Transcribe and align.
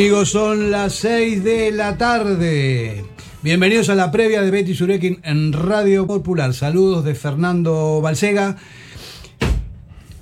Amigos, 0.00 0.30
son 0.30 0.70
las 0.70 0.94
6 0.94 1.44
de 1.44 1.72
la 1.72 1.98
tarde. 1.98 3.04
Bienvenidos 3.42 3.90
a 3.90 3.94
la 3.94 4.10
previa 4.10 4.40
de 4.40 4.50
Betty 4.50 4.74
Surekin 4.74 5.20
en 5.24 5.52
Radio 5.52 6.06
Popular. 6.06 6.54
Saludos 6.54 7.04
de 7.04 7.14
Fernando 7.14 8.00
Balsega. 8.00 8.56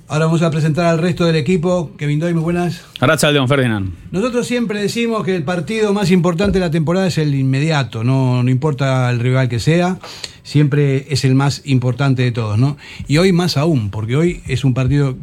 Ahora 0.09 0.25
vamos 0.25 0.41
a 0.41 0.51
presentar 0.51 0.85
al 0.85 0.97
resto 0.97 1.23
del 1.25 1.37
equipo. 1.37 1.91
Kevin 1.97 2.19
Doy, 2.19 2.33
muy 2.33 2.43
buenas. 2.43 2.81
Gracias, 2.99 3.31
León 3.31 3.47
Ferdinand. 3.47 3.93
Nosotros 4.11 4.45
siempre 4.45 4.81
decimos 4.81 5.23
que 5.23 5.33
el 5.33 5.43
partido 5.43 5.93
más 5.93 6.11
importante 6.11 6.59
de 6.59 6.65
la 6.65 6.71
temporada 6.71 7.07
es 7.07 7.17
el 7.17 7.33
inmediato, 7.33 8.03
no, 8.03 8.43
no 8.43 8.49
importa 8.49 9.09
el 9.09 9.21
rival 9.21 9.47
que 9.47 9.61
sea, 9.61 9.97
siempre 10.43 11.05
es 11.09 11.23
el 11.23 11.35
más 11.35 11.61
importante 11.63 12.21
de 12.23 12.33
todos, 12.33 12.59
¿no? 12.59 12.75
Y 13.07 13.17
hoy 13.17 13.31
más 13.31 13.55
aún, 13.55 13.91
porque 13.91 14.17
hoy 14.17 14.41
es 14.45 14.65
un 14.65 14.73
partido 14.73 15.15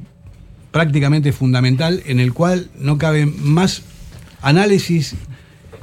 prácticamente 0.71 1.33
fundamental 1.33 2.03
en 2.07 2.21
el 2.21 2.33
cual 2.33 2.71
no 2.79 2.97
cabe 2.97 3.27
más 3.27 3.83
análisis 4.43 5.17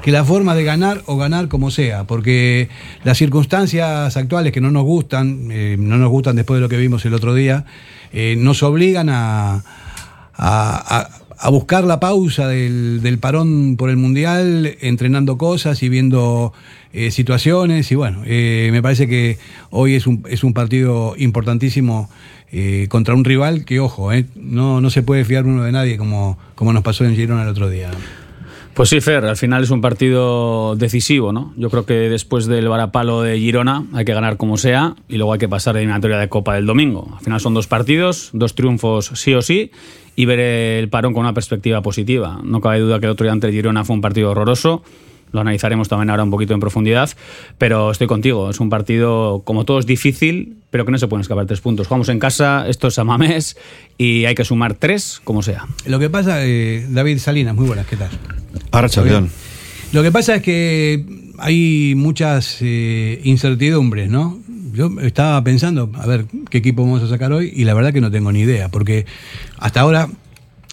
que 0.03 0.11
la 0.11 0.25
forma 0.25 0.53
de 0.53 0.65
ganar 0.65 1.01
o 1.05 1.15
ganar 1.15 1.47
como 1.47 1.71
sea, 1.71 2.03
porque 2.03 2.67
las 3.05 3.17
circunstancias 3.17 4.15
actuales 4.17 4.51
que 4.51 4.59
no 4.59 4.69
nos 4.69 4.83
gustan, 4.83 5.47
eh, 5.49 5.77
no 5.79 5.97
nos 5.97 6.09
gustan 6.09 6.35
después 6.35 6.57
de 6.57 6.61
lo 6.61 6.67
que 6.67 6.75
vimos 6.75 7.05
el 7.05 7.13
otro 7.13 7.33
día, 7.33 7.65
eh, 8.11 8.35
nos 8.37 8.63
obligan 8.63 9.07
a, 9.09 9.63
buscar 11.49 11.85
la 11.85 12.01
pausa 12.01 12.49
del, 12.49 13.01
del, 13.01 13.17
parón 13.17 13.77
por 13.77 13.89
el 13.89 13.95
Mundial, 13.95 14.75
entrenando 14.81 15.37
cosas 15.37 15.81
y 15.83 15.89
viendo 15.89 16.51
eh, 16.91 17.09
situaciones. 17.09 17.89
Y 17.89 17.95
bueno, 17.95 18.23
me 18.25 18.81
parece 18.81 19.07
que 19.07 19.37
hoy 19.69 19.95
es 19.95 20.05
un, 20.05 20.25
es 20.29 20.43
un 20.43 20.53
partido 20.53 21.15
importantísimo 21.17 22.09
contra 22.89 23.15
un 23.15 23.23
rival 23.23 23.65
que, 23.65 23.79
ojo, 23.79 24.11
no, 24.35 24.79
no 24.79 24.89
se 24.89 25.01
puede 25.01 25.25
fiar 25.25 25.45
uno 25.45 25.63
de 25.63 25.71
nadie 25.71 25.97
como, 25.97 26.37
como 26.53 26.71
nos 26.71 26.83
pasó 26.83 27.03
en 27.03 27.15
Girona 27.15 27.43
el 27.43 27.49
otro 27.49 27.69
día. 27.69 27.89
Pues 28.73 28.89
sí, 28.89 29.01
Fer, 29.01 29.23
al 29.23 29.37
final 29.37 29.63
es 29.63 29.69
un 29.69 29.81
partido 29.81 30.75
decisivo, 30.75 31.31
¿no? 31.31 31.53
Yo 31.57 31.69
creo 31.69 31.85
que 31.85 31.93
después 31.93 32.47
del 32.47 32.67
varapalo 32.67 33.21
de 33.21 33.37
Girona 33.37 33.85
hay 33.93 34.03
que 34.03 34.15
ganar 34.15 34.37
como 34.37 34.57
sea 34.57 34.95
y 35.07 35.17
luego 35.17 35.33
hay 35.33 35.39
que 35.39 35.47
pasar 35.47 35.75
la 35.75 35.81
eliminatoria 35.81 36.17
de 36.17 36.27
Copa 36.27 36.55
del 36.55 36.65
domingo. 36.65 37.07
Al 37.15 37.23
final 37.23 37.39
son 37.39 37.53
dos 37.53 37.67
partidos, 37.67 38.31
dos 38.33 38.55
triunfos 38.55 39.11
sí 39.13 39.35
o 39.35 39.43
sí 39.43 39.69
y 40.15 40.25
ver 40.25 40.39
el 40.39 40.89
parón 40.89 41.13
con 41.13 41.21
una 41.21 41.33
perspectiva 41.33 41.83
positiva. 41.83 42.39
No 42.43 42.61
cabe 42.61 42.79
duda 42.79 42.99
que 42.99 43.05
el 43.05 43.11
otro 43.11 43.25
día 43.25 43.33
ante 43.33 43.51
Girona 43.51 43.85
fue 43.85 43.95
un 43.95 44.01
partido 44.01 44.31
horroroso 44.31 44.81
lo 45.33 45.41
analizaremos 45.41 45.89
también 45.89 46.09
ahora 46.09 46.23
un 46.23 46.31
poquito 46.31 46.53
en 46.53 46.61
profundidad, 46.61 47.09
pero 47.57 47.91
estoy 47.91 48.07
contigo, 48.07 48.49
es 48.49 48.59
un 48.59 48.69
partido 48.69 49.41
como 49.43 49.65
todos 49.65 49.85
difícil, 49.85 50.57
pero 50.69 50.85
que 50.85 50.91
no 50.91 50.97
se 50.97 51.07
pueden 51.07 51.21
escapar 51.21 51.45
tres 51.45 51.59
puntos. 51.59 51.87
Jugamos 51.87 52.07
en 52.09 52.19
casa, 52.19 52.65
esto 52.69 52.87
es 52.87 52.99
Amamés 52.99 53.57
y 53.97 54.25
hay 54.25 54.35
que 54.35 54.45
sumar 54.45 54.75
tres 54.75 55.19
como 55.23 55.41
sea. 55.41 55.65
Lo 55.85 55.99
que 55.99 56.09
pasa, 56.09 56.45
eh, 56.45 56.85
David 56.87 57.17
Salinas, 57.17 57.55
muy 57.55 57.65
buenas, 57.65 57.87
¿qué 57.87 57.97
tal? 57.97 58.09
Ahora, 58.71 58.87
Chavión. 58.87 59.29
Lo 59.91 60.01
que 60.01 60.11
pasa 60.11 60.35
es 60.35 60.41
que 60.43 61.05
hay 61.39 61.93
muchas 61.95 62.57
eh, 62.61 63.19
incertidumbres, 63.23 64.09
¿no? 64.09 64.39
Yo 64.73 64.89
estaba 65.01 65.43
pensando, 65.43 65.91
a 65.95 66.07
ver, 66.07 66.25
qué 66.49 66.59
equipo 66.59 66.83
vamos 66.83 67.03
a 67.03 67.07
sacar 67.07 67.31
hoy, 67.31 67.51
y 67.55 67.63
la 67.63 67.73
verdad 67.73 67.91
que 67.93 68.01
no 68.01 68.09
tengo 68.09 68.31
ni 68.31 68.41
idea, 68.41 68.69
porque 68.69 69.05
hasta 69.59 69.81
ahora 69.81 70.09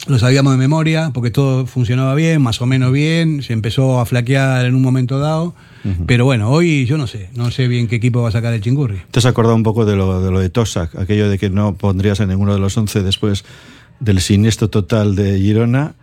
lo 0.06 0.19
sabíamos 0.19 0.53
de 0.53 0.59
memoria, 0.59 1.11
porque 1.12 1.31
todo 1.31 1.66
funcionaba 1.66 2.15
bien, 2.15 2.41
más 2.41 2.61
o 2.62 2.66
menos 2.66 2.93
bien, 2.93 3.43
se 3.43 3.53
empezó 3.53 4.00
a 4.00 4.06
flaquear 4.06 4.65
en 4.65 4.75
un 4.75 4.83
momento 4.83 5.19
dado, 5.19 5.55
uh 5.84 5.88
-huh. 5.88 6.05
pero 6.06 6.25
bueno, 6.25 6.50
hoy 6.50 6.87
yo 6.87 6.97
no 6.97 7.06
sé, 7.06 7.28
no 7.34 7.50
sé 7.50 7.69
bien 7.69 7.87
qué 7.87 7.97
equipo 7.97 8.22
va 8.22 8.31
a 8.31 8.33
sacar 8.33 8.55
el 8.55 8.60
Chingurri. 8.60 9.03
¿Te 9.10 9.19
has 9.19 9.27
acordado 9.27 9.55
un 9.55 9.62
poco 9.62 9.84
de 9.84 9.97
lo 9.97 10.22
de, 10.22 10.31
lo 10.31 10.41
de 10.41 10.49
Tosak, 10.49 10.97
aquello 10.97 11.28
de 11.28 11.39
que 11.39 11.50
no 11.50 11.75
pondrías 11.75 12.21
a 12.21 12.27
ninguno 12.27 12.55
de 12.55 12.60
los 12.60 12.77
11 12.77 13.03
después 13.03 13.44
del 14.00 14.21
siniestro 14.21 14.69
total 14.69 15.16
de 15.16 15.39
Girona? 15.39 15.94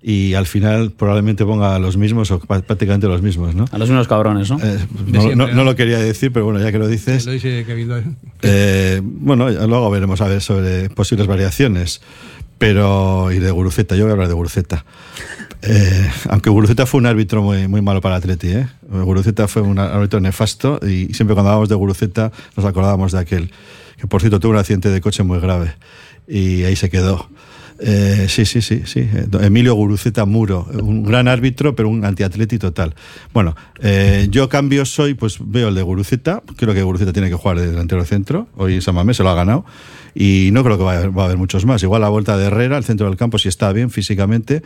y 0.00 0.34
al 0.34 0.46
final 0.46 0.92
probablemente 0.92 1.44
ponga 1.44 1.74
a 1.74 1.78
los 1.78 1.96
mismos 1.96 2.30
o 2.30 2.38
prácticamente 2.38 3.08
los 3.08 3.20
mismos, 3.20 3.54
¿no? 3.54 3.64
A 3.72 3.78
los 3.78 3.88
mismos 3.88 4.06
cabrones, 4.06 4.48
¿no? 4.48 4.58
Eh, 4.62 4.78
no, 5.06 5.20
siempre, 5.20 5.36
no, 5.36 5.48
no, 5.52 5.64
lo 5.64 5.74
quería 5.74 5.98
decir, 5.98 6.32
pero 6.32 6.44
bueno, 6.44 6.60
ya 6.60 6.70
que 6.70 6.78
lo 6.78 6.86
dices. 6.86 7.26
Lo 7.26 7.32
dice 7.32 7.64
Kevin 7.66 8.16
eh, 8.42 9.00
bueno, 9.02 9.50
luego 9.50 9.90
veremos 9.90 10.20
a 10.20 10.28
ver 10.28 10.40
sobre 10.40 10.88
posibles 10.90 11.26
variaciones. 11.26 12.00
Pero, 12.58 13.30
y 13.30 13.38
de 13.38 13.50
Guruceta, 13.50 13.94
yo 13.94 14.04
voy 14.04 14.10
a 14.10 14.12
hablar 14.12 14.28
de 14.28 14.34
Guruceta. 14.34 14.84
Eh, 15.62 16.10
aunque 16.28 16.50
Guruceta 16.50 16.86
fue 16.86 16.98
un 16.98 17.06
árbitro 17.06 17.42
muy, 17.42 17.68
muy 17.68 17.82
malo 17.82 18.00
para 18.00 18.16
Atleti, 18.16 18.48
¿eh? 18.48 18.68
Guruceta 18.88 19.48
fue 19.48 19.62
un 19.62 19.78
árbitro 19.78 20.20
nefasto 20.20 20.78
y 20.82 21.12
siempre 21.14 21.34
cuando 21.34 21.50
hablábamos 21.50 21.68
de 21.68 21.74
Guruceta 21.74 22.32
nos 22.56 22.64
acordábamos 22.64 23.12
de 23.12 23.18
aquel, 23.18 23.50
que 23.96 24.06
por 24.06 24.20
cierto 24.20 24.38
tuvo 24.38 24.52
un 24.52 24.58
accidente 24.58 24.88
de 24.90 25.00
coche 25.00 25.22
muy 25.24 25.40
grave 25.40 25.74
y 26.28 26.64
ahí 26.64 26.76
se 26.76 26.90
quedó. 26.90 27.28
Eh, 27.80 28.26
sí, 28.28 28.44
sí, 28.44 28.60
sí, 28.60 28.82
sí. 28.86 29.08
Emilio 29.40 29.74
Guruceta 29.74 30.24
Muro, 30.24 30.66
un 30.72 31.04
gran 31.04 31.28
árbitro, 31.28 31.76
pero 31.76 31.88
un 31.88 32.04
antiatleti 32.04 32.58
total. 32.58 32.94
Bueno, 33.32 33.56
eh, 33.80 34.26
yo 34.30 34.48
cambio 34.48 34.84
soy, 34.84 35.14
pues 35.14 35.38
veo 35.40 35.68
el 35.68 35.74
de 35.74 35.82
Guruceta. 35.82 36.42
Creo 36.56 36.74
que 36.74 36.82
Guruceta 36.82 37.12
tiene 37.12 37.28
que 37.28 37.36
jugar 37.36 37.58
de 37.58 37.68
delantero 37.68 38.04
centro. 38.04 38.48
Hoy 38.56 38.80
Samamé 38.80 39.14
se 39.14 39.22
lo 39.22 39.30
ha 39.30 39.34
ganado. 39.34 39.64
Y 40.14 40.50
no 40.52 40.64
creo 40.64 40.78
que 40.78 40.84
va 40.84 40.94
a, 40.94 41.24
haber, 41.24 41.36
muchos 41.36 41.64
más. 41.64 41.82
Igual 41.82 42.02
la 42.02 42.08
vuelta 42.08 42.36
de 42.36 42.46
Herrera, 42.46 42.76
el 42.76 42.84
centro 42.84 43.06
del 43.06 43.16
campo, 43.16 43.38
si 43.38 43.48
está 43.48 43.72
bien 43.72 43.90
físicamente. 43.90 44.62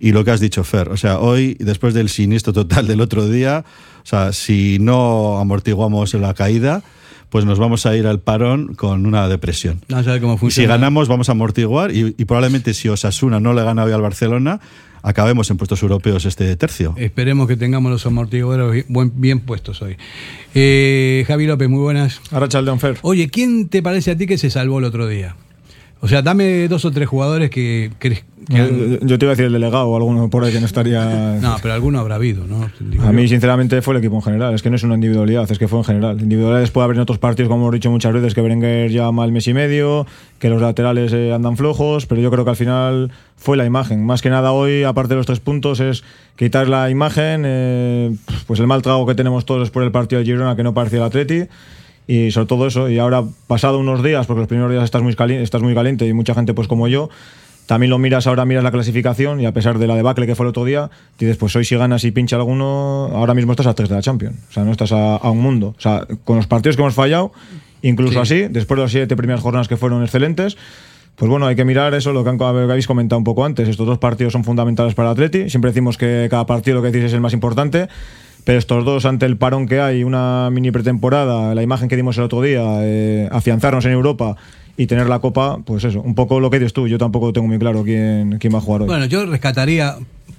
Y 0.00 0.12
lo 0.12 0.24
que 0.24 0.30
has 0.30 0.40
dicho, 0.40 0.64
Fer. 0.64 0.88
O 0.88 0.96
sea, 0.96 1.18
hoy, 1.18 1.56
después 1.60 1.94
del 1.94 2.08
siniestro 2.08 2.52
total 2.52 2.86
del 2.86 3.00
otro 3.00 3.28
día, 3.28 3.64
o 4.02 4.06
sea, 4.06 4.32
si 4.32 4.78
no 4.80 5.38
amortiguamos 5.38 6.14
la 6.14 6.34
caída, 6.34 6.82
pues 7.30 7.44
nos 7.44 7.58
vamos 7.58 7.86
a 7.86 7.96
ir 7.96 8.06
al 8.06 8.20
parón 8.20 8.74
con 8.74 9.06
una 9.06 9.28
depresión. 9.28 9.80
No 9.88 10.02
sabe 10.02 10.20
cómo 10.20 10.38
funciona. 10.38 10.64
Y 10.64 10.66
si 10.66 10.68
ganamos, 10.68 11.08
vamos 11.08 11.28
a 11.28 11.32
amortiguar 11.32 11.90
y, 11.94 12.14
y, 12.16 12.24
probablemente 12.24 12.74
si 12.74 12.88
Osasuna 12.88 13.40
no 13.40 13.52
le 13.52 13.62
gana 13.62 13.84
hoy 13.84 13.92
al 13.92 14.02
Barcelona, 14.02 14.60
acabemos 15.06 15.50
en 15.50 15.56
puestos 15.56 15.82
europeos 15.82 16.24
este 16.24 16.54
tercio. 16.56 16.94
Esperemos 16.96 17.46
que 17.46 17.56
tengamos 17.56 17.92
los 17.92 18.04
amortiguadores 18.06 18.86
bien, 18.88 19.12
bien 19.14 19.40
puestos 19.40 19.80
hoy. 19.80 19.96
Eh, 20.54 21.24
Javi 21.26 21.46
López, 21.46 21.68
muy 21.68 21.80
buenas. 21.80 22.20
Ahora 22.32 22.48
Chaldeón 22.48 22.80
Fer. 22.80 22.98
Oye, 23.02 23.28
¿quién 23.28 23.68
te 23.68 23.82
parece 23.82 24.10
a 24.10 24.16
ti 24.16 24.26
que 24.26 24.36
se 24.36 24.50
salvó 24.50 24.80
el 24.80 24.84
otro 24.84 25.06
día? 25.06 25.36
O 26.06 26.08
sea, 26.08 26.22
dame 26.22 26.68
dos 26.68 26.84
o 26.84 26.92
tres 26.92 27.08
jugadores 27.08 27.50
que, 27.50 27.90
que, 27.98 28.22
que 28.48 28.56
han... 28.56 29.00
Yo 29.00 29.18
te 29.18 29.24
iba 29.24 29.32
a 29.32 29.34
decir 29.34 29.46
el 29.46 29.52
delegado 29.52 29.88
o 29.88 29.96
alguno 29.96 30.30
por 30.30 30.44
ahí 30.44 30.52
que 30.52 30.60
no 30.60 30.66
estaría. 30.66 31.04
No, 31.42 31.56
pero 31.60 31.74
alguno 31.74 31.98
habrá 31.98 32.14
habido, 32.14 32.46
¿no? 32.46 32.70
Digo 32.78 33.02
a 33.02 33.10
mí, 33.10 33.22
yo. 33.22 33.28
sinceramente, 33.30 33.82
fue 33.82 33.94
el 33.94 33.98
equipo 33.98 34.14
en 34.14 34.22
general. 34.22 34.54
Es 34.54 34.62
que 34.62 34.70
no 34.70 34.76
es 34.76 34.84
una 34.84 34.94
individualidad, 34.94 35.50
es 35.50 35.58
que 35.58 35.66
fue 35.66 35.80
en 35.80 35.84
general. 35.84 36.20
Individualidades 36.20 36.70
puede 36.70 36.84
haber 36.84 36.98
en 36.98 37.00
otros 37.00 37.18
partidos, 37.18 37.48
como 37.48 37.62
hemos 37.62 37.74
dicho 37.74 37.90
muchas 37.90 38.12
veces, 38.12 38.34
que 38.34 38.40
Berenguer 38.40 38.92
ya 38.92 39.10
mal 39.10 39.32
mes 39.32 39.48
y 39.48 39.52
medio, 39.52 40.06
que 40.38 40.48
los 40.48 40.62
laterales 40.62 41.12
eh, 41.12 41.32
andan 41.32 41.56
flojos, 41.56 42.06
pero 42.06 42.20
yo 42.20 42.30
creo 42.30 42.44
que 42.44 42.50
al 42.50 42.56
final 42.56 43.10
fue 43.34 43.56
la 43.56 43.64
imagen. 43.64 44.06
Más 44.06 44.22
que 44.22 44.30
nada 44.30 44.52
hoy, 44.52 44.84
aparte 44.84 45.14
de 45.14 45.16
los 45.16 45.26
tres 45.26 45.40
puntos, 45.40 45.80
es 45.80 46.04
quitar 46.36 46.68
la 46.68 46.88
imagen, 46.88 47.42
eh, 47.44 48.14
pues 48.46 48.60
el 48.60 48.68
mal 48.68 48.80
trago 48.80 49.06
que 49.06 49.16
tenemos 49.16 49.44
todos 49.44 49.72
por 49.72 49.82
el 49.82 49.90
partido 49.90 50.20
de 50.20 50.24
Girona, 50.24 50.54
que 50.54 50.62
no 50.62 50.72
parecía 50.72 51.00
el 51.00 51.04
Atleti 51.06 51.48
y 52.06 52.30
sobre 52.30 52.46
todo 52.46 52.66
eso. 52.66 52.88
Y 52.88 52.98
ahora, 52.98 53.24
pasado 53.46 53.78
unos 53.78 54.02
días, 54.02 54.26
porque 54.26 54.40
los 54.40 54.48
primeros 54.48 54.70
días 54.70 54.84
estás 54.84 55.02
muy 55.02 55.14
caliente, 55.14 55.42
estás 55.42 55.62
muy 55.62 55.74
caliente 55.74 56.06
y 56.06 56.12
mucha 56.12 56.34
gente, 56.34 56.54
pues 56.54 56.68
como 56.68 56.88
yo, 56.88 57.08
también 57.66 57.90
lo 57.90 57.98
miras 57.98 58.26
ahora, 58.26 58.44
miras 58.44 58.62
la 58.62 58.70
clasificación 58.70 59.40
y 59.40 59.46
a 59.46 59.52
pesar 59.52 59.78
de 59.78 59.86
la 59.86 59.96
debacle 59.96 60.26
que 60.26 60.34
fue 60.34 60.46
el 60.46 60.50
otro 60.50 60.64
día, 60.64 60.90
dices, 61.18 61.36
pues 61.36 61.54
hoy 61.56 61.64
si 61.64 61.76
ganas 61.76 62.04
y 62.04 62.12
pincha 62.12 62.36
alguno, 62.36 63.10
ahora 63.12 63.34
mismo 63.34 63.52
estás 63.52 63.66
a 63.66 63.74
tres 63.74 63.88
de 63.88 63.96
la 63.96 64.02
Champions. 64.02 64.36
O 64.50 64.52
sea, 64.52 64.64
no 64.64 64.70
estás 64.70 64.92
a, 64.92 65.16
a 65.16 65.30
un 65.30 65.40
mundo. 65.40 65.74
O 65.76 65.80
sea, 65.80 66.06
con 66.24 66.36
los 66.36 66.46
partidos 66.46 66.76
que 66.76 66.82
hemos 66.82 66.94
fallado, 66.94 67.32
incluso 67.82 68.24
sí. 68.24 68.42
así, 68.42 68.48
después 68.52 68.76
de 68.76 68.82
las 68.82 68.92
siete 68.92 69.16
primeras 69.16 69.42
jornadas 69.42 69.66
que 69.66 69.76
fueron 69.76 70.02
excelentes, 70.02 70.56
pues 71.16 71.30
bueno, 71.30 71.46
hay 71.46 71.56
que 71.56 71.64
mirar 71.64 71.94
eso, 71.94 72.12
lo 72.12 72.22
que, 72.22 72.30
han, 72.30 72.38
que 72.38 72.44
habéis 72.44 72.86
comentado 72.86 73.18
un 73.18 73.24
poco 73.24 73.44
antes. 73.44 73.68
Estos 73.68 73.86
dos 73.86 73.98
partidos 73.98 74.34
son 74.34 74.44
fundamentales 74.44 74.94
para 74.94 75.08
el 75.08 75.12
Atleti. 75.12 75.48
Siempre 75.48 75.70
decimos 75.70 75.96
que 75.96 76.28
cada 76.30 76.44
partido, 76.44 76.76
lo 76.76 76.82
que 76.82 76.90
decís, 76.90 77.06
es 77.06 77.14
el 77.14 77.20
más 77.22 77.32
importante. 77.32 77.88
Pero 78.46 78.60
estos 78.60 78.84
dos, 78.84 79.04
ante 79.06 79.26
el 79.26 79.36
parón 79.36 79.66
que 79.66 79.80
hay, 79.80 80.04
una 80.04 80.50
mini 80.52 80.70
pretemporada, 80.70 81.52
la 81.52 81.64
imagen 81.64 81.88
que 81.88 81.96
dimos 81.96 82.16
el 82.16 82.22
otro 82.22 82.42
día, 82.42 82.62
eh, 82.82 83.28
afianzarnos 83.32 83.84
en 83.86 83.90
Europa 83.90 84.36
y 84.76 84.86
tener 84.86 85.08
la 85.08 85.18
copa, 85.18 85.58
pues 85.64 85.82
eso, 85.82 86.00
un 86.00 86.14
poco 86.14 86.38
lo 86.38 86.48
que 86.48 86.60
dices 86.60 86.72
tú. 86.72 86.86
Yo 86.86 86.96
tampoco 86.96 87.32
tengo 87.32 87.48
muy 87.48 87.58
claro 87.58 87.82
quién, 87.82 88.38
quién 88.38 88.54
va 88.54 88.58
a 88.58 88.60
jugar 88.60 88.82
hoy. 88.82 88.86
Bueno, 88.86 89.06
yo 89.06 89.26
rescataría 89.26 89.96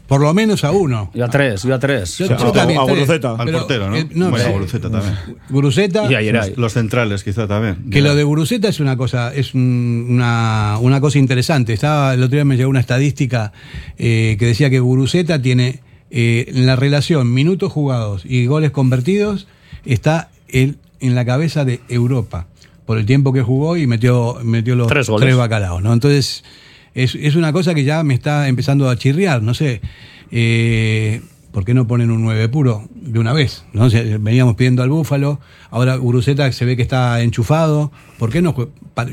por 0.08 0.22
lo 0.22 0.34
menos 0.34 0.64
a 0.64 0.72
uno. 0.72 1.12
Yo 1.14 1.26
a 1.26 1.28
tres, 1.28 1.64
yo 1.64 1.76
a 1.76 1.80
tres. 1.80 2.18
Yo, 2.18 2.34
a, 2.34 2.54
también, 2.54 2.80
a 2.80 2.86
tres. 2.86 2.96
Guruceta. 2.96 3.36
Al 3.36 3.52
portero, 3.52 3.90
¿no? 3.90 3.98
El, 3.98 4.08
no 4.14 4.30
bueno, 4.30 4.46
sí. 4.46 4.52
a 4.52 4.54
Guruceta 4.54 4.90
también. 4.90 5.16
Guruceta. 5.50 6.10
Y 6.10 6.16
ayer 6.16 6.34
los, 6.34 6.58
los, 6.58 6.72
centrales, 6.72 7.26
quizá 7.26 7.46
también. 7.46 7.90
Que 7.92 8.00
lo 8.00 8.16
de 8.16 8.24
Guruceta 8.24 8.70
es 8.70 8.80
una 8.80 8.96
cosa, 8.96 9.34
es 9.36 9.54
un, 9.54 10.08
una, 10.12 10.78
una, 10.80 11.02
cosa 11.02 11.20
interesante. 11.20 11.74
Estaba, 11.74 12.14
el 12.14 12.24
otro 12.24 12.38
día 12.38 12.46
me 12.46 12.56
llegó 12.56 12.70
una 12.70 12.80
estadística 12.80 13.52
eh, 13.98 14.38
que 14.40 14.46
decía 14.46 14.70
que 14.70 14.80
Guruceta 14.80 15.42
tiene 15.42 15.82
eh, 16.12 16.46
en 16.50 16.66
la 16.66 16.76
relación 16.76 17.34
minutos 17.34 17.72
jugados 17.72 18.24
y 18.26 18.46
goles 18.46 18.72
convertidos, 18.72 19.48
está 19.86 20.30
él 20.48 20.78
en 21.00 21.16
la 21.16 21.26
cabeza 21.26 21.66
de 21.66 21.82
Europa 21.90 22.48
por 22.86 22.98
el 22.98 23.06
tiempo 23.06 23.34
que 23.34 23.42
jugó 23.42 23.78
y 23.78 23.86
metió, 23.86 24.38
metió 24.44 24.76
los 24.76 24.88
tres, 24.88 25.10
tres 25.20 25.36
bacalaos, 25.36 25.82
¿no? 25.82 25.94
Entonces, 25.94 26.44
es, 26.94 27.16
es, 27.16 27.36
una 27.36 27.52
cosa 27.52 27.76
que 27.76 27.84
ya 27.84 28.04
me 28.04 28.14
está 28.14 28.48
empezando 28.48 28.90
a 28.90 28.96
chirriar, 28.96 29.44
no 29.44 29.54
sé. 29.54 29.82
Eh, 30.32 31.22
¿por 31.52 31.66
qué 31.66 31.74
no 31.74 31.88
ponen 31.88 32.12
un 32.12 32.22
9 32.22 32.50
puro 32.50 32.88
de 33.08 33.20
una 33.20 33.34
vez? 33.34 33.64
¿no? 33.74 33.86
O 33.86 33.90
sea, 33.90 34.04
veníamos 34.20 34.56
pidiendo 34.56 34.84
al 34.84 34.90
Búfalo, 34.90 35.40
ahora 35.72 35.96
Guruceta 35.96 36.52
se 36.52 36.66
ve 36.66 36.76
que 36.76 36.82
está 36.82 37.22
enchufado, 37.22 37.92
¿por 38.20 38.30
qué 38.32 38.42
no? 38.42 38.56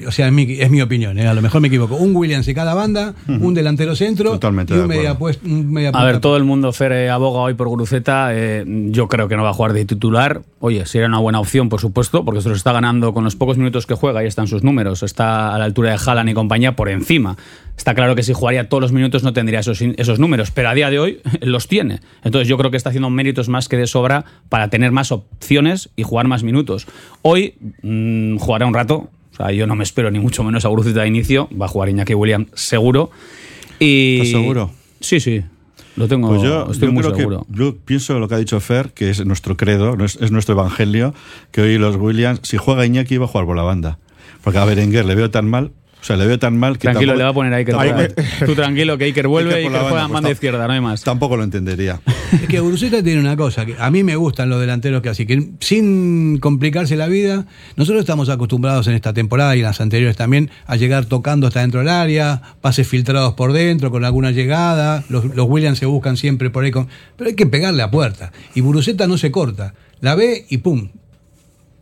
O 0.06 0.11
sea, 0.12 0.26
es 0.29 0.32
mi, 0.32 0.43
es 0.61 0.70
mi 0.70 0.81
opinión, 0.81 1.19
¿eh? 1.19 1.26
a 1.26 1.35
lo 1.35 1.43
mejor 1.43 1.61
me 1.61 1.69
equivoco. 1.69 1.96
Un 1.96 2.14
Williams 2.17 2.46
de 2.46 2.55
cada 2.55 2.75
banda, 2.75 3.14
un 3.29 3.52
delantero 3.55 3.94
centro 3.96 4.31
Totalmente 4.32 4.73
y 4.75 4.76
de 4.76 4.82
un 4.82 4.88
media, 4.88 5.11
acuerdo. 5.12 5.38
pues- 5.41 5.52
un 5.52 5.73
media 5.73 5.91
A 5.91 6.05
ver, 6.05 6.20
todo 6.20 6.37
el 6.37 6.44
mundo 6.44 6.73
Fer 6.73 6.93
eh, 6.93 7.11
aboga 7.11 7.41
hoy 7.41 7.55
por 7.55 7.69
Guruceta. 7.69 8.29
eh, 8.32 8.64
yo 8.67 9.08
creo 9.08 9.29
que 9.29 9.37
no 9.37 9.43
va 9.43 9.50
a 9.50 9.55
jugar 9.55 9.73
de 9.75 9.85
titular. 9.85 10.43
Oye, 10.61 10.87
sería 10.87 11.06
una 11.06 11.19
buena 11.19 11.41
opción, 11.41 11.69
por 11.69 11.81
supuesto, 11.81 12.25
porque 12.25 12.41
se 12.41 12.49
lo 12.49 12.55
está 12.55 12.73
ganando 12.73 13.12
con 13.12 13.25
los 13.25 13.37
pocos 13.37 13.58
minutos 13.58 13.87
que 13.87 13.94
juega. 13.94 14.20
Ahí 14.20 14.26
están 14.26 14.46
sus 14.46 14.62
números. 14.64 15.02
Está 15.02 15.55
a 15.55 15.58
la 15.58 15.67
altura 15.67 15.91
de 15.91 15.99
Haaland 16.05 16.31
y 16.31 16.35
compañía 16.35 16.75
por 16.75 16.88
encima. 16.88 17.37
Está 17.76 17.94
claro 17.94 18.14
que 18.14 18.23
si 18.23 18.32
jugaría 18.32 18.69
todos 18.69 18.81
los 18.81 18.93
minutos 18.93 19.23
no 19.25 19.32
tendría 19.35 19.58
esos, 19.61 19.82
esos 19.82 20.19
números, 20.20 20.50
pero 20.52 20.69
a 20.70 20.75
día 20.75 20.88
de 20.91 20.99
hoy 21.00 21.20
los 21.43 21.69
tiene. 21.69 22.00
Entonces 22.23 22.49
yo 22.49 22.56
creo 22.56 22.70
que 22.70 22.76
está 22.79 22.88
haciendo 22.88 23.11
méritos 23.11 23.49
más 23.50 23.69
que 23.69 23.76
de 23.76 23.83
sobra 23.86 24.25
para 24.48 24.69
tener 24.69 24.92
más 24.92 25.12
opciones 25.12 25.90
y 25.96 26.02
jugar 26.02 26.26
más 26.28 26.42
minutos. 26.42 26.86
Hoy 27.22 27.54
mm, 27.82 28.36
jugará 28.38 28.66
un 28.66 28.75
rato. 28.75 29.10
O 29.32 29.36
sea, 29.36 29.50
yo 29.50 29.66
no 29.66 29.75
me 29.75 29.82
espero 29.84 30.10
ni 30.10 30.20
mucho 30.20 30.44
menos 30.44 30.64
a 30.64 30.69
Guruceta 30.69 31.02
de 31.02 31.08
inicio. 31.08 31.48
Va 31.60 31.66
a 31.66 31.69
jugar 31.69 31.88
Iñaki 31.88 32.14
Williams 32.14 32.48
seguro. 32.54 33.10
Y... 33.81 34.19
¿Estás 34.22 34.40
seguro? 34.40 34.70
Sí, 35.00 35.20
sí. 35.20 35.42
Lo 35.96 36.08
tengo, 36.08 36.28
Pues 36.28 36.42
yo, 36.42 36.70
estoy 36.70 36.88
yo 36.88 36.92
muy 36.92 37.02
creo 37.02 37.16
seguro. 37.16 37.46
que 37.50 37.58
yo 37.58 37.76
pienso 37.76 38.19
lo 38.19 38.28
que 38.28 38.34
ha 38.34 38.38
dicho 38.38 38.58
Fer, 38.58 38.92
que 38.92 39.10
es 39.10 39.25
nuestro 39.25 39.56
credo, 39.56 39.96
es, 40.04 40.16
es 40.20 40.32
nuestro 40.32 40.54
evangelio, 40.54 41.14
que 41.52 41.60
hoy 41.60 41.78
los 41.78 41.96
Williams, 41.96 42.40
si 42.42 42.56
juega 42.56 42.84
Iñaki, 42.84 43.16
va 43.16 43.26
a 43.26 43.28
jugar 43.28 43.46
por 43.46 43.56
la 43.56 43.62
banda. 43.62 43.98
Porque 44.42 44.58
a 44.58 44.64
Berenguer 44.64 45.04
le 45.04 45.14
veo 45.14 45.31
tan 45.31 45.48
mal, 45.48 45.70
o 46.05 46.06
sea, 46.06 46.19
le 46.19 46.27
veo 46.27 46.39
tan 46.39 46.59
mal 46.59 46.77
que 46.77 46.83
Tranquilo, 46.83 47.15
tampoco, 47.15 47.19
le 47.19 47.25
va 47.25 47.31
a 47.31 47.33
poner 47.33 47.55
a 47.55 47.56
Iker. 47.56 48.15
Tú 48.45 48.55
tranquilo, 48.55 48.99
que 48.99 49.05
Iker 49.05 49.27
vuelve 49.27 49.55
Iker 49.55 49.71
y 49.71 49.75
que 49.75 49.81
juega 49.81 50.05
en 50.05 50.11
pues 50.11 50.33
izquierda, 50.33 50.67
no 50.67 50.73
hay 50.75 50.81
más. 50.83 51.03
Tampoco 51.03 51.39
lo 51.39 51.45
entendería. 51.45 51.99
Es 52.35 52.49
que 52.49 52.61
Guruceta 52.61 53.03
tiene 53.03 53.21
una 53.21 53.37
cosa, 53.37 53.65
que 53.65 53.77
a 53.79 53.91
mí 53.91 54.03
me 54.03 54.17
gustan 54.17 54.51
los 54.51 54.61
delanteros 54.61 55.01
que 55.01 55.09
así, 55.09 55.25
que 55.25 55.53
sin 55.61 56.39
complicarse 56.41 56.97
la 56.97 57.06
vida, 57.06 57.47
nosotros 57.77 58.01
estamos 58.01 58.29
acostumbrados 58.29 58.87
en 58.89 58.95
esta 58.95 59.15
temporada 59.15 59.55
y 59.55 59.61
en 59.61 59.67
las 59.67 59.81
anteriores 59.81 60.17
también 60.17 60.51
a 60.67 60.77
llegar 60.77 61.06
tocando 61.06 61.47
hasta 61.47 61.61
dentro 61.61 61.81
del 61.81 61.89
área, 61.89 62.43
pases 62.61 62.89
filtrados 62.89 63.35
por 63.35 63.53
dentro 63.53 63.91
con 63.93 64.05
alguna 64.05 64.33
llegada, 64.33 65.05
los, 65.09 65.25
los 65.27 65.49
Williams 65.49 65.79
se 65.79 65.87
buscan 65.87 66.17
siempre 66.17 66.51
por 66.51 66.65
ahí, 66.65 66.73
con, 66.73 66.89
pero 67.17 67.31
hay 67.31 67.37
que 67.37 67.47
pegarle 67.47 67.83
a 67.83 67.91
puerta. 67.91 68.33
Y 68.55 68.61
Guruceta 68.61 69.06
no 69.06 69.17
se 69.17 69.31
corta, 69.31 69.75
la 70.01 70.17
ve 70.17 70.45
y 70.51 70.59
pum, 70.59 70.91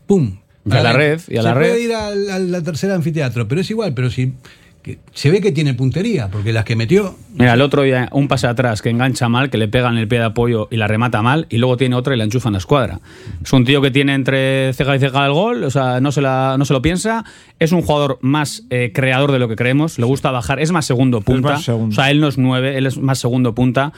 pum. 0.07 0.42
Y 0.65 0.73
a 0.73 0.83
la 0.83 0.93
red, 0.93 1.21
y 1.29 1.37
a 1.37 1.43
se 1.43 1.49
la 1.49 1.55
puede 1.55 1.73
red. 1.75 1.79
ir 1.81 1.93
al- 1.95 2.31
a 2.31 2.39
la 2.39 2.63
tercera 2.63 2.95
anfiteatro, 2.95 3.49
pero 3.49 3.61
es 3.61 3.71
igual, 3.71 3.95
pero 3.95 4.11
si 4.11 4.33
que 4.83 4.99
se 5.15 5.31
ve 5.31 5.41
que 5.41 5.53
tiene 5.53 5.75
puntería, 5.75 6.27
porque 6.29 6.53
las 6.53 6.65
que 6.65 6.75
metió 6.75 7.15
Mira, 7.37 7.55
el 7.55 7.61
otro 7.61 7.83
día 7.83 8.09
un 8.11 8.27
pase 8.27 8.49
atrás 8.49 8.83
que 8.83 8.91
engancha 8.91 9.29
mal, 9.29 9.49
que 9.49 9.57
le 9.57 9.69
pegan 9.69 9.97
el 9.97 10.09
pie 10.09 10.19
de 10.19 10.25
apoyo 10.25 10.67
y 10.73 10.77
la 10.77 10.89
remata 10.89 11.23
mal, 11.23 11.47
y 11.51 11.59
luego 11.59 11.77
tiene 11.77 11.95
otra 11.95 12.15
y 12.15 12.19
la 12.19 12.25
enchufa 12.25 12.49
en 12.49 12.55
la 12.55 12.59
escuadra. 12.59 12.99
Es 13.45 13.53
un 13.53 13.65
tío 13.65 13.81
que 13.81 13.93
tiene 13.93 14.13
entre 14.15 14.73
ceja 14.73 14.97
y 14.97 14.99
ceja 14.99 15.25
el 15.25 15.33
gol, 15.33 15.63
o 15.63 15.71
sea, 15.71 16.01
no 16.01 16.11
se, 16.11 16.21
la, 16.21 16.57
no 16.59 16.65
se 16.65 16.73
lo 16.73 16.83
piensa. 16.83 17.25
Es 17.61 17.71
un 17.71 17.83
jugador 17.83 18.19
más 18.23 18.65
eh, 18.71 18.91
creador 18.93 19.31
de 19.31 19.39
lo 19.39 19.47
que 19.49 19.55
creemos, 19.55 20.01
le 20.01 20.05
gusta 20.05 20.33
bajar, 20.33 20.59
es 20.59 20.73
más 20.73 20.85
segundo 20.85 21.21
punta. 21.21 21.51
más 21.53 21.63
segundo. 21.65 21.93
O 21.93 21.95
sea, 21.95 22.11
él 22.11 22.21
no 22.21 22.27
es 22.27 22.37
nueve, 22.37 22.77
él 22.77 22.87
es 22.87 22.99
más 22.99 23.21
segundo 23.21 23.55
punta. 23.55 23.93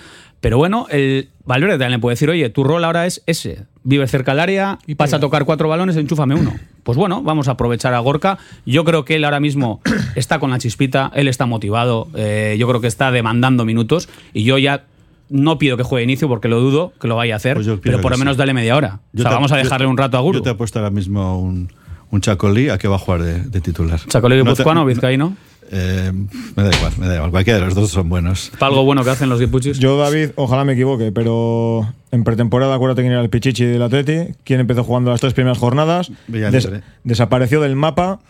Pero 0.45 0.59
bueno, 0.59 0.87
el 0.91 1.31
Valverde 1.47 1.73
también 1.79 1.93
le 1.93 1.99
puede 2.01 2.13
decir, 2.17 2.29
oye, 2.29 2.51
tu 2.51 2.65
rol 2.65 2.85
ahora 2.85 3.07
es 3.07 3.23
ese. 3.25 3.63
Vive 3.83 4.07
cerca 4.07 4.33
del 4.33 4.41
área, 4.41 4.79
Y 4.87 4.93
vas 4.93 5.15
a 5.15 5.19
tocar 5.19 5.47
cuatro 5.47 5.71
balones, 5.71 5.97
enchúfame 5.97 6.35
uno. 6.35 6.53
Pues 6.83 6.99
bueno, 6.99 7.23
vamos 7.23 7.49
a 7.49 7.53
aprovechar 7.53 7.95
a 7.95 7.99
Gorka. 8.01 8.37
Yo 8.67 8.85
creo 8.85 9.07
que 9.07 9.17
él 9.17 9.25
ahora 9.25 9.41
mismo 9.41 9.81
está 10.17 10.39
con 10.41 10.51
la 10.51 10.59
chispita, 10.59 11.11
él 11.15 11.29
está 11.29 11.47
motivado, 11.47 12.09
eh, 12.15 12.57
yo 12.59 12.69
creo 12.69 12.83
que 12.83 12.89
está 12.89 13.11
demandando 13.11 13.65
minutos 13.65 14.11
y 14.35 14.45
yo 14.45 14.59
ya 14.59 14.85
no 15.31 15.57
pido 15.57 15.79
que 15.79 15.83
juegue 15.83 16.05
inicio 16.05 16.29
porque 16.29 16.49
lo 16.49 16.61
dudo 16.61 16.93
que 17.01 17.09
lo 17.09 17.17
vaya 17.17 17.33
a 17.33 17.37
hacer, 17.39 17.55
Pues 17.55 17.67
pero 17.83 18.03
por 18.03 18.13
lo 18.13 18.19
menos 18.19 18.35
sí. 18.35 18.39
dale 18.41 18.53
media 18.53 18.77
hora. 18.77 19.01
O 19.15 19.21
sea, 19.23 19.31
te- 19.31 19.35
vamos 19.35 19.51
a 19.51 19.57
yo- 19.57 19.63
dejarle 19.65 19.87
un 19.87 19.97
rato 19.97 20.19
a 20.19 20.21
Guru. 20.21 20.41
Yo 20.41 20.43
te 20.43 20.51
he 20.51 20.55
puesto 20.55 20.79
ahora 20.79 20.91
mismo 20.91 21.41
un, 21.41 21.73
un 22.11 22.21
Chacolí 22.21 22.69
a 22.69 22.77
que 22.77 22.87
va 22.87 22.97
a 22.97 22.99
jugar 22.99 23.23
de, 23.23 23.41
de 23.45 23.61
titular. 23.63 23.99
Chacolí 24.09 24.37
No 24.37 24.45
guipuzcoano 24.45 24.83
o 24.83 24.85
vizcaíno. 24.85 25.35
Eh, 25.71 26.13
me 26.57 26.63
da 26.63 26.71
igual, 26.77 26.93
me 26.99 27.07
da 27.07 27.15
igual. 27.17 27.31
Cualquiera 27.31 27.59
de 27.61 27.65
los 27.67 27.75
dos 27.75 27.91
son 27.91 28.09
buenos. 28.09 28.53
Para 28.59 28.71
algo 28.71 28.85
bueno 28.85 29.03
que 29.05 29.11
hacen 29.11 29.29
los 29.29 29.41
guipuchis. 29.41 29.79
Yo, 29.79 29.97
David, 29.99 30.31
ojalá 30.37 30.65
me 30.65 30.75
equivoque, 30.75 31.13
pero 31.13 31.93
en 32.11 32.25
pretemporada 32.25 32.75
acuérdate 32.75 33.03
quién 33.03 33.13
era 33.13 33.23
el 33.23 33.31
Pichichi 33.31 33.65
del 33.65 33.83
Atleti, 33.83 34.35
quien 34.45 34.61
empezó 34.61 34.85
jugando 34.85 35.11
las 35.11 35.21
tres 35.21 35.35
primeras 35.35 35.59
jornadas, 35.59 36.11
Villalibre. 36.29 36.83
desapareció 37.03 37.61
del 37.61 37.77
mapa 37.77 38.21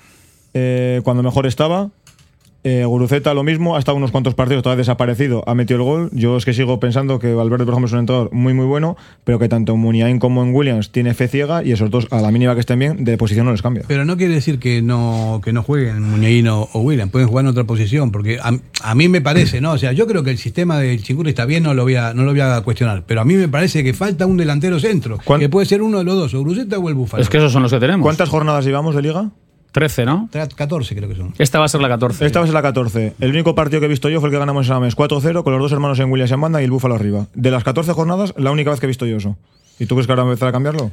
eh, 0.55 1.01
cuando 1.05 1.23
mejor 1.23 1.47
estaba. 1.47 1.91
Eh, 2.67 2.85
Guruceta 2.87 3.35
lo 3.35 3.43
mismo, 3.43 3.77
ha 3.77 3.79
estado 3.79 3.99
unos 3.99 4.11
cuantos 4.11 4.35
partidos, 4.35 4.63
todavía 4.63 4.79
desaparecido, 4.81 5.45
ha 5.47 5.55
metido 5.55 5.77
el 5.81 5.85
gol. 5.85 6.09
Yo 6.13 6.39
es 6.39 6.47
que 6.47 6.55
sigo 6.55 6.81
pensando 6.81 7.19
que 7.19 7.35
Valverde, 7.35 7.67
por 7.67 7.75
ejemplo, 7.75 7.87
es 7.89 7.93
un 7.93 7.99
entrenador 7.99 8.33
muy 8.33 8.55
muy 8.55 8.65
bueno, 8.65 8.97
pero 9.23 9.39
que 9.39 9.51
tanto 9.51 9.75
en 9.75 9.81
Muniain 9.81 10.19
como 10.19 10.43
en 10.43 10.55
Williams 10.55 10.91
tiene 10.91 11.13
fe 11.13 11.29
ciega 11.29 11.63
y 11.63 11.73
esos 11.73 11.91
dos, 11.91 12.09
a 12.11 12.23
la 12.23 12.31
mínima 12.31 12.55
que 12.55 12.61
estén 12.61 12.79
bien, 12.79 13.05
de 13.05 13.19
posición 13.19 13.45
no 13.45 13.53
les 13.53 13.61
cambia. 13.61 13.85
Pero 13.87 14.07
no 14.07 14.17
quiere 14.17 14.33
decir 14.33 14.59
que 14.59 14.81
no, 14.81 15.43
que 15.45 15.53
no 15.53 15.63
jueguen 15.63 16.03
Muñeino 16.03 16.67
o 16.73 16.81
William, 16.81 17.11
pueden 17.11 17.29
jugar 17.29 17.45
en 17.45 17.51
otra 17.51 17.65
posición, 17.65 18.11
porque 18.11 18.39
a, 18.43 18.53
a 18.83 18.95
mí 18.95 19.09
me 19.09 19.21
parece, 19.21 19.61
¿no? 19.61 19.73
O 19.73 19.79
sea, 19.79 19.93
yo 19.93 20.07
creo 20.07 20.23
que 20.25 20.31
el 20.31 20.39
sistema 20.39 20.79
del 20.79 21.03
Chingurri 21.03 21.29
está 21.29 21.45
bien, 21.45 21.65
no 21.65 21.75
lo, 21.75 21.83
voy 21.83 21.97
a, 21.97 22.15
no 22.15 22.23
lo 22.25 22.31
voy 22.31 22.41
a 22.41 22.59
cuestionar, 22.63 23.05
pero 23.07 23.21
a 23.21 23.27
mí 23.27 23.35
me 23.35 23.49
parece 23.49 23.85
que 23.85 23.93
falta 23.93 24.25
un 24.25 24.39
delantero 24.39 24.81
centro, 24.81 25.19
¿Cuán- 25.23 25.39
que 25.39 25.51
puede 25.51 25.67
ser 25.67 25.83
uno 25.83 25.99
de 25.99 26.05
los 26.05 26.17
dos, 26.17 26.33
o 26.33 26.43
Bruseta 26.43 26.79
o 26.79 26.89
el 26.89 26.95
Búfalo. 26.95 27.23
Es 27.23 27.29
que 27.29 27.37
esos 27.37 27.53
son 27.53 27.63
los 27.63 27.71
que 27.73 27.79
tenemos. 27.79 28.03
¿Cuántas 28.05 28.31
jornadas 28.31 28.65
llevamos 28.65 28.95
de 28.97 29.03
liga? 29.03 29.31
13, 29.75 30.05
¿no? 30.05 30.29
Tra- 30.33 30.47
14 30.55 30.95
creo 30.95 31.09
que 31.09 31.17
son. 31.17 31.35
Esta 31.37 31.59
va 31.59 31.65
a 31.65 31.69
ser 31.69 31.81
la 31.81 31.89
14. 31.89 32.25
Esta 32.25 32.39
va 32.39 32.45
a 32.45 32.47
ser 32.47 32.55
la 32.55 32.63
14. 32.63 33.15
El 33.19 33.31
único 33.31 33.57
partido 33.57 33.81
que 33.81 33.87
he 33.87 33.89
visto 33.89 34.09
yo 34.09 34.21
fue 34.21 34.29
el 34.29 34.33
que 34.33 34.39
ganamos 34.39 34.69
en 34.69 34.73
Ames 34.75 34.97
4-0 34.97 35.43
con 35.43 35.53
los 35.53 35.61
dos 35.61 35.73
hermanos 35.73 35.99
en 35.99 36.13
Williams 36.13 36.31
en 36.31 36.41
banda 36.41 36.61
y 36.63 36.65
el 36.65 36.71
Búfalo 36.71 36.95
arriba. 36.95 37.27
De 37.35 37.51
las 37.51 37.65
14 37.65 37.93
jornadas, 37.93 38.33
la 38.37 38.53
única 38.53 38.71
vez 38.71 38.79
que 38.79 38.87
he 38.87 38.89
visto 38.89 39.05
yo 39.05 39.17
eso. 39.17 39.37
¿Y 39.81 39.87
tú 39.87 39.97
crees 39.97 40.07
que 40.07 40.13
ahora 40.13 40.23
va 40.23 40.29
a 40.29 40.33
empezar 40.33 40.49
a 40.49 40.53
cambiarlo? 40.53 40.93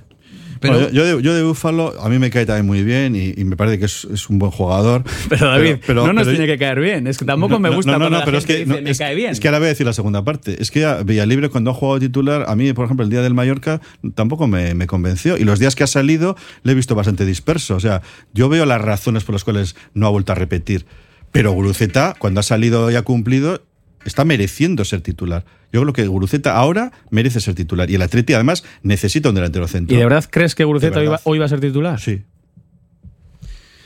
Pero, 0.61 0.75
Bueno, 0.75 0.89
yo, 0.91 1.03
yo 1.05 1.17
de, 1.17 1.23
yo 1.23 1.33
de 1.33 1.43
Búfalo, 1.43 1.99
a 2.01 2.07
mí 2.07 2.19
me 2.19 2.29
cae 2.29 2.45
también 2.45 2.65
muy 2.67 2.83
bien 2.83 3.15
y, 3.15 3.33
y 3.35 3.43
me 3.43 3.57
parece 3.57 3.79
que 3.79 3.85
es, 3.85 4.05
es 4.13 4.29
un 4.29 4.39
buen 4.39 4.51
jugador. 4.51 5.03
Pero 5.29 5.47
David, 5.47 5.77
pero- 5.85 6.05
no 6.07 6.13
nos 6.13 6.23
pero- 6.27 6.37
tiene 6.37 6.51
que 6.53 6.57
caer 6.59 6.79
bien. 6.79 7.07
Es 7.07 7.17
que 7.17 7.25
tampoco 7.25 7.53
No, 7.55 7.59
me 7.59 7.69
gusta 7.71 7.91
no, 7.93 7.97
no, 7.99 8.09
no, 8.11 8.19
la 8.19 8.25
pero 8.25 8.37
es 8.37 8.45
que 8.45 8.57
dice, 8.59 8.65
no, 8.67 8.81
me 8.81 8.91
es, 8.91 8.97
cae 8.99 9.15
bien. 9.15 9.31
es 9.31 9.39
que 9.39 9.47
ahora 9.47 9.57
voy 9.59 9.65
a 9.65 9.69
decir 9.69 9.85
la 9.85 9.93
segunda 9.93 10.24
parte. 10.24 10.62
Es 10.62 10.69
que 10.71 10.86
a 10.86 11.03
Villalibre 11.03 11.50
cuando 11.50 11.71
ha 11.71 11.74
jugado 11.74 12.00
titular, 12.00 12.45
a 12.47 12.55
mí, 12.55 12.71
por 12.74 12.86
ejemplo, 12.86 13.03
el 13.03 13.09
día 13.09 13.21
del 13.24 13.33
Mallorca 13.33 13.81
tampoco 14.15 14.47
me, 14.47 14.75
me 14.75 14.86
convenció. 14.88 15.36
Y 15.38 15.43
los 15.43 15.57
días 15.59 15.75
que 15.75 15.83
ha 15.83 15.88
salido 15.88 16.38
le 16.63 16.74
he 16.74 16.75
visto 16.75 16.93
bastante 16.95 17.25
disperso. 17.25 17.75
O 17.75 17.79
sea, 17.79 18.03
yo 18.33 18.47
veo 18.47 18.65
las 18.67 18.79
razones 18.81 19.24
por 19.24 19.33
las 19.33 19.43
cuales 19.43 19.75
no 19.95 20.05
ha 20.05 20.09
vuelto 20.12 20.31
a 20.31 20.36
repetir. 20.36 20.86
Pero 21.31 21.53
Guruceta, 21.53 22.15
cuando 22.19 22.39
ha 22.39 22.43
salido 22.43 22.91
y 22.91 22.95
ha 22.95 23.01
cumplido, 23.01 23.63
está 24.05 24.25
mereciendo 24.25 24.86
ser 24.86 25.01
titular. 25.01 25.43
Yo 25.73 25.81
creo 25.81 25.93
que 25.93 26.05
Guruceta 26.07 26.55
ahora 26.57 26.91
merece 27.09 27.39
ser 27.39 27.55
titular. 27.55 27.89
Y 27.89 27.95
el 27.95 28.01
Atleti, 28.01 28.33
además, 28.33 28.63
necesita 28.83 29.29
un 29.29 29.35
delantero 29.35 29.67
centro. 29.67 29.95
¿Y 29.95 29.97
de 29.99 30.03
verdad 30.05 30.25
crees 30.29 30.53
que 30.55 30.63
Guruceta 30.65 30.99
hoy 30.99 31.05
va, 31.05 31.11
verdad. 31.11 31.21
hoy 31.25 31.39
va 31.39 31.45
a 31.45 31.49
ser 31.49 31.59
titular? 31.61 31.99
Sí. 31.99 32.21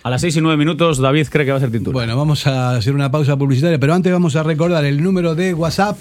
A 0.03 0.09
las 0.09 0.21
6 0.21 0.35
y 0.37 0.41
9 0.41 0.57
minutos, 0.57 0.99
David 0.99 1.27
cree 1.31 1.45
que 1.45 1.51
va 1.51 1.57
a 1.57 1.61
ser 1.61 1.71
titular. 1.71 1.93
Bueno, 1.93 2.15
vamos 2.15 2.45
a 2.45 2.75
hacer 2.75 2.93
una 2.93 3.09
pausa 3.11 3.37
publicitaria, 3.37 3.79
pero 3.79 3.93
antes 3.93 4.11
vamos 4.13 4.35
a 4.35 4.43
recordar 4.43 4.85
el 4.85 5.01
número 5.01 5.33
de 5.33 5.53
WhatsApp 5.55 5.97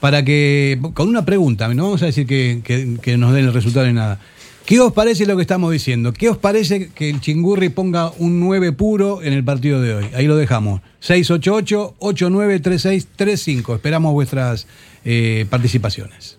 para 0.00 0.24
que, 0.24 0.78
con 0.94 1.08
una 1.08 1.24
pregunta, 1.26 1.68
no 1.74 1.84
vamos 1.84 2.02
a 2.02 2.06
decir 2.06 2.26
que, 2.26 2.62
que- 2.64 2.96
que 3.02 3.16
nos 3.18 3.34
den 3.34 3.44
el 3.46 3.52
resultado 3.52 3.86
ni 3.86 3.92
nada. 3.92 4.18
¿Qué 4.66 4.80
os 4.80 4.92
parece 4.94 5.26
lo 5.26 5.36
que 5.36 5.42
estamos 5.42 5.70
diciendo? 5.70 6.14
¿Qué 6.14 6.30
os 6.30 6.38
parece 6.38 6.88
que 6.88 7.10
el 7.10 7.20
Chingurri 7.20 7.68
ponga 7.68 8.12
un 8.16 8.40
9 8.40 8.72
puro 8.72 9.22
en 9.22 9.34
el 9.34 9.44
partido 9.44 9.82
de 9.82 9.94
hoy? 9.94 10.06
Ahí 10.14 10.26
lo 10.26 10.36
dejamos. 10.36 10.80
688-893635. 11.02 13.74
Esperamos 13.74 14.14
vuestras 14.14 14.66
eh, 15.04 15.44
participaciones. 15.50 16.38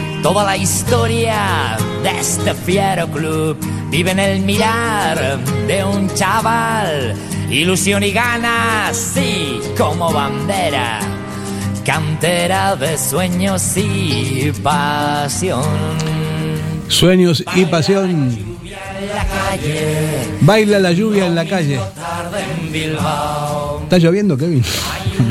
toda 0.21 0.43
la 0.43 0.57
historia 0.57 1.77
de 2.03 2.19
este 2.19 2.53
fiero 2.53 3.07
club. 3.07 3.57
Vive 3.89 4.11
en 4.11 4.19
el 4.19 4.41
mirar 4.41 5.39
de 5.67 5.83
un 5.83 6.13
chaval, 6.13 7.15
ilusión 7.49 8.03
y 8.03 8.11
ganas, 8.11 8.95
sí, 8.95 9.59
como 9.77 10.11
bandera. 10.11 10.99
Cantera 11.85 12.75
de 12.75 12.97
sueños 12.97 13.75
y 13.75 14.51
pasión. 14.63 15.63
Sueños 16.87 17.43
y 17.55 17.65
pasión. 17.65 18.60
Baila 20.41 20.79
la 20.79 20.91
lluvia 20.91 21.25
en 21.27 21.35
la 21.35 21.45
calle. 21.47 21.79
¿Está 23.83 23.97
lloviendo, 23.97 24.37
Kevin? 24.37 24.63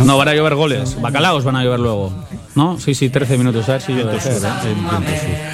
No, 0.04 0.16
van 0.16 0.28
a 0.28 0.34
llover 0.34 0.54
goles. 0.54 1.00
Bacalaos 1.00 1.42
van 1.44 1.56
a 1.56 1.64
llover 1.64 1.80
luego. 1.80 2.12
¿No? 2.54 2.78
Sí, 2.78 2.94
sí, 2.94 3.10
13 3.10 3.36
minutos. 3.38 3.68
A 3.68 3.72
ver 3.72 3.82
si 3.82 3.92
llueve. 3.92 4.18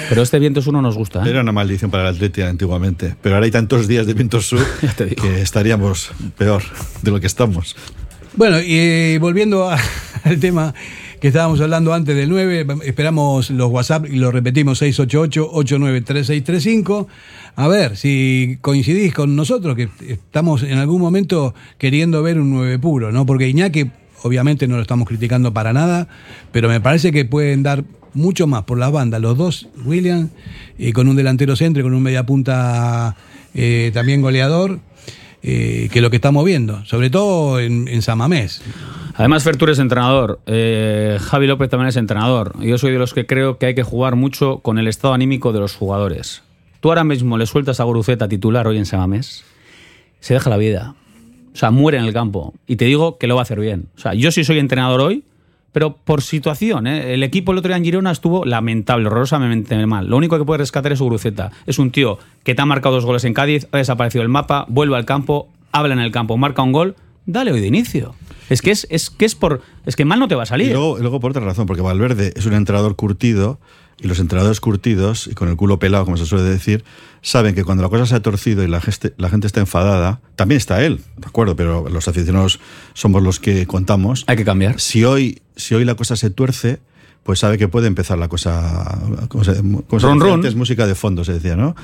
Pero 0.09 0.21
este 0.21 0.37
viento 0.37 0.61
sur 0.61 0.73
no 0.73 0.81
nos 0.81 0.95
gusta. 0.95 1.25
¿eh? 1.25 1.29
Era 1.29 1.41
una 1.41 1.51
maldición 1.51 1.89
para 1.89 2.07
el 2.07 2.15
Atleti 2.15 2.43
antiguamente. 2.43 3.15
Pero 3.21 3.35
ahora 3.35 3.45
hay 3.45 3.51
tantos 3.51 3.87
días 3.87 4.05
de 4.05 4.13
viento 4.13 4.39
sur 4.41 4.59
que 4.97 5.41
estaríamos 5.41 6.11
peor 6.37 6.61
de 7.01 7.11
lo 7.11 7.19
que 7.19 7.25
estamos. 7.27 7.75
Bueno, 8.35 8.59
y 8.61 9.17
volviendo 9.17 9.69
a- 9.69 9.79
al 10.23 10.39
tema 10.39 10.73
que 11.19 11.29
estábamos 11.29 11.59
hablando 11.61 11.93
antes 11.93 12.15
del 12.15 12.29
9, 12.29 12.67
esperamos 12.85 13.49
los 13.49 13.71
WhatsApp 13.71 14.05
y 14.05 14.17
lo 14.17 14.31
repetimos 14.31 14.81
688-893635. 14.81 17.07
A 17.55 17.67
ver 17.67 17.97
si 17.97 18.59
coincidís 18.61 19.13
con 19.13 19.35
nosotros, 19.35 19.75
que 19.75 19.89
estamos 20.07 20.61
en 20.63 20.77
algún 20.77 21.01
momento 21.01 21.53
queriendo 21.77 22.21
ver 22.21 22.39
un 22.39 22.51
9 22.51 22.77
puro, 22.79 23.11
¿no? 23.11 23.25
Porque 23.25 23.49
Iñaki, 23.49 23.89
obviamente 24.23 24.67
no 24.67 24.75
lo 24.75 24.81
estamos 24.83 25.07
criticando 25.07 25.53
para 25.53 25.73
nada, 25.73 26.07
pero 26.51 26.69
me 26.69 26.79
parece 26.81 27.11
que 27.11 27.25
pueden 27.25 27.63
dar 27.63 27.83
mucho 28.13 28.47
más 28.47 28.63
por 28.63 28.77
las 28.77 28.91
bandas, 28.91 29.21
los 29.21 29.37
dos, 29.37 29.67
William, 29.85 30.29
y 30.77 30.91
con 30.93 31.07
un 31.07 31.15
delantero 31.15 31.55
centro 31.55 31.81
y 31.81 31.83
con 31.83 31.93
un 31.93 32.03
mediapunta 32.03 33.15
eh, 33.55 33.91
también 33.93 34.21
goleador. 34.21 34.79
eh, 35.43 35.89
que 35.91 36.01
lo 36.01 36.09
que 36.09 36.17
estamos 36.17 36.43
viendo, 36.43 36.83
sobre 36.85 37.09
todo 37.09 37.59
en, 37.59 37.87
en 37.87 38.01
Samamés. 38.01 38.61
Además, 39.17 39.43
Fertur 39.43 39.71
es 39.71 39.79
entrenador. 39.79 40.39
eh, 40.45 41.17
Javi 41.19 41.47
López 41.47 41.69
también 41.69 41.89
es 41.89 41.95
entrenador. 41.95 42.53
Yo 42.59 42.77
soy 42.77 42.91
de 42.91 42.99
los 42.99 43.15
que 43.15 43.25
creo 43.25 43.57
que 43.57 43.65
hay 43.65 43.75
que 43.75 43.81
jugar 43.83 44.15
mucho 44.15 44.59
con 44.59 44.77
el 44.77 44.87
estado 44.87 45.15
anímico 45.15 45.51
de 45.53 45.59
los 45.59 45.75
jugadores. 45.75 46.43
Tú 46.81 46.89
ahora 46.89 47.03
mismo 47.03 47.37
le 47.39 47.47
sueltas 47.47 47.79
a 47.79 47.83
Guruceta 47.83 48.27
titular 48.27 48.67
hoy 48.67 48.77
en 48.77 48.85
Samamés, 48.85 49.43
se 50.19 50.35
deja 50.35 50.51
la 50.51 50.57
vida. 50.57 50.93
O 51.51 51.57
sea, 51.57 51.71
muere 51.71 51.97
en 51.97 52.05
el 52.05 52.13
campo. 52.13 52.53
Y 52.67 52.75
te 52.75 52.85
digo 52.85 53.17
que 53.17 53.25
lo 53.25 53.33
va 53.33 53.41
a 53.41 53.43
hacer 53.43 53.59
bien. 53.59 53.87
O 53.97 53.99
sea, 53.99 54.13
yo 54.13 54.31
sí 54.31 54.43
soy 54.43 54.59
entrenador 54.59 55.01
hoy, 55.01 55.23
pero 55.71 55.95
por 55.95 56.21
situación. 56.21 56.85
¿eh? 56.85 57.15
El 57.15 57.23
equipo 57.23 57.51
el 57.51 57.57
otro 57.57 57.69
día 57.69 57.77
en 57.77 57.83
Girona 57.83 58.11
estuvo 58.11 58.45
lamentable, 58.45 59.07
horrorosamente 59.07 59.83
mal. 59.87 60.07
Lo 60.07 60.17
único 60.17 60.37
que 60.37 60.45
puede 60.45 60.59
rescatar 60.59 60.91
es 60.91 61.01
Guruceta. 61.01 61.51
Es 61.65 61.79
un 61.79 61.89
tío 61.89 62.19
que 62.43 62.53
te 62.53 62.61
ha 62.61 62.65
marcado 62.67 62.93
dos 62.93 63.05
goles 63.05 63.23
en 63.23 63.33
Cádiz, 63.33 63.67
ha 63.71 63.77
desaparecido 63.77 64.21
el 64.21 64.29
mapa, 64.29 64.65
vuelve 64.67 64.95
al 64.95 65.05
campo, 65.05 65.49
habla 65.71 65.95
en 65.95 65.99
el 66.01 66.11
campo, 66.11 66.37
marca 66.37 66.61
un 66.61 66.71
gol, 66.71 66.95
dale 67.27 67.51
hoy 67.51 67.61
de 67.61 67.67
inicio. 67.67 68.15
Es 68.49 68.63
que 68.63 68.71
es, 68.71 68.87
es 68.89 69.11
que 69.11 69.25
es 69.25 69.35
por. 69.35 69.61
Es 69.85 69.95
que 69.95 70.05
mal 70.05 70.17
no 70.19 70.27
te 70.27 70.33
va 70.33 70.43
a 70.43 70.47
salir. 70.47 70.71
luego, 70.71 70.97
y 70.97 71.01
luego 71.01 71.19
por 71.19 71.31
otra 71.31 71.43
razón, 71.43 71.67
porque 71.67 71.83
Valverde 71.83 72.33
es 72.35 72.47
un 72.47 72.53
entrenador 72.53 72.95
curtido 72.95 73.59
y 73.99 74.07
los 74.07 74.19
entrenadores 74.19 74.59
curtidos, 74.61 75.27
y 75.27 75.33
con 75.33 75.49
el 75.49 75.55
culo 75.55 75.79
pelado, 75.79 76.05
como 76.05 76.17
se 76.17 76.25
suele 76.25 76.43
decir, 76.45 76.83
saben 77.21 77.55
que 77.55 77.63
cuando 77.63 77.83
la 77.83 77.89
cosa 77.89 78.05
se 78.05 78.15
ha 78.15 78.21
torcido 78.21 78.63
y 78.63 78.67
la 78.67 78.79
gente, 78.79 79.13
la 79.17 79.29
gente 79.29 79.47
está 79.47 79.59
enfadada, 79.59 80.21
también 80.35 80.57
está 80.57 80.83
él, 80.83 81.01
¿de 81.17 81.27
acuerdo? 81.27 81.55
Pero 81.55 81.89
los 81.89 82.07
aficionados 82.07 82.59
somos 82.93 83.23
los 83.23 83.39
que 83.39 83.65
contamos. 83.65 84.23
Hay 84.27 84.37
que 84.37 84.45
cambiar. 84.45 84.79
Si 84.79 85.03
hoy, 85.03 85.41
si 85.55 85.73
hoy 85.73 85.83
la 85.83 85.95
cosa 85.95 86.15
se 86.15 86.29
tuerce, 86.29 86.79
pues 87.23 87.39
sabe 87.39 87.57
que 87.57 87.67
puede 87.67 87.87
empezar 87.87 88.19
la 88.19 88.27
cosa. 88.27 88.99
¿Cómo 89.29 89.43
se, 89.43 89.55
cómo 89.55 89.99
se 89.99 90.07
decía 90.07 90.23
run. 90.23 90.33
antes? 90.33 90.55
música 90.55 90.85
de 90.85 90.93
fondo, 90.93 91.25
se 91.25 91.33
decía, 91.33 91.55
¿no? 91.55 91.75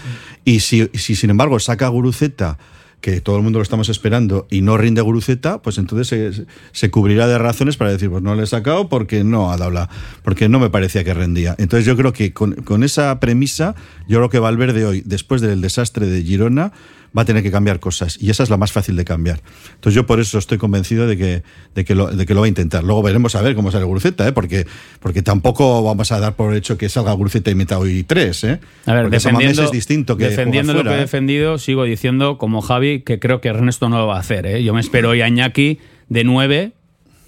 Y 0.46 0.60
si, 0.60 0.90
si 0.94 1.16
sin 1.16 1.32
embargo 1.32 1.60
saca 1.60 1.88
a 1.88 1.90
Guruceta, 1.90 2.60
que 3.04 3.20
todo 3.20 3.36
el 3.36 3.44
mundo 3.44 3.60
lo 3.60 3.64
estamos 3.64 3.90
esperando, 3.90 4.48
y 4.50 4.62
no 4.62 4.78
rinde 4.78 5.02
Guruceta, 5.02 5.62
pues 5.62 5.78
entonces 5.78 6.08
se, 6.08 6.46
se 6.72 6.90
cubrirá 6.90 7.28
de 7.28 7.38
razones 7.38 7.76
para 7.76 7.92
decir, 7.92 8.10
pues 8.10 8.24
no 8.24 8.34
le 8.34 8.44
he 8.44 8.48
sacado 8.48 8.88
porque 8.88 9.26
no 9.26 9.52
ha 9.52 9.58
dado 9.58 9.72
la. 9.72 9.90
porque 10.24 10.48
no 10.48 10.58
me 10.58 10.70
parecía 10.70 11.04
que 11.04 11.14
rendía. 11.14 11.54
Entonces 11.58 11.86
yo 11.86 11.98
creo 11.98 12.14
que 12.14 12.32
con, 12.32 12.54
con 12.54 12.82
esa 12.82 13.20
premisa, 13.20 13.76
yo 14.08 14.20
creo 14.20 14.30
que 14.30 14.40
Valverde 14.40 14.86
hoy, 14.86 15.04
después 15.06 15.42
del 15.42 15.60
desastre 15.60 16.08
de 16.08 16.24
Girona, 16.24 16.72
va 17.16 17.24
a 17.24 17.26
tener 17.26 17.44
que 17.44 17.52
cambiar 17.52 17.80
cosas 17.80 18.18
y 18.20 18.30
esa 18.30 18.44
es 18.44 18.50
la 18.50 18.58
más 18.58 18.72
fácil 18.72 18.96
de 18.96 19.06
cambiar. 19.06 19.42
Entonces 19.76 19.96
yo 19.96 20.06
por 20.06 20.20
eso 20.20 20.38
estoy 20.38 20.58
convencido 20.58 21.08
de 21.08 21.18
que, 21.18 21.44
de 21.76 21.86
que, 21.86 21.96
lo, 21.96 22.08
de 22.08 22.26
que 22.26 22.34
lo 22.34 22.42
va 22.42 22.46
a 22.46 22.50
intentar. 22.50 22.84
Luego 22.84 23.04
veremos 23.04 23.36
a 23.36 23.42
ver 23.42 23.56
cómo 23.56 23.72
sale 23.72 23.86
Guruceta, 23.86 24.28
¿eh? 24.28 24.32
porque, 24.32 24.66
porque 25.00 25.22
tampoco 25.22 25.84
vamos 25.84 26.12
a 26.12 26.20
dar 26.20 26.36
por 26.36 26.56
hecho 26.56 26.78
que 26.78 26.90
salga 26.90 27.14
Guruceta 27.14 27.52
y 27.52 27.56
meta 27.56 27.78
hoy 27.78 28.04
tres. 28.04 28.44
¿eh? 28.44 28.60
A 28.86 28.94
ver, 28.94 29.04
porque 29.04 29.18
defendiendo, 29.18 29.64
es 29.64 29.72
distinto 29.72 30.18
que 30.18 30.30
defendiendo 30.30 30.74
lo 30.74 30.84
que 30.84 30.90
he 30.90 30.96
¿eh? 30.96 31.02
defendido, 31.02 31.58
sigo 31.58 31.84
diciendo, 31.84 32.38
como 32.38 32.62
Javi, 32.62 33.02
que 33.02 33.20
creo 33.20 33.42
que 33.42 33.50
Ernesto 33.50 33.90
no 33.90 34.00
lo 34.00 34.08
va 34.08 34.18
a 34.18 34.20
hacer. 34.20 34.46
¿eh? 34.46 34.64
Yo 34.64 34.74
me 34.74 34.80
espero 34.80 35.10
hoy 35.10 35.22
a 35.22 35.28
Iñaki 35.28 35.80
de 36.10 36.24
9, 36.24 36.72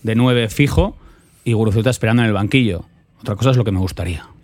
de 0.04 0.16
9 0.16 0.50
fijo, 0.50 0.98
y 1.44 1.54
Guruceta 1.54 1.90
esperando 1.90 2.24
en 2.24 2.28
el 2.28 2.34
banquillo. 2.34 2.86
Otra 3.20 3.36
cosa 3.36 3.52
es 3.52 3.58
lo 3.58 3.64
que 3.64 3.72
me 3.72 3.80
gustaría. 3.80 4.35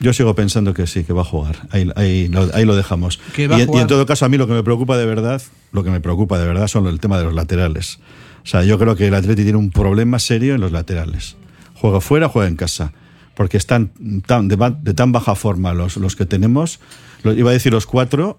Yo 0.00 0.12
sigo 0.12 0.34
pensando 0.34 0.74
que 0.74 0.86
sí, 0.86 1.04
que 1.04 1.12
va 1.12 1.22
a 1.22 1.24
jugar. 1.24 1.56
Ahí, 1.70 1.88
ahí, 1.96 2.28
lo, 2.28 2.48
ahí 2.54 2.64
lo 2.64 2.74
dejamos. 2.76 3.20
Y, 3.36 3.42
en- 3.42 3.52
y 3.52 3.64
jugar. 3.66 3.82
en 3.82 3.86
todo 3.88 4.06
caso, 4.06 4.24
a 4.24 4.28
mí 4.28 4.36
lo 4.36 4.46
que 4.46 4.52
me 4.52 4.62
preocupa 4.62 4.96
de 4.98 5.06
verdad, 5.06 5.40
lo 5.72 5.84
que 5.84 5.90
me 5.90 6.00
preocupa 6.00 6.38
de 6.38 6.46
verdad 6.46 6.66
son 6.68 6.86
el 6.86 7.00
tema 7.00 7.18
de 7.18 7.24
los 7.24 7.34
laterales. 7.34 7.98
O 8.42 8.46
sea, 8.46 8.62
yo 8.64 8.78
creo 8.78 8.96
que 8.96 9.06
el 9.06 9.14
Atleti 9.14 9.42
tiene 9.44 9.58
un 9.58 9.70
problema 9.70 10.18
serio 10.18 10.54
en 10.54 10.60
los 10.60 10.72
laterales. 10.72 11.36
Juega 11.74 12.00
fuera, 12.00 12.28
juega 12.28 12.48
en 12.48 12.56
casa. 12.56 12.92
porque 13.34 13.56
están 13.56 13.90
tan, 14.26 14.48
de, 14.48 14.94
tan 14.94 15.10
baja 15.12 15.34
forma 15.34 15.72
los, 15.74 15.96
los 15.96 16.14
que 16.16 16.24
tenemos. 16.26 16.78
Iba 17.24 17.50
a 17.50 17.52
decir 17.52 17.72
los 17.72 17.86
cuatro, 17.86 18.38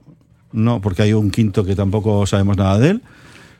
no, 0.53 0.79
porque 0.79 1.01
hay 1.01 1.13
un 1.13 1.31
quinto 1.31 1.65
que 1.65 1.75
tampoco 1.75 2.25
sabemos 2.27 2.55
nada 2.57 2.77
de 2.79 2.89
él. 2.91 3.01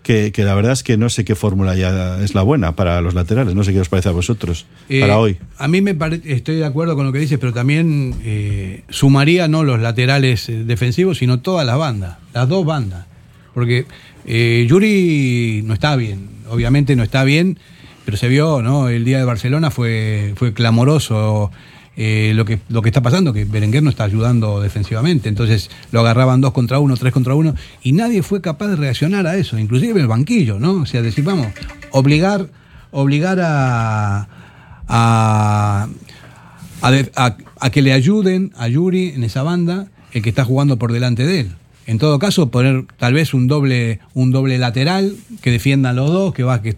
Que, 0.06 0.32
que 0.32 0.44
la 0.44 0.54
verdad 0.54 0.74
es 0.74 0.84
que 0.84 0.98
no 0.98 1.10
sé 1.10 1.26
qué 1.26 1.34
fórmula 1.34 1.76
ya 1.76 2.22
es 2.24 2.36
la 2.36 2.44
buena 2.44 2.76
para 2.76 3.02
los 3.02 3.16
laterales. 3.16 3.56
No 3.56 3.64
sé 3.64 3.74
qué 3.74 3.80
os 3.80 3.90
parece 3.90 4.10
a 4.10 4.12
vosotros 4.12 4.68
Eh, 4.88 5.00
para 5.02 5.18
hoy. 5.18 5.38
A 5.58 5.68
mí 5.68 5.82
me 5.82 5.96
pare- 5.96 6.22
estoy 6.26 6.58
de 6.58 6.66
acuerdo 6.66 6.96
con 6.96 7.08
lo 7.08 7.12
que 7.12 7.18
dices, 7.18 7.40
pero 7.40 7.54
también 7.54 8.14
eh, 8.24 8.84
sumaría 8.90 9.48
no 9.48 9.64
los 9.64 9.80
laterales 9.82 10.48
eh, 10.48 10.64
defensivos, 10.64 11.18
sino 11.18 11.40
todas 11.40 11.66
las 11.66 11.80
bandas, 11.80 12.18
las 12.36 12.48
dos 12.48 12.64
bandas. 12.68 13.08
Porque 13.56 13.88
eh, 14.28 14.68
Yuri 14.70 15.64
no 15.66 15.74
está 15.74 15.96
bien, 15.96 16.30
obviamente 16.52 16.96
no 16.96 17.02
está 17.02 17.24
bien, 17.24 17.58
pero 18.06 18.16
se 18.16 18.28
vio, 18.28 18.62
¿no? 18.62 18.90
El 18.90 19.06
día 19.06 19.18
de 19.18 19.26
Barcelona 19.26 19.72
fue, 19.72 20.34
fue 20.36 20.54
clamoroso 20.54 21.50
eh, 21.98 22.34
lo, 22.36 22.46
que, 22.46 22.60
lo 22.70 22.82
que 22.82 22.90
está 22.90 23.02
pasando, 23.02 23.32
que 23.34 23.46
Berenguer 23.46 23.82
no 23.82 23.90
está 23.90 24.04
ayudando 24.04 24.62
defensivamente. 24.62 25.30
Entonces 25.30 25.70
lo 25.92 26.02
agarraban 26.02 26.42
dos 26.42 26.52
contra 26.52 26.80
uno, 26.80 26.98
tres 26.98 27.14
contra 27.14 27.36
uno, 27.36 27.56
y 27.84 27.94
nadie 27.94 28.24
fue 28.24 28.42
capaz 28.42 28.68
de 28.68 28.76
reaccionar 28.76 29.28
a 29.28 29.38
eso, 29.38 29.58
inclusive 29.58 30.00
el 30.02 30.08
banquillo, 30.08 30.60
¿no? 30.60 30.82
O 30.82 30.86
sea, 30.86 31.02
decir, 31.02 31.24
vamos, 31.24 31.48
obligar, 31.92 32.50
obligar 32.92 33.40
a, 33.42 34.28
a, 34.88 35.88
a, 36.82 37.38
a 37.60 37.70
que 37.70 37.82
le 37.82 37.94
ayuden 37.94 38.52
a 38.58 38.68
Yuri 38.68 39.10
en 39.10 39.24
esa 39.24 39.44
banda 39.44 39.88
el 40.12 40.22
que 40.22 40.30
está 40.30 40.46
jugando 40.46 40.78
por 40.78 40.92
delante 40.92 41.26
de 41.26 41.42
él. 41.42 41.52
En 41.88 42.00
todo 42.00 42.18
caso, 42.18 42.50
poner 42.50 42.86
tal 42.98 43.14
vez 43.14 43.34
un 43.36 43.48
doble, 43.48 44.00
un 44.16 44.32
doble 44.32 44.58
lateral 44.58 45.16
que 45.42 45.52
defiendan 45.52 45.96
los 45.96 46.12
dos, 46.12 46.34
que 46.34 46.42
va, 46.44 46.62
que 46.62 46.74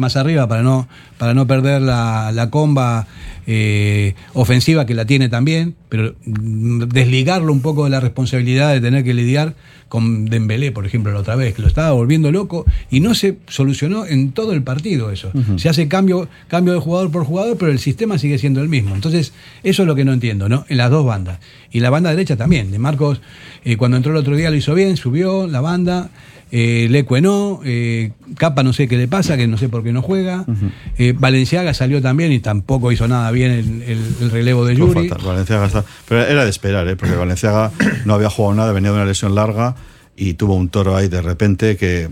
más 0.00 0.16
arriba 0.16 0.48
para 0.48 0.62
no, 0.62 0.88
para 1.18 1.34
no 1.34 1.46
perder 1.46 1.82
la, 1.82 2.32
la 2.32 2.48
comba 2.48 3.06
eh, 3.46 4.14
ofensiva 4.32 4.86
que 4.86 4.94
la 4.94 5.04
tiene 5.04 5.28
también, 5.28 5.74
pero 5.90 6.14
mm, 6.24 6.84
desligarlo 6.84 7.52
un 7.52 7.60
poco 7.60 7.84
de 7.84 7.90
la 7.90 8.00
responsabilidad 8.00 8.72
de 8.72 8.80
tener 8.80 9.04
que 9.04 9.12
lidiar 9.12 9.54
con 9.90 10.26
Dembélé, 10.26 10.70
por 10.70 10.86
ejemplo, 10.86 11.12
la 11.12 11.18
otra 11.18 11.34
vez, 11.34 11.52
que 11.52 11.62
lo 11.62 11.68
estaba 11.68 11.90
volviendo 11.90 12.30
loco 12.30 12.64
y 12.92 13.00
no 13.00 13.12
se 13.12 13.38
solucionó 13.48 14.06
en 14.06 14.30
todo 14.30 14.52
el 14.52 14.62
partido 14.62 15.10
eso. 15.10 15.32
Se 15.56 15.68
hace 15.68 15.88
cambio, 15.88 16.28
cambio 16.46 16.72
de 16.74 16.78
jugador 16.78 17.10
por 17.10 17.24
jugador, 17.24 17.56
pero 17.58 17.72
el 17.72 17.80
sistema 17.80 18.16
sigue 18.16 18.38
siendo 18.38 18.62
el 18.62 18.68
mismo. 18.68 18.94
Entonces, 18.94 19.32
eso 19.64 19.82
es 19.82 19.86
lo 19.88 19.96
que 19.96 20.04
no 20.04 20.12
entiendo, 20.12 20.48
¿no? 20.48 20.64
En 20.68 20.76
las 20.76 20.92
dos 20.92 21.04
bandas. 21.04 21.40
Y 21.72 21.80
la 21.80 21.90
banda 21.90 22.10
derecha 22.10 22.36
también. 22.36 22.70
De 22.70 22.78
Marcos, 22.78 23.20
eh, 23.64 23.76
cuando 23.76 23.96
entró 23.96 24.12
el 24.12 24.18
otro 24.18 24.36
día 24.36 24.48
lo 24.50 24.56
hizo 24.56 24.74
bien, 24.74 24.96
subió 24.96 25.48
la 25.48 25.60
banda. 25.60 26.10
Eh, 26.52 26.88
Lecue 26.90 27.20
no, 27.20 27.60
eh, 27.64 28.10
Capa 28.36 28.62
no 28.62 28.72
sé 28.72 28.88
qué 28.88 28.96
le 28.96 29.06
pasa, 29.06 29.36
que 29.36 29.46
no 29.46 29.56
sé 29.56 29.68
por 29.68 29.82
qué 29.84 29.92
no 29.92 30.02
juega. 30.02 30.44
Eh, 30.98 31.14
Valenciaga 31.16 31.74
salió 31.74 32.02
también 32.02 32.32
y 32.32 32.40
tampoco 32.40 32.90
hizo 32.90 33.06
nada 33.06 33.30
bien 33.30 33.52
el, 33.52 33.82
el- 33.82 34.14
el 34.20 34.30
relevo 34.30 34.64
de 34.64 34.74
Yuri. 34.76 35.08
fatal. 35.08 35.24
Valenciaga 35.26 35.66
está- 35.66 35.84
Pero 36.08 36.22
era 36.24 36.44
de 36.44 36.50
esperar, 36.50 36.88
¿eh? 36.88 36.96
porque 36.96 37.14
Valenciaga 37.14 37.70
no 38.04 38.14
había 38.14 38.30
jugado 38.30 38.54
nada, 38.56 38.72
venía 38.72 38.90
de 38.90 38.96
una 38.96 39.06
lesión 39.06 39.34
larga 39.34 39.76
y 40.16 40.34
tuvo 40.34 40.54
un 40.54 40.68
toro 40.68 40.96
ahí 40.96 41.08
de 41.08 41.22
repente 41.22 41.76
que 41.76 42.08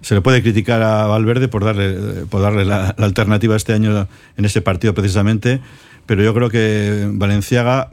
se 0.00 0.14
le 0.14 0.20
puede 0.20 0.40
criticar 0.42 0.82
a 0.82 1.06
Valverde 1.06 1.48
por 1.48 1.64
darle, 1.64 1.92
por 2.30 2.40
darle 2.40 2.64
la, 2.64 2.94
la 2.96 3.04
alternativa 3.06 3.56
este 3.56 3.72
año 3.72 4.06
en 4.36 4.44
ese 4.44 4.62
partido 4.62 4.94
precisamente, 4.94 5.60
pero 6.06 6.22
yo 6.22 6.32
creo 6.32 6.48
que 6.48 7.08
Valenciaga 7.12 7.90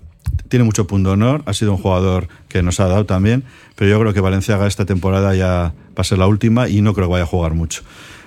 tiene 0.49 0.65
mucho 0.65 0.87
punto 0.87 1.11
honor, 1.11 1.43
ha 1.45 1.53
sido 1.53 1.71
un 1.73 1.77
jugador 1.77 2.27
que 2.47 2.61
nos 2.63 2.79
ha 2.79 2.87
dado 2.87 3.05
también, 3.05 3.43
pero 3.75 3.89
yo 3.89 3.99
creo 3.99 4.13
que 4.13 4.19
Valenciaga 4.21 4.67
esta 4.67 4.85
temporada 4.85 5.35
ya 5.35 5.73
va 5.97 6.01
a 6.01 6.03
ser 6.03 6.17
la 6.17 6.27
última 6.27 6.69
y 6.69 6.81
no 6.81 6.93
creo 6.93 7.07
que 7.07 7.13
vaya 7.13 7.23
a 7.23 7.27
jugar 7.27 7.53
mucho. 7.53 7.83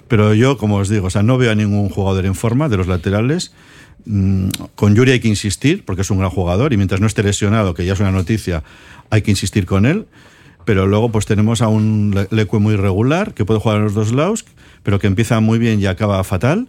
Pero 0.09 0.35
yo, 0.35 0.57
como 0.57 0.77
os 0.77 0.89
digo, 0.89 1.09
o 1.09 1.11
sea, 1.11 1.23
no 1.23 1.37
veo 1.39 1.51
a 1.51 1.55
ningún 1.55 1.89
jugador 1.89 2.27
en 2.27 2.35
forma 2.35 2.69
de 2.69 2.77
los 2.77 2.87
laterales. 2.87 3.53
Mm, 4.05 4.49
Con 4.77 4.95
Yuri 4.95 5.13
hay 5.13 5.21
que 5.21 5.29
insistir, 5.29 5.85
porque 5.85 6.03
es 6.03 6.11
un 6.11 6.19
gran 6.19 6.31
jugador, 6.31 6.73
y 6.73 6.77
mientras 6.77 7.01
no 7.01 7.07
esté 7.09 7.23
lesionado, 7.25 7.75
que 7.75 7.85
ya 7.85 7.95
es 7.95 8.01
una 8.01 8.13
noticia, 8.13 8.63
hay 9.11 9.23
que 9.23 9.33
insistir 9.33 9.67
con 9.67 9.85
él. 9.85 10.07
Pero 10.65 10.87
luego 10.87 11.11
pues 11.11 11.27
tenemos 11.27 11.63
a 11.63 11.69
un 11.69 12.13
Le- 12.15 12.29
Leque 12.31 12.59
muy 12.59 12.77
regular, 12.77 13.35
que 13.35 13.45
puede 13.45 13.61
jugar 13.61 13.79
a 13.79 13.81
los 13.83 13.95
dos 13.95 14.13
lados, 14.13 14.45
pero 14.83 14.99
que 14.99 15.07
empieza 15.09 15.39
muy 15.41 15.59
bien 15.59 15.81
y 15.81 15.87
acaba 15.87 16.23
fatal. 16.25 16.69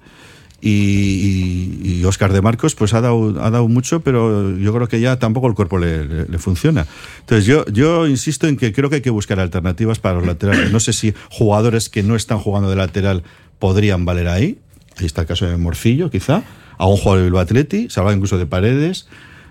Y, 0.59 0.69
y- 0.71 1.99
y 1.99 2.05
Oscar 2.05 2.33
de 2.33 2.41
Marcos 2.41 2.73
pues 2.75 2.93
ha 2.93 3.01
dado, 3.01 3.35
ha 3.43 3.51
dado 3.51 3.67
mucho, 3.67 3.99
pero 4.01 4.57
yo 4.57 4.73
creo 4.73 4.87
que 4.87 4.99
ya 4.99 5.19
tampoco 5.19 5.47
el 5.47 5.53
cuerpo 5.53 5.77
le, 5.77 6.05
le- 6.07 6.25
le 6.25 6.37
funciona. 6.39 6.87
Entonces 7.19 7.45
yo, 7.45 7.65
yo 7.67 8.07
insisto 8.07 8.47
en 8.47 8.57
que 8.57 8.73
creo 8.73 8.89
que 8.89 8.95
hay 8.97 9.01
que 9.01 9.09
buscar 9.11 9.39
alternativas 9.39 9.99
para 9.99 10.15
los 10.15 10.25
laterales. 10.25 10.71
No 10.71 10.79
sé 10.79 10.93
si 10.93 11.13
jugadores 11.29 11.89
que 11.89 12.01
no 12.03 12.15
están 12.15 12.39
jugando 12.39 12.69
de 12.69 12.75
lateral 12.75 13.23
podrían 13.59 14.05
valer 14.05 14.27
ahí. 14.29 14.57
Ahí 14.97 15.05
está 15.05 15.21
el 15.21 15.27
caso 15.27 15.45
de 15.45 15.55
Morcillo, 15.57 16.09
quizá. 16.09 16.43
A 16.79 16.87
un 16.87 16.97
jugador 16.97 17.19
de 17.19 17.23
Bilbao 17.25 17.41
Atleti, 17.41 17.87
se 17.89 17.99
habla 17.99 18.13
incluso 18.13 18.37
de 18.37 18.45
Paredes. 18.47 19.07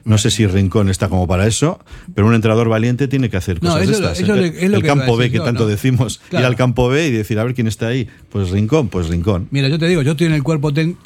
No 0.06 0.16
sé 0.18 0.30
si 0.30 0.46
Rincón 0.46 0.88
está 0.88 1.08
como 1.08 1.26
para 1.26 1.46
eso, 1.46 1.78
pero 2.14 2.26
un 2.28 2.34
entrenador 2.34 2.68
valiente 2.68 3.08
tiene 3.08 3.28
que 3.28 3.36
hacer 3.36 3.62
No, 3.62 3.70
cosas 3.72 3.86
de 3.88 3.92
eso- 3.92 4.02
estas. 4.04 4.20
eso 4.20 4.34
El- 4.34 4.44
es 4.44 4.80
que 4.80 4.86
campo 4.86 5.16
B 5.16 5.30
que 5.32 5.40
tanto 5.40 5.64
¿no? 5.64 5.68
decimos, 5.68 6.20
Claro. 6.30 6.44
ir 6.44 6.46
al 6.46 6.56
campo 6.56 6.88
B 6.88 7.08
y 7.08 7.10
decir 7.10 7.38
a 7.40 7.44
ver 7.44 7.54
quién 7.54 7.66
está 7.66 7.88
ahí. 7.88 8.06
Pues 8.30 8.50
Rincón, 8.50 8.88
pues 8.88 9.08
Rincón. 9.08 9.48
Mira, 9.50 9.68
yo 9.68 9.78
te 9.78 9.86
digo, 9.88 10.02
yo 10.02 10.12
estoy 10.12 10.28
en 10.28 10.32
el 10.34 10.42
cuerpo 10.44 10.70
tec- 10.72 10.96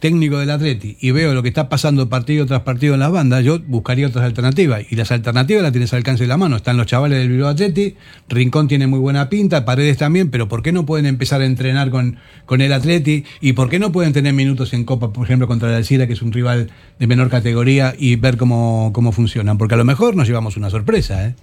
técnico 0.00 0.38
del 0.38 0.50
Atleti 0.50 0.96
y 1.00 1.10
veo 1.12 1.34
lo 1.34 1.42
que 1.42 1.48
está 1.48 1.68
pasando 1.68 2.08
partido 2.08 2.46
tras 2.46 2.62
partido 2.62 2.94
en 2.94 3.00
las 3.00 3.12
bandas, 3.12 3.44
yo 3.44 3.60
buscaría 3.60 4.06
otras 4.08 4.24
alternativas. 4.24 4.82
Y 4.90 4.96
las 4.96 5.12
alternativas 5.12 5.62
las 5.62 5.72
tienes 5.72 5.92
al 5.92 5.98
alcance 5.98 6.24
de 6.24 6.28
la 6.28 6.36
mano. 6.36 6.56
Están 6.56 6.76
los 6.76 6.86
chavales 6.86 7.18
del 7.18 7.28
Bilbao 7.28 7.50
Atleti, 7.50 7.94
Rincón 8.28 8.66
tiene 8.66 8.86
muy 8.86 8.98
buena 8.98 9.28
pinta, 9.28 9.64
Paredes 9.64 9.98
también, 9.98 10.30
pero 10.30 10.48
¿por 10.48 10.62
qué 10.62 10.72
no 10.72 10.86
pueden 10.86 11.06
empezar 11.06 11.42
a 11.42 11.46
entrenar 11.46 11.90
con, 11.90 12.16
con 12.46 12.60
el 12.60 12.72
Atleti? 12.72 13.24
¿Y 13.40 13.52
por 13.52 13.68
qué 13.68 13.78
no 13.78 13.92
pueden 13.92 14.12
tener 14.12 14.32
minutos 14.32 14.72
en 14.72 14.84
Copa, 14.84 15.12
por 15.12 15.24
ejemplo, 15.24 15.46
contra 15.46 15.68
el 15.68 15.74
Alcira, 15.74 16.06
que 16.06 16.14
es 16.14 16.22
un 16.22 16.32
rival 16.32 16.70
de 16.98 17.06
menor 17.06 17.28
categoría, 17.28 17.94
y 17.96 18.16
ver 18.16 18.36
cómo, 18.36 18.90
cómo 18.92 19.12
funcionan? 19.12 19.58
Porque 19.58 19.74
a 19.74 19.78
lo 19.78 19.84
mejor 19.84 20.16
nos 20.16 20.26
llevamos 20.26 20.56
una 20.56 20.70
sorpresa, 20.70 21.26
¿eh? 21.26 21.34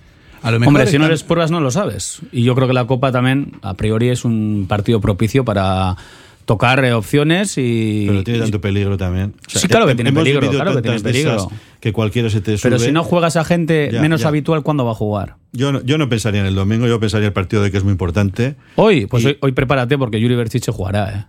A 0.44 0.52
lo 0.52 0.60
mejor 0.60 0.76
Hombre, 0.76 0.88
si 0.88 1.00
no 1.00 1.10
les 1.10 1.24
pruebas 1.24 1.50
no 1.50 1.60
lo 1.60 1.72
sabes. 1.72 2.20
Y 2.32 2.44
yo 2.44 2.54
creo 2.54 2.68
que 2.68 2.74
la 2.74 2.86
Copa 2.86 3.12
también, 3.12 3.54
a 3.62 3.74
priori, 3.74 4.10
es 4.10 4.24
un 4.24 4.66
partido 4.68 5.02
propicio 5.02 5.44
para 5.44 5.98
tocar 6.48 6.84
eh, 6.86 6.94
opciones 6.94 7.58
y... 7.58 8.06
Pero 8.08 8.24
tiene 8.24 8.40
tanto 8.40 8.62
peligro 8.62 8.98
también. 8.98 9.36
O 9.46 9.50
sea, 9.50 9.62
Sí, 9.62 9.68
claro 9.68 9.86
que 9.86 9.96
tiene 9.96 10.14
peligro, 10.14 10.50
claro 10.50 10.74
que 10.76 10.82
tiene 10.82 11.00
peligro. 11.02 11.52
Que 11.82 11.92
cualquiera 11.92 12.30
se 12.30 12.40
te 12.40 12.58
sube. 12.58 12.72
Pero 12.72 12.80
si 12.80 12.92
no 12.94 13.04
juegas 13.04 13.36
a 13.36 13.44
gente 13.44 13.90
Ya, 13.92 14.02
menos 14.02 14.22
ya. 14.22 14.30
habitual, 14.30 14.64
¿cuándo 14.64 14.86
va 14.86 14.92
a 14.92 14.96
jugar? 14.96 15.36
Yo 15.52 15.74
no, 15.74 15.84
yo 15.84 15.98
no 15.98 16.08
pensaría 16.08 16.40
en 16.40 16.48
el 16.48 16.56
domingo, 16.56 16.88
yo 16.88 17.00
pensaría 17.02 17.26
en 17.26 17.32
el 17.32 17.34
partido 17.34 17.62
de 17.62 17.70
que 17.70 17.78
es 17.78 17.84
muy 17.84 17.92
importante. 17.92 18.56
Hoy, 18.78 19.08
pues 19.08 19.24
Y- 19.24 19.28
hoy, 19.28 19.38
hoy 19.42 19.52
prepárate 19.52 19.98
porque 19.98 20.20
Yuri 20.22 20.36
Berchiche 20.36 20.72
jugará, 20.72 21.14
¿eh? 21.14 21.26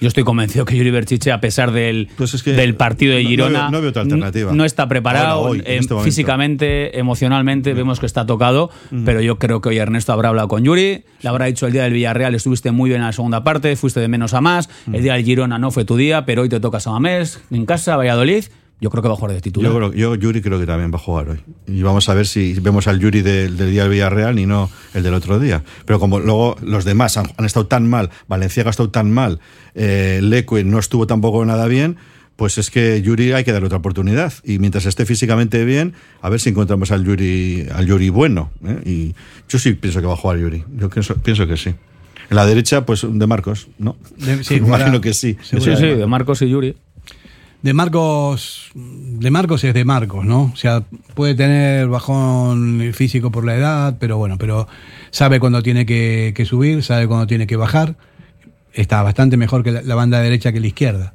Yo 0.00 0.08
estoy 0.08 0.24
convencido 0.24 0.64
que 0.66 0.76
Yuri 0.76 0.90
Berchiche, 0.90 1.32
a 1.32 1.40
pesar 1.40 1.72
del, 1.72 2.08
del 2.56 2.74
partido 2.74 3.14
de 3.14 3.22
no- 3.22 3.24
no 3.24 3.30
Girona, 3.30 3.60
veo- 3.62 3.70
no 3.70 3.80
veo 3.80 4.02
alternativa. 4.02 4.52
no 4.52 4.64
está 4.66 4.86
preparado 4.88 5.26
Ahora, 5.36 5.50
hoy, 5.50 5.58
eh, 5.60 5.78
este 5.80 5.94
físicamente, 6.04 6.98
emocionalmente, 6.98 7.72
vemos 7.72 7.98
que 8.00 8.06
está 8.06 8.26
tocado, 8.26 8.70
pero 9.04 9.20
yo 9.20 9.38
creo 9.38 9.60
que 9.60 9.70
hoy 9.70 9.78
Ernesto 9.78 10.12
habrá 10.12 10.28
hablado 10.28 10.48
con 10.48 10.64
Yuri, 10.64 11.04
le 11.22 11.28
habrá 11.28 11.46
dicho 11.46 11.66
el 11.66 11.72
día 11.72 11.84
del 11.84 11.94
Villarreal, 11.94 12.34
estuviste 12.34 12.72
muy 12.72 12.90
bien 12.90 13.00
en 13.00 13.06
la 13.06 13.12
segunda 13.12 13.42
parte, 13.42 13.74
fuiste 13.76 14.00
de 14.00 14.08
menos 14.08 14.34
a 14.34 14.40
más, 14.42 14.68
el 14.92 15.02
día 15.02 15.14
del 15.14 15.24
Girona 15.24 15.58
no 15.58 15.70
fue 15.70 15.84
tu 15.86 15.96
día, 15.96 16.26
pero 16.26 16.42
hoy 16.42 16.48
te 16.48 16.60
toca 16.60 16.78
Samamés, 16.80 17.40
en 17.50 17.64
casa, 17.64 17.96
Valladolid, 17.96 18.44
yo 18.80 18.90
creo 18.90 19.02
que 19.02 19.08
va 19.08 19.14
a 19.14 19.16
jugar 19.16 19.34
de 19.34 19.40
titular. 19.40 19.72
Yo, 19.72 19.78
creo, 19.78 19.92
yo 19.92 20.14
Yuri 20.14 20.42
creo 20.42 20.60
que 20.60 20.66
también 20.66 20.92
va 20.92 20.96
a 20.96 21.00
jugar 21.00 21.30
hoy. 21.30 21.38
Y 21.66 21.82
vamos 21.82 22.08
a 22.08 22.14
ver 22.14 22.26
si 22.26 22.54
vemos 22.60 22.86
al 22.86 23.00
Yuri 23.00 23.22
del, 23.22 23.56
del 23.56 23.70
día 23.70 23.82
del 23.82 23.92
Villarreal 23.92 24.38
y 24.38 24.46
no 24.46 24.70
el 24.92 25.02
del 25.02 25.14
otro 25.14 25.38
día. 25.38 25.62
Pero 25.86 25.98
como 25.98 26.20
luego 26.20 26.56
los 26.62 26.84
demás 26.84 27.16
han, 27.16 27.26
han 27.38 27.46
estado 27.46 27.66
tan 27.66 27.88
mal, 27.88 28.10
Valenciaga 28.28 28.68
ha 28.68 28.72
estado 28.72 28.90
tan 28.90 29.10
mal, 29.10 29.40
eh, 29.74 30.20
Leque 30.22 30.62
no 30.64 30.78
estuvo 30.78 31.06
tampoco 31.06 31.44
nada 31.46 31.66
bien, 31.68 31.96
pues 32.36 32.58
es 32.58 32.70
que 32.70 33.00
Yuri 33.00 33.32
hay 33.32 33.44
que 33.44 33.52
darle 33.52 33.66
otra 33.66 33.78
oportunidad. 33.78 34.32
Y 34.44 34.58
mientras 34.58 34.84
esté 34.84 35.06
físicamente 35.06 35.64
bien, 35.64 35.94
a 36.20 36.28
ver 36.28 36.38
si 36.38 36.50
encontramos 36.50 36.90
al 36.90 37.02
Yuri, 37.02 37.66
al 37.74 37.86
Yuri 37.86 38.10
bueno. 38.10 38.50
¿eh? 38.64 38.80
Y 38.84 39.14
yo 39.48 39.58
sí 39.58 39.72
pienso 39.72 40.00
que 40.00 40.06
va 40.06 40.12
a 40.12 40.16
jugar 40.16 40.38
Yuri. 40.38 40.64
Yo 40.76 40.90
pienso, 40.90 41.14
pienso 41.16 41.46
que 41.46 41.56
sí. 41.56 41.74
En 42.28 42.36
la 42.36 42.44
derecha, 42.44 42.84
pues 42.84 43.06
de 43.08 43.26
Marcos, 43.26 43.68
¿no? 43.78 43.96
Sí, 44.42 44.54
imagino 44.56 45.00
que 45.00 45.14
sí. 45.14 45.38
Sí, 45.42 45.58
sí, 45.60 45.70
de 45.70 46.06
Marcos 46.06 46.42
y 46.42 46.50
Yuri. 46.50 46.76
De 47.62 47.72
Marcos, 47.72 48.70
de 48.74 49.30
Marcos 49.30 49.64
es 49.64 49.74
de 49.74 49.84
Marcos, 49.84 50.24
¿no? 50.24 50.50
O 50.52 50.56
sea, 50.56 50.84
puede 51.14 51.34
tener 51.34 51.88
bajón 51.88 52.92
físico 52.92 53.30
por 53.30 53.44
la 53.44 53.56
edad, 53.56 53.96
pero 53.98 54.18
bueno, 54.18 54.36
pero 54.38 54.68
sabe 55.10 55.40
cuándo 55.40 55.62
tiene 55.62 55.86
que, 55.86 56.32
que 56.36 56.44
subir, 56.44 56.82
sabe 56.82 57.08
cuándo 57.08 57.26
tiene 57.26 57.46
que 57.46 57.56
bajar. 57.56 57.96
Está 58.72 59.02
bastante 59.02 59.36
mejor 59.36 59.64
que 59.64 59.72
la, 59.72 59.94
banda 59.94 60.20
derecha 60.20 60.52
que 60.52 60.60
la 60.60 60.66
izquierda. 60.66 61.14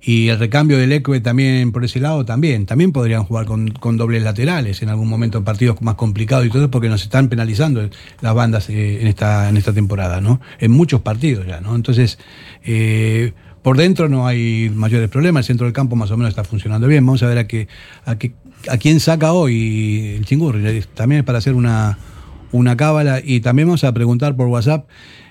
Y 0.00 0.28
el 0.28 0.38
recambio 0.38 0.78
del 0.78 0.92
Ecue 0.92 1.20
también 1.20 1.72
por 1.72 1.84
ese 1.84 2.00
lado 2.00 2.24
también. 2.24 2.64
También 2.64 2.92
podrían 2.92 3.24
jugar 3.24 3.44
con, 3.44 3.68
con 3.68 3.98
dobles 3.98 4.22
laterales 4.22 4.80
en 4.80 4.88
algún 4.88 5.08
momento 5.08 5.38
en 5.38 5.44
partidos 5.44 5.82
más 5.82 5.96
complicados 5.96 6.46
y 6.46 6.50
todo 6.50 6.70
porque 6.70 6.88
nos 6.88 7.02
están 7.02 7.28
penalizando 7.28 7.86
las 8.20 8.34
bandas 8.34 8.70
eh, 8.70 9.02
en 9.02 9.08
esta, 9.08 9.48
en 9.48 9.56
esta 9.58 9.74
temporada, 9.74 10.20
¿no? 10.20 10.40
En 10.58 10.70
muchos 10.70 11.02
partidos 11.02 11.46
ya, 11.46 11.60
¿no? 11.60 11.74
Entonces, 11.74 12.18
eh, 12.64 13.34
por 13.62 13.76
dentro 13.76 14.08
no 14.08 14.26
hay 14.26 14.70
mayores 14.74 15.08
problemas, 15.08 15.44
el 15.44 15.48
centro 15.48 15.66
del 15.66 15.74
campo 15.74 15.96
más 15.96 16.10
o 16.10 16.16
menos 16.16 16.30
está 16.30 16.44
funcionando 16.44 16.86
bien. 16.86 17.04
Vamos 17.04 17.22
a 17.22 17.26
ver 17.26 17.36
a 17.38 17.46
qué, 17.46 17.68
a 18.04 18.16
qué, 18.16 18.32
a 18.68 18.78
quién 18.78 19.00
saca 19.00 19.32
hoy 19.32 20.14
el 20.16 20.24
chingurri. 20.24 20.82
También 20.94 21.20
es 21.20 21.24
para 21.24 21.38
hacer 21.38 21.54
una, 21.54 21.98
una 22.52 22.76
cábala. 22.76 23.20
Y 23.22 23.40
también 23.40 23.68
vamos 23.68 23.84
a 23.84 23.92
preguntar 23.92 24.34
por 24.36 24.48
WhatsApp 24.48 24.86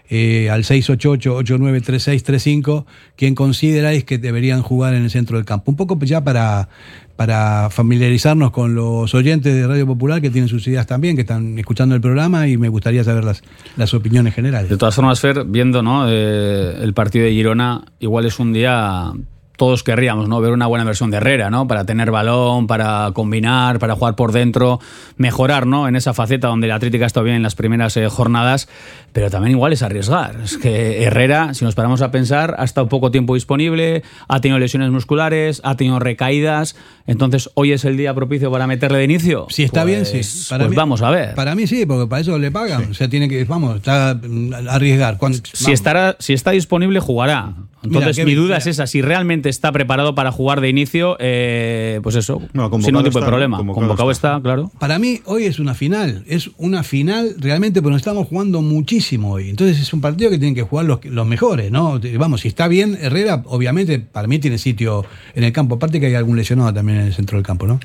eh, 0.09 0.49
al 0.49 0.63
688-893635 0.63 2.85
quién 3.15 3.35
consideráis 3.35 4.03
que 4.03 4.17
deberían 4.17 4.63
jugar 4.63 4.95
en 4.95 5.03
el 5.03 5.11
centro 5.11 5.37
del 5.37 5.45
campo. 5.45 5.69
Un 5.71 5.77
poco 5.77 5.97
ya 6.01 6.23
para, 6.23 6.69
para 7.19 7.69
familiarizarnos 7.69 8.51
con 8.51 8.75
los 8.75 9.13
oyentes 9.13 9.53
de 9.53 9.67
Radio 9.67 9.85
Popular 9.85 10.21
que 10.21 10.29
tienen 10.29 10.47
sus 10.47 10.65
ideas 10.69 10.87
también, 10.87 11.17
que 11.17 11.23
están 11.23 11.59
escuchando 11.59 11.93
el 11.93 11.99
programa 11.99 12.47
y 12.47 12.55
me 12.55 12.69
gustaría 12.69 13.03
saber 13.03 13.25
las, 13.25 13.43
las 13.75 13.93
opiniones 13.93 14.33
generales. 14.33 14.69
De 14.69 14.77
todas 14.77 14.95
formas, 14.95 15.19
Fer, 15.19 15.43
viendo 15.43 15.83
¿no? 15.83 16.05
Eh, 16.07 16.77
el 16.81 16.93
partido 16.93 17.25
de 17.25 17.31
Girona, 17.31 17.83
igual 17.99 18.25
es 18.25 18.39
un 18.39 18.53
día 18.53 19.11
todos 19.59 19.83
querríamos, 19.83 20.29
¿no? 20.29 20.39
Ver 20.39 20.53
una 20.53 20.65
buena 20.67 20.85
versión 20.85 21.11
de 21.11 21.17
Herrera, 21.17 21.49
¿no? 21.49 21.67
Para 21.67 21.83
tener 21.83 22.09
balón, 22.11 22.65
para 22.65 23.11
combinar, 23.13 23.77
para 23.77 23.93
jugar 23.95 24.15
por 24.15 24.31
dentro, 24.31 24.79
mejorar, 25.17 25.67
¿no? 25.67 25.87
En 25.89 25.97
esa 25.97 26.13
faceta 26.13 26.47
donde 26.47 26.67
la 26.67 26.75
Atlética 26.75 27.03
ha 27.03 27.07
estado 27.07 27.25
bien 27.25 27.35
en 27.35 27.43
las 27.43 27.55
primeras 27.55 27.95
eh, 27.97 28.07
jornadas, 28.07 28.69
pero 29.11 29.29
también 29.29 29.51
igual 29.51 29.73
es 29.73 29.83
arriesgar. 29.83 30.37
Es 30.43 30.57
que 30.57 31.03
Herrera, 31.03 31.53
si 31.53 31.65
nos 31.65 31.75
paramos 31.75 32.01
a 32.01 32.09
pensar, 32.09 32.55
ha 32.57 32.63
estado 32.63 32.87
poco 32.87 33.11
tiempo 33.11 33.35
disponible, 33.35 34.01
ha 34.29 34.39
tenido 34.39 34.57
lesiones 34.59 34.89
musculares, 34.91 35.59
ha 35.65 35.75
tenido 35.75 35.99
recaídas, 35.99 36.77
entonces 37.05 37.49
hoy 37.55 37.73
es 37.73 37.83
el 37.83 37.97
día 37.97 38.13
propicio 38.13 38.49
para 38.51 38.65
meterle 38.65 38.99
de 38.99 39.03
inicio. 39.03 39.47
Si 39.49 39.63
está 39.63 39.83
bien, 39.83 40.05
Pues- 40.09 40.25
sí. 40.47 40.55
pues 40.57 40.73
vamos 40.73 41.01
a 41.01 41.09
ver. 41.11 41.35
Para 41.35 41.53
mí 41.53 41.67
sí, 41.67 41.85
porque 41.85 42.07
para 42.07 42.21
eso 42.21 42.39
le 42.39 42.49
pagan. 42.49 42.91
O 42.91 42.93
sea, 42.93 43.09
tiene 43.09 43.27
que, 43.27 43.43
vamos, 43.43 43.75
está 43.75 44.17
mm, 44.19 44.53
arriesgar. 44.69 45.17
Cuando- 45.17 45.37
Si, 45.43 45.65
vamos. 45.65 45.73
estará, 45.73 46.15
si 46.19 46.31
está 46.33 46.51
disponible, 46.51 47.01
jugará. 47.01 47.53
Entonces, 47.81 48.17
Mira, 48.17 48.25
mi 48.25 48.35
duda 48.35 48.57
es 48.57 48.67
esa: 48.67 48.87
si 48.87 49.01
realmente 49.01 49.47
está 49.49 49.71
preparado 49.71 50.13
para 50.13 50.31
jugar 50.31 50.59
de 50.59 50.69
inicio, 50.69 51.15
eh, 51.19 51.99
pues 52.03 52.15
eso, 52.15 52.39
sin 52.39 52.47
convocado 52.49 52.77
ningún 52.79 53.03
tipo 53.03 53.07
está, 53.07 53.19
de 53.19 53.25
¿no? 53.25 53.27
problema. 53.27 53.57
Convocado 53.57 53.87
Convocado, 53.87 54.11
está. 54.11 54.39
claro. 54.41 54.71
Para 54.79 54.99
mí 54.99 55.21
hoy 55.25 55.45
es 55.45 55.59
una 55.59 55.73
final, 55.73 56.23
es 56.27 56.51
una 56.57 56.83
final 56.83 57.35
realmente 57.39 57.81
porque 57.81 57.93
nos 57.93 58.01
estamos 58.01 58.27
jugando 58.27 58.61
muchísimo 58.61 59.31
hoy. 59.33 59.49
Entonces 59.49 59.79
es 59.79 59.93
un 59.93 60.01
partido 60.01 60.29
que 60.29 60.37
tienen 60.37 60.55
que 60.55 60.63
jugar 60.63 60.85
los, 60.85 61.03
los 61.05 61.25
mejores, 61.25 61.71
¿no? 61.71 61.99
Vamos, 62.17 62.41
si 62.41 62.49
está 62.49 62.67
bien 62.67 62.97
Herrera, 62.99 63.43
obviamente 63.45 63.99
para 63.99 64.27
mí 64.27 64.39
tiene 64.39 64.57
sitio 64.57 65.05
en 65.33 65.45
el 65.45 65.53
campo. 65.53 65.75
Aparte 65.75 65.99
que 65.99 66.07
hay 66.07 66.15
algún 66.15 66.35
lesionado 66.35 66.73
también 66.73 66.99
en 66.99 67.07
el 67.07 67.13
centro 67.13 67.37
del 67.37 67.45
campo, 67.45 67.65
¿no? 67.65 67.79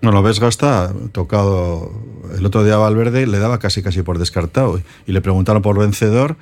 Bueno, 0.00 0.22
Vesga 0.22 0.48
está 0.48 0.92
tocado 1.12 1.90
el 2.36 2.44
otro 2.44 2.62
día 2.62 2.74
a 2.74 2.78
Valverde, 2.78 3.26
le 3.26 3.38
daba 3.38 3.58
casi 3.58 3.82
casi 3.82 4.02
por 4.02 4.18
descartado 4.18 4.80
y 5.06 5.12
le 5.12 5.20
preguntaron 5.22 5.62
por 5.62 5.78
vencedor 5.78 6.36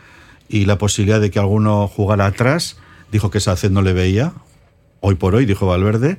y 0.53 0.67
la 0.67 0.79
posibilidad 0.79 1.21
de 1.21 1.31
que 1.33 1.39
alguno 1.41 1.89
jugara 1.89 2.27
atrás, 2.27 2.77
dijo 3.11 3.31
que 3.31 3.39
esa 3.39 3.57
no 3.71 3.83
le 3.83 3.93
veía. 3.93 4.33
Hoy 5.01 5.17
por 5.17 5.35
hoy, 5.35 5.47
dijo 5.47 5.67
Valverde, 5.67 6.19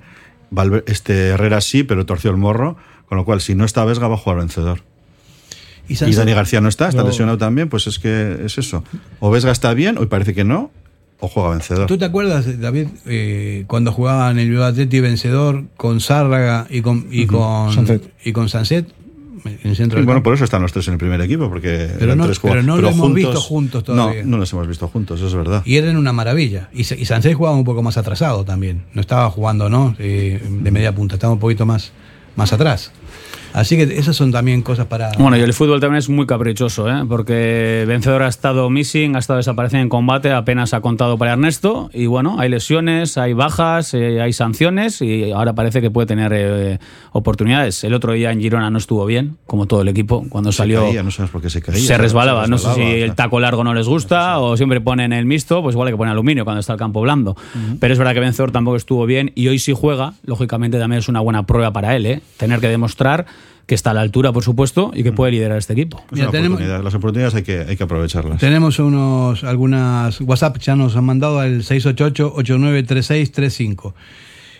Valver- 0.51 0.83
este 0.87 1.29
Herrera 1.29 1.61
sí, 1.61 1.83
pero 1.83 2.05
torció 2.05 2.31
el 2.31 2.37
morro, 2.37 2.75
con 3.07 3.17
lo 3.17 3.23
cual 3.25 3.39
si 3.39 3.55
no 3.55 3.63
está 3.63 3.85
Vesga 3.85 4.07
va 4.07 4.15
a 4.15 4.17
jugar 4.17 4.39
vencedor. 4.39 4.81
Y, 5.87 5.95
Dani 5.95 6.33
García 6.33 6.61
no 6.61 6.69
está, 6.69 6.89
está 6.89 7.01
No. 7.01 7.07
lesionado 7.09 7.37
también, 7.37 7.69
pues 7.69 7.87
es 7.87 7.99
que 7.99 8.39
es 8.45 8.57
eso. 8.57 8.83
O 9.19 9.29
Vesga 9.31 9.51
está 9.51 9.73
bien, 9.73 9.97
hoy 9.97 10.07
parece 10.07 10.33
que 10.33 10.43
no, 10.43 10.71
o 11.19 11.27
juega 11.27 11.49
vencedor. 11.49 11.87
¿Tú 11.87 11.97
te 11.97 12.05
acuerdas, 12.05 12.59
David, 12.59 12.87
eh, 13.05 13.65
cuando 13.67 13.91
jugaban 13.91 14.39
el 14.39 14.49
Bilbao 14.49 14.65
Atleti 14.67 14.99
vencedor 14.99 15.65
con 15.77 15.99
Zárraga 15.99 16.67
y 16.69 16.81
con, 16.81 17.07
y 17.11 17.27
con, 17.27 17.71
Sanset. 17.73 18.13
y 18.23 18.31
con 18.31 18.49
Sanset 18.49 18.87
en 19.45 19.69
el 19.69 19.75
centro 19.75 19.97
Sí, 19.97 20.01
del 20.01 20.05
bueno, 20.05 20.23
por 20.23 20.33
eso 20.33 20.43
están 20.43 20.61
los 20.61 20.71
tres 20.73 20.87
en 20.87 20.93
el 20.93 20.99
primer 20.99 21.19
equipo, 21.21 21.49
porque 21.49 21.89
Pero 21.99 22.15
no- 22.15 22.25
tres 22.25 22.39
pero 22.39 22.63
no 22.63 22.77
lo 22.77 22.89
hemos 22.89 23.13
visto 23.13 23.39
juntos 23.41 23.83
todavía. 23.83 24.23
No, 24.23 24.29
no 24.31 24.37
los 24.37 24.51
hemos 24.53 24.67
visto 24.67 24.87
juntos, 24.87 25.19
eso 25.19 25.27
es 25.27 25.33
verdad. 25.35 25.61
Y 25.65 25.75
eran 25.77 25.97
una 25.97 26.13
maravilla. 26.13 26.69
Y, 26.73 26.81
y 26.81 27.05
Sánchez 27.05 27.35
jugaba 27.35 27.55
un 27.55 27.63
poco 27.63 27.81
más 27.83 27.97
atrasado 27.97 28.43
también. 28.45 28.83
No 28.93 29.01
estaba 29.01 29.29
jugando, 29.29 29.69
¿no? 29.69 29.95
Eh, 29.99 30.41
de 30.41 30.71
media 30.71 30.93
punta, 30.95 31.15
estaba 31.15 31.33
un 31.33 31.39
poquito 31.39 31.65
más, 31.65 31.91
más 32.35 32.53
atrás. 32.53 32.91
Así 33.53 33.77
que 33.77 33.83
esas 33.83 34.15
son 34.15 34.31
también 34.31 34.61
cosas 34.63 34.87
para. 34.87 35.11
Bueno, 35.17 35.37
y 35.37 35.41
el 35.41 35.53
fútbol 35.53 35.79
también 35.79 35.99
es 35.99 36.09
muy 36.09 36.25
caprichoso, 36.25 36.89
¿eh? 36.89 37.03
porque 37.07 37.85
Vencedor 37.87 38.23
ha 38.23 38.27
estado 38.27 38.69
missing, 38.69 39.15
ha 39.15 39.19
estado 39.19 39.37
desapareciendo 39.37 39.83
en 39.83 39.89
combate, 39.89 40.31
apenas 40.31 40.73
ha 40.73 40.81
contado 40.81 41.17
para 41.17 41.33
Ernesto. 41.33 41.89
Y 41.93 42.07
bueno, 42.07 42.39
hay 42.39 42.49
lesiones, 42.49 43.17
hay 43.17 43.33
bajas, 43.33 43.93
eh, 43.93 44.21
hay 44.21 44.33
sanciones 44.33 45.01
y 45.01 45.31
ahora 45.31 45.53
parece 45.53 45.81
que 45.81 45.91
puede 45.91 46.07
tener 46.07 46.31
eh, 46.35 46.79
oportunidades. 47.11 47.83
El 47.83 47.93
otro 47.93 48.13
día 48.13 48.31
en 48.31 48.39
Girona 48.41 48.69
no 48.69 48.77
estuvo 48.79 49.05
bien, 49.05 49.37
como 49.45 49.67
todo 49.67 49.81
el 49.81 49.87
equipo, 49.87 50.25
cuando 50.29 50.51
Se 50.51 50.57
salió. 50.57 50.85
caía, 50.85 51.03
no 51.03 51.11
sabes 51.11 51.31
por 51.31 51.41
qué 51.41 51.49
se 51.49 51.61
caía. 51.61 51.79
se 51.79 51.97
resbalaba. 51.97 52.47
No 52.47 52.57
sé 52.57 52.73
si 52.73 52.81
el 52.81 53.13
taco 53.13 53.39
largo 53.39 53.63
no 53.63 53.73
les 53.73 53.87
gusta 53.87 54.39
o 54.39 54.57
siempre 54.57 54.81
ponen 54.81 55.13
el 55.13 55.25
mixto, 55.25 55.61
pues 55.61 55.73
igual 55.75 55.87
hay 55.89 55.93
que 55.93 55.97
poner 55.97 56.13
aluminio 56.13 56.43
cuando 56.43 56.59
está 56.59 56.73
el 56.73 56.79
campo 56.79 57.01
blando. 57.01 57.37
Pero 57.79 57.93
es 57.93 57.99
verdad 57.99 58.13
que 58.13 58.19
Vencedor 58.19 58.51
tampoco 58.51 58.77
estuvo 58.77 59.05
bien 59.05 59.31
y 59.35 59.47
hoy 59.47 59.59
sí 59.59 59.73
juega. 59.75 60.13
Lógicamente 60.25 60.79
también 60.79 60.99
es 60.99 61.07
una 61.07 61.19
buena 61.19 61.43
prueba 61.45 61.71
para 61.71 61.95
él, 61.95 62.05
¿eh? 62.07 62.21
tener 62.37 62.59
que 62.59 62.67
demostrar 62.67 63.25
que 63.65 63.75
está 63.75 63.91
a 63.91 63.93
la 63.93 64.01
altura, 64.01 64.33
por 64.33 64.43
supuesto, 64.43 64.91
y 64.93 65.03
que 65.03 65.13
puede 65.13 65.31
liderar 65.31 65.57
este 65.57 65.71
equipo. 65.73 66.03
Es 66.11 66.19
una 66.19 66.29
oportunidad. 66.29 66.83
Las 66.83 66.95
oportunidades 66.95 67.35
hay 67.35 67.43
que, 67.43 67.59
hay 67.59 67.77
que 67.77 67.83
aprovecharlas. 67.83 68.39
Tenemos 68.39 68.79
unos 68.79 69.43
algunas 69.43 70.19
WhatsApp 70.21 70.57
ya 70.59 70.75
nos 70.75 70.95
han 70.95 71.03
mandado 71.05 71.39
al 71.39 71.63
688-893635. 71.63 73.93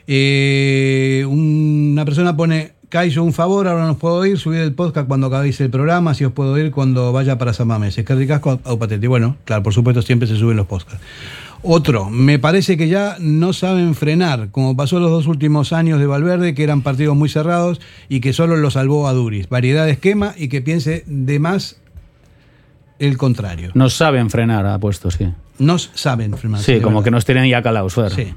Eh, 0.07 1.25
una 1.27 2.05
persona 2.05 2.35
pone, 2.35 2.73
Cayo, 2.89 3.23
un 3.23 3.33
favor, 3.33 3.67
ahora 3.67 3.87
nos 3.87 3.97
puedo 3.97 4.25
ir, 4.25 4.37
subir 4.37 4.59
el 4.59 4.73
podcast 4.73 5.07
cuando 5.07 5.27
acabéis 5.27 5.59
el 5.61 5.69
programa, 5.69 6.13
si 6.13 6.25
os 6.25 6.31
puedo 6.31 6.57
ir 6.57 6.71
cuando 6.71 7.11
vaya 7.11 7.37
para 7.37 7.53
San. 7.53 7.83
Es 7.83 7.95
que 7.95 8.15
ricasco 8.15 8.59
a 8.63 8.77
Patente. 8.77 9.07
Bueno, 9.07 9.37
claro, 9.45 9.63
por 9.63 9.73
supuesto 9.73 10.01
siempre 10.01 10.27
se 10.27 10.37
suben 10.37 10.57
los 10.57 10.67
podcasts. 10.67 11.01
Otro, 11.65 12.10
me 12.10 12.39
parece 12.39 12.76
que 12.76 12.89
ya 12.89 13.15
no 13.21 13.54
saben 13.54 13.95
frenar, 13.95 14.49
como 14.52 14.76
pasó 14.76 14.99
los 14.99 15.10
dos 15.10 15.28
últimos 15.28 15.71
años 15.71 15.99
de 15.99 16.06
Valverde, 16.08 16.54
que 16.54 16.63
eran 16.63 16.82
partidos 16.82 17.15
muy 17.15 17.30
cerrados 17.30 17.80
y 18.10 18.19
que 18.19 18.34
solo 18.34 18.58
lo 18.58 18.69
salvó 18.69 19.08
a 19.08 19.13
Duris. 19.13 19.47
Variedad 19.47 19.86
de 19.86 19.91
esquema 19.93 20.34
y 20.38 20.49
que 20.49 20.62
piense 20.62 21.04
de 21.08 21.39
más 21.39 21.78
el 22.99 23.17
contrario. 23.17 23.71
Nos 23.76 23.93
saben 23.93 24.30
frenar, 24.30 24.65
ha 24.65 24.78
puesto, 24.78 25.10
sí. 25.10 25.30
Nos 25.58 25.89
saben 25.93 26.36
frenar. 26.38 26.60
Sí, 26.62 26.80
como 26.82 26.97
verdad. 26.97 27.04
que 27.06 27.12
nos 27.12 27.26
tienen 27.26 27.49
ya 27.49 27.62
calados 27.62 27.93
fuera. 27.93 28.10
Sí. 28.10 28.28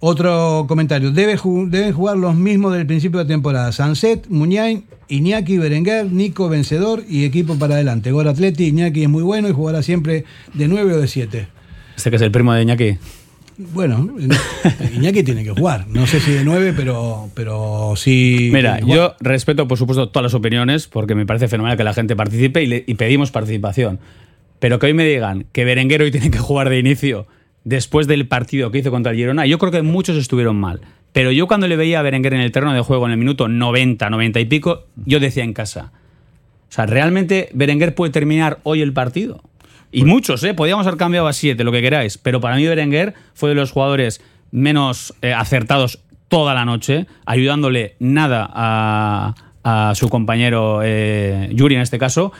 Otro 0.00 0.66
comentario. 0.68 1.10
Debe 1.10 1.38
ju- 1.38 1.68
deben 1.70 1.92
jugar 1.94 2.16
los 2.18 2.34
mismos 2.34 2.74
del 2.74 2.86
principio 2.86 3.20
de 3.20 3.26
temporada. 3.26 3.72
Sanset, 3.72 4.28
Muñain, 4.28 4.84
Iñaki, 5.08 5.56
Berenguer, 5.58 6.10
Nico, 6.12 6.48
vencedor 6.48 7.02
y 7.08 7.24
equipo 7.24 7.56
para 7.58 7.74
adelante. 7.74 8.10
Gor 8.12 8.28
Atleti, 8.28 8.66
Iñaki 8.66 9.04
es 9.04 9.08
muy 9.08 9.22
bueno 9.22 9.48
y 9.48 9.52
jugará 9.52 9.82
siempre 9.82 10.24
de 10.52 10.68
9 10.68 10.94
o 10.94 11.00
de 11.00 11.06
7. 11.08 11.48
Este 11.96 12.10
que 12.10 12.16
es 12.16 12.22
el 12.22 12.30
primo 12.30 12.52
de 12.54 12.62
Iñaki. 12.62 12.96
Bueno, 13.58 14.08
Iñaki 14.94 15.22
tiene 15.22 15.44
que 15.44 15.50
jugar. 15.50 15.86
No 15.88 16.06
sé 16.06 16.20
si 16.20 16.32
de 16.32 16.44
9, 16.44 16.72
pero, 16.76 17.28
pero 17.34 17.92
sí. 17.96 18.50
Mira, 18.52 18.80
yo 18.80 19.14
respeto, 19.20 19.68
por 19.68 19.78
supuesto, 19.78 20.08
todas 20.08 20.24
las 20.24 20.34
opiniones, 20.34 20.86
porque 20.86 21.14
me 21.14 21.26
parece 21.26 21.48
fenomenal 21.48 21.76
que 21.76 21.84
la 21.84 21.94
gente 21.94 22.16
participe 22.16 22.62
y, 22.62 22.66
le- 22.66 22.84
y 22.86 22.94
pedimos 22.94 23.30
participación. 23.30 24.00
Pero 24.58 24.78
que 24.78 24.86
hoy 24.86 24.94
me 24.94 25.04
digan 25.04 25.46
que 25.52 25.64
Berenguer 25.64 26.02
hoy 26.02 26.10
tiene 26.10 26.30
que 26.30 26.38
jugar 26.38 26.70
de 26.70 26.78
inicio 26.78 27.26
después 27.64 28.06
del 28.06 28.26
partido 28.26 28.70
que 28.70 28.78
hizo 28.78 28.90
contra 28.90 29.12
el 29.12 29.18
Girona, 29.18 29.46
yo 29.46 29.58
creo 29.58 29.70
que 29.70 29.82
muchos 29.82 30.16
estuvieron 30.16 30.56
mal. 30.56 30.80
Pero 31.12 31.30
yo 31.30 31.46
cuando 31.46 31.68
le 31.68 31.76
veía 31.76 32.00
a 32.00 32.02
Berenguer 32.02 32.34
en 32.34 32.40
el 32.40 32.50
terreno 32.52 32.72
de 32.72 32.80
juego 32.80 33.04
en 33.06 33.12
el 33.12 33.18
minuto 33.18 33.46
90, 33.48 34.08
90 34.08 34.40
y 34.40 34.44
pico, 34.46 34.86
yo 35.04 35.20
decía 35.20 35.44
en 35.44 35.52
casa, 35.52 35.92
o 36.70 36.74
sea, 36.74 36.86
¿realmente 36.86 37.50
Berenguer 37.52 37.94
puede 37.94 38.10
terminar 38.12 38.58
hoy 38.62 38.80
el 38.80 38.92
partido? 38.94 39.42
Y 39.92 40.04
muchos, 40.04 40.42
¿eh? 40.42 40.54
Podíamos 40.54 40.86
haber 40.86 40.98
cambiado 40.98 41.28
a 41.28 41.32
7, 41.32 41.62
lo 41.64 41.70
que 41.70 41.82
queráis. 41.82 42.18
Pero 42.18 42.40
para 42.40 42.56
mí 42.56 42.66
Berenguer 42.66 43.14
fue 43.34 43.50
de 43.50 43.54
los 43.54 43.70
jugadores 43.70 44.22
menos 44.50 45.14
eh, 45.22 45.32
acertados 45.32 46.00
toda 46.28 46.54
la 46.54 46.64
noche, 46.64 47.06
ayudándole 47.26 47.96
nada 47.98 48.48
a, 48.52 49.34
a 49.64 49.94
su 49.94 50.08
compañero 50.08 50.80
eh, 50.82 51.50
Yuri 51.52 51.74
en 51.74 51.82
este 51.82 51.98
caso, 51.98 52.32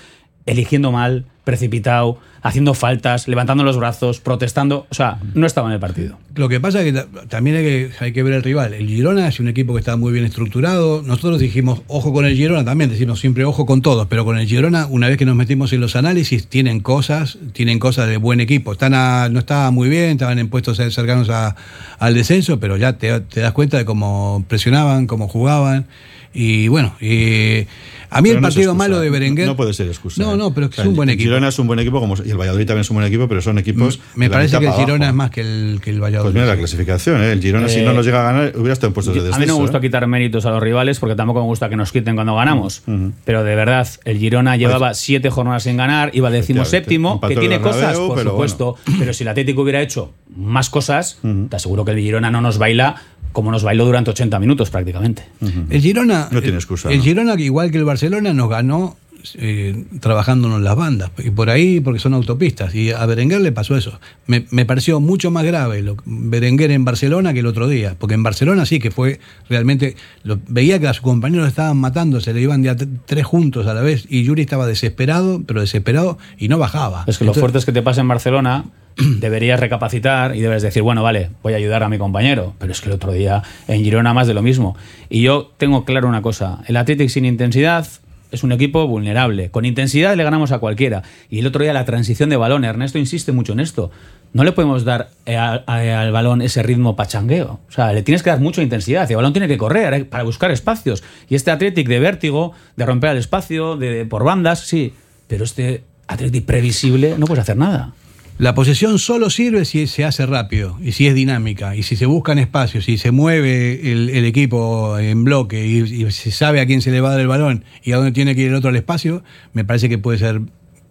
eligiendo 0.46 0.92
mal, 0.92 1.24
precipitado, 1.44 2.18
haciendo 2.42 2.72
faltas, 2.74 3.26
levantando 3.28 3.64
los 3.64 3.76
brazos, 3.76 4.20
protestando. 4.20 4.86
O 4.90 4.94
sea, 4.94 5.18
no 5.34 5.44
estaba 5.46 5.68
en 5.68 5.74
el 5.74 5.80
partido. 5.80 6.18
Lo 6.36 6.48
que 6.48 6.60
pasa 6.60 6.80
es 6.80 6.86
que 6.86 6.92
ta- 6.92 7.06
también 7.28 7.56
hay 8.00 8.12
que, 8.12 8.22
ver 8.22 8.32
el 8.34 8.42
rival. 8.42 8.74
El 8.74 8.86
Girona 8.88 9.26
es 9.28 9.38
un 9.40 9.48
equipo 9.48 9.72
que 9.74 9.80
está 9.80 9.96
muy 9.96 10.12
bien 10.12 10.24
estructurado. 10.24 11.02
Nosotros 11.02 11.40
dijimos, 11.40 11.82
ojo 11.88 12.12
con 12.12 12.24
el 12.26 12.36
Girona, 12.36 12.64
también 12.64 12.90
decimos 12.90 13.20
siempre 13.20 13.44
ojo 13.44 13.66
con 13.66 13.82
todos, 13.82 14.06
pero 14.08 14.24
con 14.24 14.38
el 14.38 14.46
Girona, 14.46 14.86
una 14.86 15.08
vez 15.08 15.16
que 15.18 15.24
nos 15.26 15.34
metimos 15.36 15.72
en 15.72 15.80
los 15.80 15.94
análisis, 15.96 16.46
tienen 16.46 16.80
cosas, 16.80 17.38
tienen 17.52 17.78
cosas 17.80 18.08
de 18.08 18.16
buen 18.16 18.40
equipo. 18.40 18.72
Están 18.72 18.94
a- 18.94 19.28
no 19.28 19.40
estaban 19.40 19.74
muy 19.74 19.88
bien, 19.88 20.10
estaban 20.10 20.38
en 20.38 20.48
puestos 20.48 20.76
cercanos 20.76 21.28
a- 21.28 21.56
al 21.98 22.14
descenso, 22.14 22.58
pero 22.60 22.76
ya 22.76 22.94
te 22.98 23.20
das 23.40 23.52
cuenta 23.52 23.78
de 23.78 23.84
cómo 23.84 24.44
presionaban, 24.48 25.06
cómo 25.06 25.26
jugaban. 25.28 25.86
Y 26.34 26.68
bueno, 26.68 26.94
y 27.00 27.66
a 28.14 28.20
mí 28.20 28.28
Pero 28.28 28.38
el 28.38 28.42
partido 28.42 28.74
malo 28.74 29.00
de 29.00 29.08
Berenguer. 29.08 29.46
No 29.46 29.56
puede 29.56 29.72
ser 29.72 29.86
excusa. 29.86 30.22
No, 30.22 30.34
¿eh? 30.34 30.36
no, 30.36 30.52
pero 30.52 30.66
es 30.66 30.70
que 30.70 30.74
O 30.74 30.76
sea, 30.76 30.84
es 30.84 30.88
un 30.88 30.96
buen 30.96 31.08
el 31.08 31.14
equipo. 31.14 31.28
Girona 31.28 31.48
es 31.48 31.58
un 31.58 31.66
buen 31.66 31.78
equipo 31.78 31.98
como, 31.98 32.14
y 32.22 32.30
el 32.30 32.36
Valladolid 32.36 32.66
también 32.66 32.82
es 32.82 32.90
un 32.90 32.96
buen 32.96 33.06
equipo, 33.06 33.26
pero 33.26 33.40
son 33.40 33.58
equipos. 33.58 34.00
Me 34.16 34.28
parece 34.28 34.58
que 34.58 34.66
el 34.66 34.72
Girona 34.72 35.06
abajo. 35.06 35.10
es 35.10 35.14
más 35.14 35.30
que 35.30 35.40
el, 35.40 35.80
que 35.82 35.90
el 35.90 36.02
Valladolid. 36.02 36.32
Pues 36.32 36.42
mira 36.42 36.46
la 36.54 36.58
clasificación, 36.58 37.22
¿eh? 37.22 37.32
El 37.32 37.40
Girona, 37.40 37.68
si 37.68 37.80
Eh, 37.80 37.84
no 37.84 37.94
nos 37.94 38.04
llega 38.04 38.20
a 38.20 38.32
ganar, 38.32 38.52
hubiera 38.56 38.74
estado 38.74 38.88
en 38.88 38.94
puestos 38.94 39.14
de 39.14 39.20
descenso. 39.20 39.36
a 39.36 39.40
mí 39.40 39.46
no 39.46 39.54
me 39.56 39.62
gusta 39.62 39.78
¿eh? 39.78 39.80
quitar 39.80 40.06
méritos 40.06 40.44
a 40.44 40.50
los 40.50 40.62
rivales 40.62 40.98
porque 40.98 41.14
tampoco 41.16 41.40
me 41.40 41.46
gusta 41.46 41.68
que 41.70 41.76
nos 41.76 41.90
quiten 41.90 42.14
cuando 42.14 42.34
ganamos. 42.34 42.82
Pero 43.24 43.44
de 43.44 43.54
verdad, 43.54 43.88
el 44.04 44.18
Girona 44.18 44.56
llevaba 44.56 44.92
siete 44.94 45.30
jornadas 45.30 45.62
sin 45.62 45.76
ganar, 45.76 46.10
iba 46.14 46.30
décimo 46.30 46.64
séptimo, 46.64 47.20
que 47.20 47.28
tiene 47.36 47.58
Bernabéu, 47.58 47.72
cosas, 47.72 47.96
por 47.98 48.16
pero 48.16 48.30
supuesto. 48.30 48.76
Pero 48.98 49.12
si 49.14 49.24
el 49.24 49.28
Atlético 49.28 49.62
hubiera 49.62 49.80
hecho 49.80 50.12
más 50.36 50.68
cosas, 50.70 51.18
te 51.48 51.56
aseguro 51.56 51.84
que 51.84 51.92
el 51.92 51.98
Girona 51.98 52.30
no 52.30 52.40
nos 52.40 52.58
baila 52.58 52.96
como 53.32 53.50
nos 53.50 53.62
bailó 53.62 53.84
durante 53.84 54.10
80 54.10 54.38
minutos 54.38 54.70
prácticamente. 54.70 55.24
El 55.70 55.80
Girona. 55.80 56.28
No 56.30 56.40
tiene 56.40 56.56
excusa, 56.56 56.90
El 56.90 56.98
¿no? 56.98 57.04
Girona, 57.04 57.36
que 57.36 57.44
igual 57.44 57.70
que 57.70 57.78
el 57.78 57.84
Barcelona, 57.84 58.32
nos 58.32 58.48
ganó 58.48 58.96
eh, 59.38 59.84
trabajándonos 60.00 60.60
las 60.60 60.76
bandas. 60.76 61.10
Y 61.18 61.30
por 61.30 61.50
ahí, 61.50 61.80
porque 61.80 62.00
son 62.00 62.14
autopistas. 62.14 62.74
Y 62.74 62.90
a 62.90 63.04
Berenguer 63.06 63.40
le 63.40 63.52
pasó 63.52 63.76
eso. 63.76 63.98
Me, 64.26 64.46
me 64.50 64.64
pareció 64.64 65.00
mucho 65.00 65.30
más 65.30 65.44
grave 65.44 65.82
lo, 65.82 65.96
Berenguer 66.04 66.70
en 66.70 66.84
Barcelona 66.84 67.32
que 67.32 67.40
el 67.40 67.46
otro 67.46 67.68
día. 67.68 67.96
Porque 67.98 68.14
en 68.14 68.22
Barcelona 68.22 68.66
sí 68.66 68.78
que 68.78 68.90
fue 68.90 69.20
realmente. 69.48 69.96
Lo, 70.24 70.38
veía 70.48 70.78
que 70.78 70.88
a 70.88 70.94
sus 70.94 71.02
compañeros 71.02 71.48
estaban 71.48 71.76
matando, 71.76 72.20
se 72.20 72.32
le 72.34 72.40
iban 72.40 72.62
ya 72.62 72.76
tres 73.06 73.24
juntos 73.24 73.66
a 73.66 73.74
la 73.74 73.82
vez. 73.82 74.06
Y 74.08 74.24
Yuri 74.24 74.42
estaba 74.42 74.66
desesperado, 74.66 75.42
pero 75.46 75.60
desesperado 75.60 76.18
y 76.38 76.48
no 76.48 76.58
bajaba. 76.58 77.04
Es 77.06 77.18
que 77.18 77.24
lo 77.24 77.34
fuerte 77.34 77.58
es 77.58 77.64
que 77.64 77.72
te 77.72 77.82
pasa 77.82 78.00
en 78.00 78.08
Barcelona 78.08 78.64
deberías 79.20 79.58
recapacitar 79.58 80.36
y 80.36 80.40
debes 80.40 80.62
decir, 80.62 80.82
bueno, 80.82 81.02
vale, 81.02 81.30
voy 81.42 81.54
a 81.54 81.56
ayudar 81.56 81.82
a 81.82 81.88
mi 81.88 81.98
compañero. 81.98 82.54
Pero 82.58 82.72
es 82.72 82.80
que 82.80 82.88
el 82.88 82.94
otro 82.94 83.12
día 83.12 83.42
en 83.68 83.82
Girona 83.82 84.14
más 84.14 84.26
de 84.26 84.34
lo 84.34 84.42
mismo. 84.42 84.76
Y 85.08 85.22
yo 85.22 85.52
tengo 85.56 85.84
claro 85.84 86.08
una 86.08 86.22
cosa, 86.22 86.60
el 86.66 86.76
Athletic 86.76 87.08
sin 87.08 87.24
intensidad 87.24 87.86
es 88.32 88.42
un 88.42 88.50
equipo 88.50 88.86
vulnerable. 88.88 89.50
Con 89.50 89.64
intensidad 89.64 90.16
le 90.16 90.24
ganamos 90.24 90.50
a 90.52 90.58
cualquiera. 90.58 91.02
Y 91.30 91.38
el 91.38 91.46
otro 91.46 91.62
día 91.62 91.72
la 91.72 91.84
transición 91.84 92.30
de 92.30 92.36
balón, 92.36 92.64
Ernesto 92.64 92.98
insiste 92.98 93.30
mucho 93.30 93.52
en 93.52 93.60
esto. 93.60 93.90
No 94.32 94.44
le 94.44 94.52
podemos 94.52 94.84
dar 94.84 95.10
eh, 95.26 95.36
al, 95.36 95.62
al 95.66 96.10
balón 96.10 96.40
ese 96.42 96.62
ritmo 96.62 96.96
pachangueo. 96.96 97.60
O 97.68 97.72
sea, 97.72 97.92
le 97.92 98.02
tienes 98.02 98.22
que 98.22 98.30
dar 98.30 98.40
mucha 98.40 98.62
intensidad. 98.62 99.08
El 99.10 99.16
balón 99.16 99.32
tiene 99.32 99.46
que 99.46 99.58
correr 99.58 99.94
eh, 99.94 100.04
para 100.04 100.24
buscar 100.24 100.50
espacios. 100.50 101.04
Y 101.28 101.34
este 101.34 101.50
Athletic 101.50 101.86
de 101.86 102.00
vértigo, 102.00 102.52
de 102.76 102.86
romper 102.86 103.10
el 103.10 103.18
espacio, 103.18 103.76
de, 103.76 104.06
por 104.06 104.24
bandas, 104.24 104.60
sí. 104.60 104.94
Pero 105.28 105.44
este 105.44 105.84
Athletic 106.08 106.44
previsible 106.46 107.16
no 107.18 107.26
puedes 107.26 107.42
hacer 107.42 107.56
nada. 107.58 107.92
La 108.38 108.54
posesión 108.54 108.98
solo 108.98 109.30
sirve 109.30 109.64
si 109.64 109.86
se 109.86 110.04
hace 110.04 110.26
rápido 110.26 110.76
y 110.82 110.92
si 110.92 111.06
es 111.06 111.14
dinámica 111.14 111.76
y 111.76 111.82
si 111.84 111.96
se 111.96 112.06
buscan 112.06 112.38
espacios, 112.38 112.86
si 112.86 112.98
se 112.98 113.12
mueve 113.12 113.92
el, 113.92 114.08
el 114.10 114.24
equipo 114.24 114.98
en 114.98 115.22
bloque 115.22 115.64
y, 115.66 115.78
y, 115.78 116.10
se 116.10 116.32
sabe 116.32 116.60
a 116.60 116.66
quién 116.66 116.82
se 116.82 116.90
le 116.90 117.00
va 117.00 117.10
a 117.10 117.12
dar 117.12 117.20
el 117.20 117.28
balón 117.28 117.64
y 117.84 117.92
a 117.92 117.96
dónde 117.96 118.12
tiene 118.12 118.34
que 118.34 118.42
ir 118.42 118.48
el 118.48 118.54
otro 118.54 118.70
al 118.70 118.76
espacio, 118.76 119.22
me 119.52 119.64
parece 119.64 119.88
que 119.88 119.98
puede 119.98 120.18
ser 120.18 120.40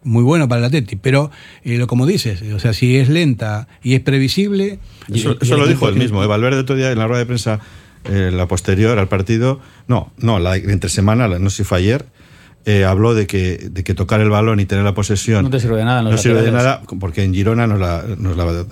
muy 0.04 0.24
bueno 0.24 0.48
para 0.48 0.60
el 0.60 0.66
Atleti. 0.66 0.96
Pero, 0.96 1.32
eh, 1.64 1.78
lo, 1.78 1.88
como 1.88 2.06
dices, 2.06 2.42
o 2.54 2.60
sea, 2.60 2.74
si 2.74 2.98
es 2.98 3.10
lenta 3.10 3.68
y 3.84 3.96
es 3.96 4.02
previsible... 4.02 4.80
Eso, 5.14 5.38
y, 5.40 5.44
eso 5.44 5.58
y 5.58 5.60
lo 5.60 5.68
dijo 5.68 5.90
él 5.90 5.96
mismo. 5.96 6.24
eh, 6.24 6.28
Valverde 6.28 6.60
otro 6.60 6.76
día 6.76 6.92
en 6.92 6.98
la 6.98 7.08
rueda 7.08 7.20
de 7.20 7.26
prensa, 7.26 7.60
eh, 8.06 8.32
la 8.34 8.48
posterior 8.48 8.98
al 8.98 9.08
partido, 9.08 9.60
no, 9.88 10.12
no, 10.18 10.40
la 10.40 10.56
entre 10.56 10.90
semana, 10.90 11.28
no 11.28 11.50
sé 11.50 11.58
si 11.58 11.64
fue 11.64 11.80
ayer, 11.80 12.06
eh, 12.66 12.86
habló 12.86 13.14
de 13.16 13.26
que, 13.28 13.70
de 13.72 13.84
que 13.84 13.94
tocar 13.96 14.22
el 14.22 14.30
balón 14.30 14.60
y 14.60 14.66
tener 14.66 14.84
la 14.84 14.94
posesión 14.94 15.44
No 15.44 15.50
te 15.50 15.60
sirve 15.60 15.78
de 15.78 15.86
nada 15.86 16.02
no 16.04 16.18
sirve 16.18 16.42
de 16.44 16.52
nada 16.52 16.82
porque 17.00 17.24
en 17.24 17.34
Girona 17.34 17.66
nos 17.68 17.80
la, 17.80 18.04
nos 18.18 18.38
la, 18.38 18.46
eh, 18.52 18.66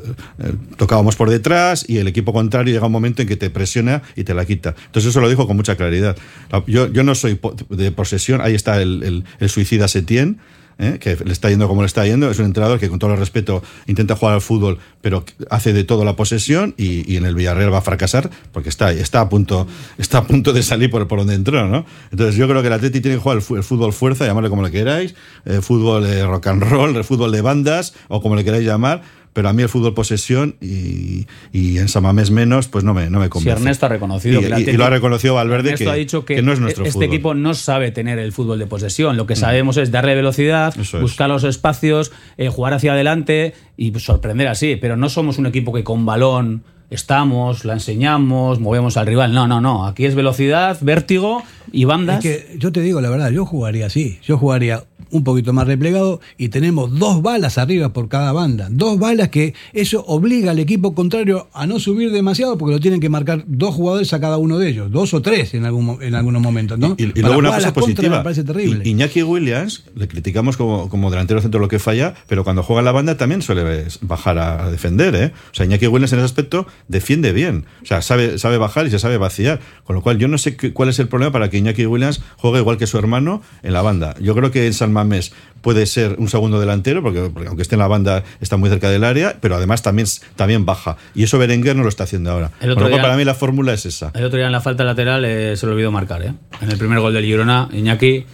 tocábamos 0.77 1.15
por 1.15 1.29
detrás 1.29 1.85
y 1.87 1.97
el 1.97 2.07
equipo 2.07 2.31
contrario 2.33 2.73
llega 2.73 2.85
un 2.85 2.91
momento 2.91 3.21
en 3.23 3.27
que 3.27 3.35
te 3.35 3.49
presiona 3.49 4.01
y 4.15 4.23
te 4.23 4.33
la 4.33 4.45
quita. 4.45 4.75
Entonces 4.85 5.09
eso 5.09 5.21
lo 5.21 5.29
dijo 5.29 5.47
con 5.47 5.55
mucha 5.57 5.75
claridad. 5.75 6.15
La- 6.51 6.63
Yo, 6.67 6.91
yo 6.91 7.03
no 7.03 7.15
soy 7.15 7.39
de 7.69 7.91
posesión, 7.91 8.41
ahí 8.41 8.53
está 8.53 8.81
el, 8.81 9.01
el- 9.03 9.23
el 9.39 9.49
suicida 9.49 9.87
Setién. 9.87 10.39
¿Eh? 10.79 10.97
que 10.99 11.15
le 11.23 11.31
está 11.31 11.49
yendo 11.49 11.67
como 11.67 11.81
le 11.81 11.87
está 11.87 12.05
yendo, 12.05 12.31
es 12.31 12.39
un 12.39 12.45
entrenador 12.45 12.79
que 12.79 12.89
con 12.89 12.97
todo 12.97 13.13
el 13.13 13.19
respeto 13.19 13.61
intenta 13.85 14.15
jugar 14.15 14.35
al 14.35 14.41
fútbol, 14.41 14.79
pero 15.01 15.23
hace 15.49 15.73
de 15.73 15.83
todo 15.83 16.03
la 16.05 16.15
posesión 16.15 16.73
y, 16.77 17.11
y 17.11 17.17
en 17.17 17.25
el 17.25 17.35
Villarreal 17.35 17.71
va 17.71 17.79
a 17.79 17.81
fracasar 17.81 18.29
porque 18.51 18.69
está, 18.69 18.91
está, 18.91 19.21
a, 19.21 19.29
punto, 19.29 19.67
está 19.97 20.19
a 20.19 20.23
punto 20.23 20.53
de 20.53 20.63
salir 20.63 20.89
por, 20.89 21.07
por 21.07 21.19
donde 21.19 21.35
entró. 21.35 21.67
¿no? 21.67 21.85
Entonces 22.11 22.35
yo 22.35 22.47
creo 22.47 22.61
que 22.61 22.67
el 22.67 22.73
Atleti 22.73 23.01
tiene 23.01 23.17
que 23.17 23.21
jugar 23.21 23.37
el, 23.37 23.57
el 23.57 23.63
fútbol 23.63 23.93
fuerza, 23.93 24.25
llamarle 24.25 24.49
como 24.49 24.63
le 24.63 24.71
queráis, 24.71 25.13
eh, 25.45 25.59
fútbol 25.61 26.05
eh, 26.05 26.25
rock 26.25 26.47
and 26.47 26.63
roll, 26.63 26.95
el 26.95 27.03
fútbol 27.09 27.31
de 27.31 27.41
bandas 27.41 27.93
o 28.07 28.21
como 28.21 28.35
le 28.35 28.43
queráis 28.43 28.65
llamar, 28.65 29.03
pero 29.33 29.49
a 29.49 29.53
mí 29.53 29.61
el 29.63 29.69
fútbol 29.69 29.93
posesión 29.93 30.55
y, 30.61 31.27
y 31.51 31.77
en 31.77 31.87
Samamés 31.87 32.31
menos, 32.31 32.67
pues 32.67 32.83
no 32.83 32.93
me, 32.93 33.09
no 33.09 33.19
me 33.19 33.25
Si 33.25 33.29
convence. 33.29 33.59
Ernesto 33.61 33.85
ha 33.85 33.89
reconocido 33.89 34.41
Y- 34.41 34.65
que 34.65 34.73
lo 34.73 34.85
ha 34.85 34.89
reconocido 34.89 35.35
Valverde 35.35 35.69
Ernesto 35.69 35.85
que, 35.85 35.91
ha 35.91 35.93
dicho 35.95 36.25
que, 36.25 36.35
que 36.35 36.41
no 36.41 36.51
es 36.53 36.59
nuestro 36.59 36.83
este 36.83 36.93
fútbol. 36.93 37.03
Equipo 37.05 37.33
no 37.35 37.53
sabe 37.53 37.91
tener 37.91 38.19
el 38.19 38.31
fútbol 38.31 38.59
de 38.59 38.65
posesión. 38.65 39.17
Lo 39.17 39.25
que 39.27 39.35
sabemos 39.35 39.77
es 39.77 39.91
darle 39.91 40.15
velocidad, 40.15 40.73
Eso 40.79 40.97
es. 40.97 41.01
buscar 41.03 41.29
los 41.29 41.43
espacios, 41.43 42.11
eh, 42.37 42.49
jugar 42.49 42.73
hacia 42.73 42.93
adelante 42.93 43.53
y 43.77 43.91
pues, 43.91 44.03
sorprender 44.03 44.47
así. 44.47 44.75
Pero 44.75 44.97
no 44.97 45.09
somos 45.09 45.37
un 45.37 45.45
equipo 45.45 45.71
que 45.73 45.83
con 45.83 46.05
balón 46.05 46.63
estamos, 46.89 47.65
la 47.65 47.73
enseñamos, 47.73 48.59
movemos 48.59 48.97
al 48.97 49.05
rival. 49.05 49.33
No, 49.33 49.47
no, 49.47 49.61
no. 49.61 49.85
Aquí 49.85 50.05
es 50.05 50.15
velocidad, 50.15 50.77
vértigo 50.81 51.43
y 51.71 51.85
bandas. 51.85 52.25
Es 52.25 52.47
que 52.47 52.57
yo 52.57 52.71
te 52.71 52.81
digo 52.81 52.99
la 52.99 53.09
verdad, 53.11 53.29
yo 53.31 53.45
jugaría 53.45 53.85
así. 53.85 54.17
Yo 54.23 54.37
jugaría 54.39 54.83
un 55.11 55.23
poquito 55.23 55.53
más 55.53 55.67
replegado 55.67 56.19
y 56.37 56.49
tenemos 56.49 56.97
dos 56.97 57.21
balas 57.21 57.57
arriba 57.57 57.93
por 57.93 58.09
cada 58.09 58.31
banda. 58.31 58.67
Dos 58.71 58.99
balas 58.99 59.29
que 59.29 59.53
eso 59.73 60.03
obliga 60.07 60.51
al 60.51 60.59
equipo 60.59 60.93
contrario 60.93 61.47
a 61.53 61.67
no 61.67 61.79
subir 61.79 62.11
demasiado 62.11 62.57
porque 62.57 62.73
lo 62.73 62.79
tienen 62.79 62.99
que 62.99 63.09
marcar 63.09 63.43
dos 63.47 63.75
jugadores 63.75 64.13
a 64.13 64.19
cada 64.19 64.37
uno 64.37 64.57
de 64.57 64.69
ellos. 64.69 64.91
Dos 64.91 65.13
o 65.13 65.21
tres 65.21 65.53
en, 65.53 65.65
algún, 65.65 66.01
en 66.01 66.15
algunos 66.15 66.41
momentos, 66.41 66.77
¿no? 66.77 66.95
Y, 66.97 67.07
luego 67.21 67.37
una 67.37 67.53
cosa 67.53 67.73
positiva. 67.73 68.17
Me 68.17 68.23
parece 68.23 68.43
terrible. 68.43 68.87
Iñaki 68.87 69.23
Williams, 69.23 69.85
le 69.95 70.07
criticamos 70.07 70.57
como, 70.57 70.89
como 70.89 71.09
delantero 71.09 71.41
centro 71.41 71.59
lo 71.59 71.67
que 71.67 71.79
falla, 71.79 72.13
pero 72.27 72.43
cuando 72.43 72.63
juega 72.63 72.79
en 72.79 72.85
la 72.85 72.91
banda 72.91 73.17
también 73.17 73.41
suele 73.41 73.87
bajar 74.01 74.37
a, 74.37 74.71
defender. 74.71 75.15
¿eh? 75.15 75.31
O 75.51 75.55
sea, 75.55 75.65
Iñaki 75.65 75.87
Williams 75.87 76.13
en 76.13 76.19
ese 76.19 76.25
aspecto 76.25 76.67
defiende 76.87 77.33
bien. 77.33 77.65
O 77.81 77.85
sea, 77.85 78.01
sabe, 78.01 78.37
sabe 78.37 78.57
bajar 78.57 78.87
y 78.87 78.91
se 78.91 78.99
sabe 78.99 79.17
vaciar. 79.17 79.59
Con 79.83 79.95
lo 79.95 80.01
cual, 80.01 80.17
yo 80.17 80.27
no 80.27 80.37
sé 80.37 80.57
cuál 80.73 80.89
es 80.89 80.99
el 80.99 81.07
problema 81.07 81.31
para 81.31 81.49
que 81.49 81.57
Iñaki 81.57 81.85
Williams 81.85 82.21
juegue 82.37 82.59
igual 82.59 82.77
que 82.77 82.87
su 82.87 82.97
hermano 82.97 83.41
en 83.63 83.73
la 83.73 83.81
banda. 83.81 84.15
Yo 84.19 84.35
creo 84.35 84.51
que 84.51 84.67
en 84.67 84.73
San 84.73 84.93
Mamés 85.03 85.31
puede 85.61 85.85
ser 85.85 86.15
un 86.19 86.29
segundo 86.29 86.59
delantero, 86.59 87.01
porque, 87.03 87.29
porque 87.33 87.47
aunque 87.49 87.63
esté 87.63 87.75
en 87.75 87.79
la 87.79 87.87
banda 87.87 88.23
está 88.39 88.55
muy 88.57 88.69
cerca 88.69 88.89
del 88.89 89.03
área, 89.03 89.37
pero 89.41 89.55
además 89.55 89.81
también, 89.81 90.07
también 90.35 90.65
baja. 90.65 90.95
Y 91.15 91.23
eso 91.23 91.37
Berenguer 91.37 91.75
no 91.75 91.83
lo 91.83 91.89
está 91.89 92.05
haciendo 92.05 92.31
ahora. 92.31 92.51
El 92.61 92.71
otro 92.71 92.83
lo 92.85 92.89
día- 92.93 93.01
para 93.01 93.17
mí 93.17 93.25
la 93.25 93.33
fórmula 93.35 93.73
es 93.73 93.85
esa. 93.85 94.11
El 94.13 94.23
otro 94.23 94.37
día 94.37 94.45
en 94.45 94.51
la 94.53 94.61
falta 94.61 94.83
lateral 94.83 95.25
eh, 95.25 95.57
se 95.57 95.65
le 95.65 95.73
olvidó 95.73 95.91
marcar. 95.91 96.21
¿eh? 96.23 96.33
En 96.61 96.71
el 96.71 96.77
primer 96.77 96.99
gol 96.99 97.13
del 97.13 97.25
Girona, 97.25 97.67
Iñaki, 97.73 98.25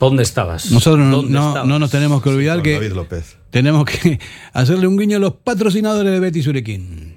¿dónde 0.00 0.22
estabas? 0.22 0.70
Nosotros 0.70 1.04
no, 1.06 1.16
¿Dónde 1.16 1.32
no- 1.32 1.48
estabas? 1.48 1.68
no 1.68 1.78
nos 1.78 1.90
tenemos 1.90 2.22
que 2.22 2.28
olvidar 2.30 2.62
que 2.62 2.72
David 2.74 2.92
López. 2.92 3.36
tenemos 3.50 3.84
que 3.84 4.18
hacerle 4.54 4.86
un 4.86 4.96
guiño 4.96 5.18
a 5.18 5.20
los 5.20 5.34
patrocinadores 5.34 6.10
de 6.12 6.20
Betty 6.20 6.42
Surequín. 6.42 7.16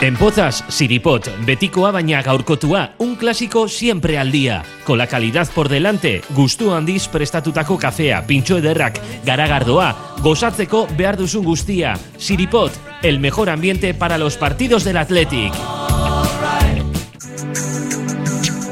En 0.00 0.16
Pozas, 0.16 0.64
Siripot, 0.68 1.30
betikoa 1.46 1.90
baina 1.94 2.20
gaurkotua, 2.22 2.94
un 2.98 3.14
clásico 3.16 3.68
siempre 3.68 4.18
al 4.18 4.32
día. 4.32 4.62
Con 4.84 4.98
la 4.98 5.06
calidad 5.06 5.48
por 5.54 5.68
delante, 5.68 6.20
gustu 6.30 6.72
handiz 6.74 7.08
prestatutako 7.08 7.78
kafea, 7.78 8.26
pintxo 8.26 8.58
ederrak, 8.58 9.00
garagardoa, 9.24 9.94
gozatzeko 10.20 10.86
behar 10.98 11.16
duzun 11.16 11.44
guztia. 11.44 11.94
Siripot, 12.18 12.72
el 13.02 13.18
mejor 13.18 13.48
ambiente 13.48 13.94
para 13.94 14.18
los 14.18 14.36
partidos 14.36 14.84
del 14.84 14.98
Athletic. 14.98 15.54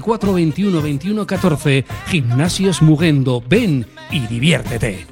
944 0.00 0.32
21 0.32 0.82
21 0.82 1.26
14. 1.26 1.84
Gimnasios 2.08 2.82
Mugendo. 2.82 3.42
Ven 3.48 3.86
y 4.10 4.20
diviértete. 4.26 5.06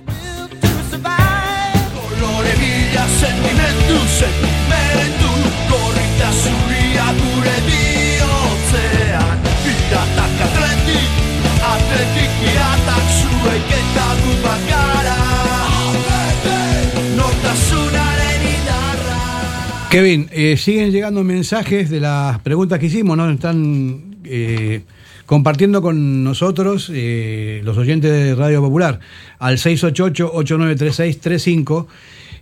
Kevin, 19.94 20.28
eh, 20.32 20.56
siguen 20.56 20.90
llegando 20.90 21.22
mensajes 21.22 21.88
de 21.88 22.00
las 22.00 22.40
preguntas 22.40 22.80
que 22.80 22.86
hicimos, 22.86 23.16
¿no? 23.16 23.30
Están 23.30 24.13
eh, 24.24 24.82
compartiendo 25.26 25.82
con 25.82 26.24
nosotros 26.24 26.90
eh, 26.92 27.60
los 27.64 27.78
oyentes 27.78 28.10
de 28.10 28.34
Radio 28.34 28.60
Popular 28.60 28.98
al 29.38 29.58
688-893635. 29.58 31.86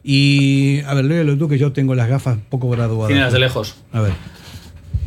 Y, 0.05 0.81
a 0.81 0.95
ver, 0.95 1.05
léelo 1.05 1.39
tú 1.39 1.49
que 1.49 1.59
yo 1.59 1.71
tengo 1.73 1.95
las 1.95 2.09
gafas 2.09 2.39
poco 2.49 2.69
graduadas. 2.71 3.07
Tiene 3.09 3.23
las 3.23 3.33
de 3.33 3.39
lejos. 3.39 3.77
A 3.93 4.01
ver. 4.01 4.15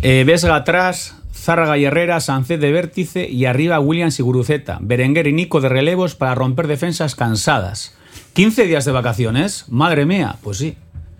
Eh, 0.01 0.23
Vesga 0.25 0.55
atrás, 0.55 1.17
Zárraga 1.33 1.77
y 1.77 1.83
Herrera, 1.85 2.21
Sancet 2.21 2.61
de 2.61 2.71
vértice 2.71 3.29
y 3.29 3.45
arriba 3.45 3.79
Williams 3.79 4.19
y 4.19 4.23
Guruceta. 4.23 4.79
Berenguer 4.81 5.27
y 5.27 5.33
Nico 5.33 5.61
de 5.61 5.69
relevos 5.69 6.15
para 6.15 6.33
romper 6.35 6.67
defensas 6.67 7.15
cansadas. 7.15 7.95
15 8.33 8.65
días 8.65 8.83
de 8.85 8.91
vacaciones, 8.91 9.65
madre 9.69 10.05
mía, 10.05 10.35
pues 10.41 10.57
sí. 10.57 10.75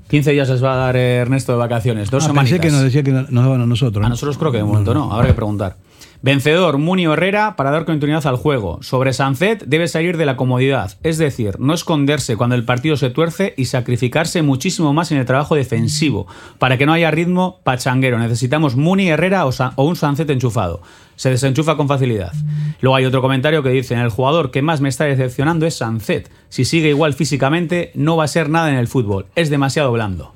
15 0.10 0.32
días 0.32 0.50
les 0.50 0.64
va 0.64 0.74
a 0.74 0.78
dar 0.78 0.96
eh, 0.96 1.16
Ernesto 1.18 1.52
de 1.52 1.58
vacaciones, 1.58 2.12
dos 2.12 2.24
Ah, 2.24 2.28
semanas. 2.28 2.50
pensé 2.52 2.62
que 2.66 2.72
nos 2.72 2.82
decía 2.84 3.04
que 3.04 3.12
no- 3.12 3.26
nos 3.30 3.44
daban 3.44 3.62
a 3.62 3.66
nosotros. 3.66 4.06
A 4.06 4.10
nosotros 4.10 4.38
creo 4.38 4.52
que 4.52 4.60
de 4.60 4.64
momento 4.64 4.94
no, 4.94 5.12
habrá 5.12 5.28
que 5.28 5.34
preguntar. 5.34 5.78
Vencedor, 6.22 6.80
Munio 6.80 7.14
Herrera, 7.14 7.56
para 7.56 7.70
dar 7.72 7.86
continuidad 7.86 8.26
al 8.26 8.38
juego. 8.38 8.80
Sobre 8.82 9.14
Sancet, 9.14 9.64
debe 9.66 9.88
salir 9.88 10.18
de 10.18 10.26
la 10.26 10.36
comodidad, 10.38 10.94
es 11.04 11.18
decir, 11.20 11.60
no 11.60 11.74
esconderse 11.76 12.36
cuando 12.36 12.56
el 12.56 12.66
partido 12.66 12.98
se 12.98 13.12
tuerce 13.12 13.54
y 13.58 13.66
sacrificarse 13.66 14.42
muchísimo 14.42 14.92
más 14.94 15.12
en 15.12 15.20
el 15.20 15.26
trabajo 15.26 15.54
defensivo, 15.56 16.26
para 16.58 16.78
que 16.80 16.86
no 16.88 16.94
haya 16.94 17.12
ritmo 17.12 17.60
pachanguero. 17.64 18.18
Necesitamos 18.18 18.76
Muni 18.76 19.10
Herrera 19.10 19.46
o, 19.46 19.52
o 19.76 19.84
un 19.84 19.96
Sancet 19.96 20.30
enchufado. 20.32 20.82
Se 21.16 21.30
desenchufa 21.30 21.78
con 21.78 21.88
facilidad. 21.88 22.34
Luego 22.82 22.96
hay 22.96 23.06
otro 23.06 23.22
comentario 23.22 23.64
que 23.64 23.70
dice, 23.70 23.96
el 23.96 24.10
jugador 24.10 24.52
que 24.52 24.62
más 24.62 24.82
me 24.82 24.90
está 24.90 25.06
decepcionando 25.06 25.66
es 25.66 25.76
Sancet. 25.76 26.30
Si 26.50 26.66
sigue 26.66 26.90
igual 26.90 27.14
físicamente, 27.14 27.92
no 27.96 28.18
va 28.18 28.26
a 28.26 28.30
ser 28.30 28.50
nada 28.50 28.70
en 28.70 28.78
el 28.78 28.88
fútbol. 28.88 29.28
Es 29.36 29.50
demasiado 29.50 29.92
blando. 29.92 30.34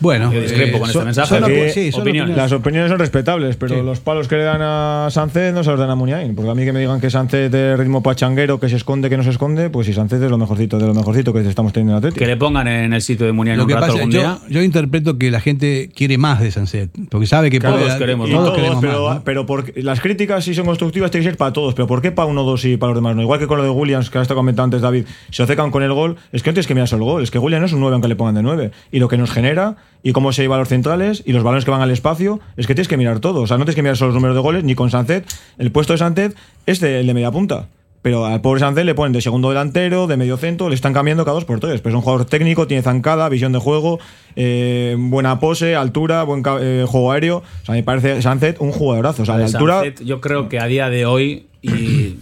Bueno, 0.00 0.32
Yo 0.32 0.40
discrepo 0.40 0.76
eh, 0.76 0.80
con 0.80 0.88
este 0.90 1.04
mensaje. 1.04 1.28
son 1.28 1.44
Aquí, 1.44 1.52
opi- 1.52 1.70
sí, 1.70 1.92
son 1.92 2.02
opiniones. 2.02 2.36
Las 2.36 2.52
opiniones 2.52 2.90
son 2.90 2.98
respetables, 2.98 3.56
pero 3.56 3.76
Sí. 3.76 3.82
los 3.82 4.00
palos 4.00 4.28
que 4.28 4.36
le 4.36 4.42
dan 4.42 4.60
a 4.60 5.08
Sánchez 5.10 5.54
no 5.54 5.62
se 5.64 5.70
los 5.70 5.78
dan 5.78 5.90
a 5.90 5.94
Muniain. 5.94 6.34
Porque 6.34 6.50
a 6.50 6.54
mí 6.54 6.64
que 6.64 6.72
me 6.72 6.80
digan 6.80 7.00
que 7.00 7.10
Sánchez 7.10 7.50
de 7.50 7.76
ritmo 7.76 8.02
pachanguero, 8.02 8.58
que 8.60 8.68
se 8.68 8.76
esconde, 8.76 9.08
que 9.08 9.16
no 9.16 9.22
se 9.22 9.30
esconde, 9.30 9.70
pues 9.70 9.86
si 9.86 9.92
Sánchez 9.92 10.20
es 10.22 10.30
lo 10.30 10.36
mejorcito 10.38 10.78
de 10.78 10.86
lo 10.86 10.94
mejorcito 10.94 11.32
que 11.32 11.40
estamos 11.48 11.72
teniendo 11.72 11.92
en 11.92 11.98
Atlético. 11.98 12.18
Que 12.18 12.26
le 12.26 12.36
pongan 12.36 12.66
en 12.68 12.92
el 12.92 13.02
sitio 13.02 13.24
de 13.26 13.32
Muniain 13.32 13.56
Lo 13.56 13.64
un 13.64 13.68
que 13.68 13.74
rato 13.74 13.86
pasa, 13.86 13.98
algún 13.98 14.10
yo, 14.12 14.20
día. 14.20 14.38
yo 14.50 14.62
interpreto 14.62 15.16
que 15.18 15.30
la 15.30 15.40
gente 15.40 15.90
quiere 15.94 16.18
más 16.18 16.40
de 16.40 16.50
Sunset, 16.50 16.90
porque 17.10 17.26
sabe 17.26 17.50
que 17.50 17.60
Todos 17.60 17.80
puede 17.80 17.98
queremos, 17.98 18.28
todos 18.30 18.44
todos, 18.46 18.56
queremos 18.56 18.80
pero, 18.80 19.06
más, 19.06 19.16
¿no? 19.18 19.24
pero 19.24 19.46
porque 19.46 19.80
las 19.82 20.00
críticas, 20.00 20.44
si 20.44 20.54
son 20.54 20.66
constructivas, 20.66 21.10
tienen 21.10 21.24
que 21.26 21.30
ser 21.30 21.38
para 21.38 21.52
todos. 21.52 21.74
Pero 21.74 21.86
¿por 21.86 22.02
qué 22.02 22.10
para 22.12 22.26
uno, 22.26 22.42
dos 22.42 22.64
y 22.64 22.76
para 22.76 22.90
los 22.92 22.98
demás 22.98 23.14
no? 23.16 23.22
Igual 23.22 23.38
que 23.38 23.46
con 23.46 23.58
lo 23.58 23.64
de 23.64 23.70
Williams, 23.70 24.10
que 24.10 24.18
ha 24.18 24.22
estado 24.22 24.38
comentando 24.38 24.64
antes 24.76 24.80
David, 24.82 25.04
se 25.30 25.42
acercan 25.42 25.70
con 25.70 25.82
el 25.82 25.92
gol. 25.92 26.16
Es 26.32 26.42
que 26.42 26.50
tienes 26.52 26.66
que 26.66 26.74
mirar 26.74 26.88
solo 26.88 27.04
el 27.04 27.10
gol. 27.12 27.22
Es 27.22 27.30
que 27.30 27.38
Williams 27.38 27.60
no 27.62 27.66
es 27.66 27.72
un 27.72 27.80
9 27.80 27.94
aunque 27.94 28.08
le 28.08 28.16
pongan 28.16 28.34
de 28.34 28.42
9. 28.42 28.70
Y 28.92 28.98
lo 28.98 29.08
que 29.08 29.16
nos 29.18 29.30
genera, 29.30 29.76
y 30.04 30.12
cómo 30.12 30.32
se 30.32 30.42
lleva 30.42 30.56
a 30.56 30.58
los 30.58 30.68
centrales, 30.68 31.22
y 31.24 31.32
los 31.32 31.42
balones 31.42 31.64
que 31.64 31.70
van 31.70 31.80
al 31.80 31.90
espacio, 31.90 32.38
es 32.56 32.66
que 32.66 32.74
tienes 32.74 32.88
que 32.88 32.98
mirar 32.98 33.20
todo. 33.20 33.40
O 33.40 33.46
sea, 33.46 33.56
no 33.56 33.64
tienes 33.64 33.74
que 33.74 33.82
mirar 33.82 33.96
solo 33.96 34.08
los 34.08 34.14
números 34.14 34.36
de 34.36 34.42
goles, 34.42 34.62
ni 34.62 34.74
con 34.74 34.90
Sancet. 34.90 35.24
El 35.58 35.72
puesto 35.72 35.94
de 35.94 35.98
Sancet 35.98 36.36
es 36.66 36.78
de, 36.78 37.00
el 37.00 37.06
de 37.06 37.14
media 37.14 37.32
punta. 37.32 37.68
Pero 38.02 38.26
al 38.26 38.42
pobre 38.42 38.60
Sancet 38.60 38.84
le 38.84 38.94
ponen 38.94 39.14
de 39.14 39.22
segundo 39.22 39.48
delantero, 39.48 40.06
de 40.06 40.18
medio 40.18 40.36
centro, 40.36 40.68
le 40.68 40.74
están 40.74 40.92
cambiando 40.92 41.24
cada 41.24 41.36
dos 41.36 41.46
por 41.46 41.58
tres. 41.58 41.80
Pero 41.80 41.94
es 41.94 41.96
un 41.96 42.02
jugador 42.02 42.26
técnico, 42.26 42.66
tiene 42.66 42.82
zancada, 42.82 43.26
visión 43.30 43.52
de 43.52 43.58
juego, 43.58 43.98
eh, 44.36 44.94
buena 44.98 45.40
pose, 45.40 45.74
altura, 45.74 46.22
buen 46.24 46.42
eh, 46.60 46.84
juego 46.86 47.12
aéreo. 47.12 47.38
O 47.62 47.64
sea, 47.64 47.74
me 47.74 47.82
parece 47.82 48.20
Sancet 48.20 48.60
un 48.60 48.72
jugadorazo. 48.72 49.22
O 49.22 49.24
sea, 49.24 49.38
la 49.38 49.48
Sancet, 49.48 49.56
altura. 49.56 50.04
yo 50.04 50.20
creo 50.20 50.50
que 50.50 50.60
a 50.60 50.66
día 50.66 50.90
de 50.90 51.06
hoy, 51.06 51.46
y 51.62 52.18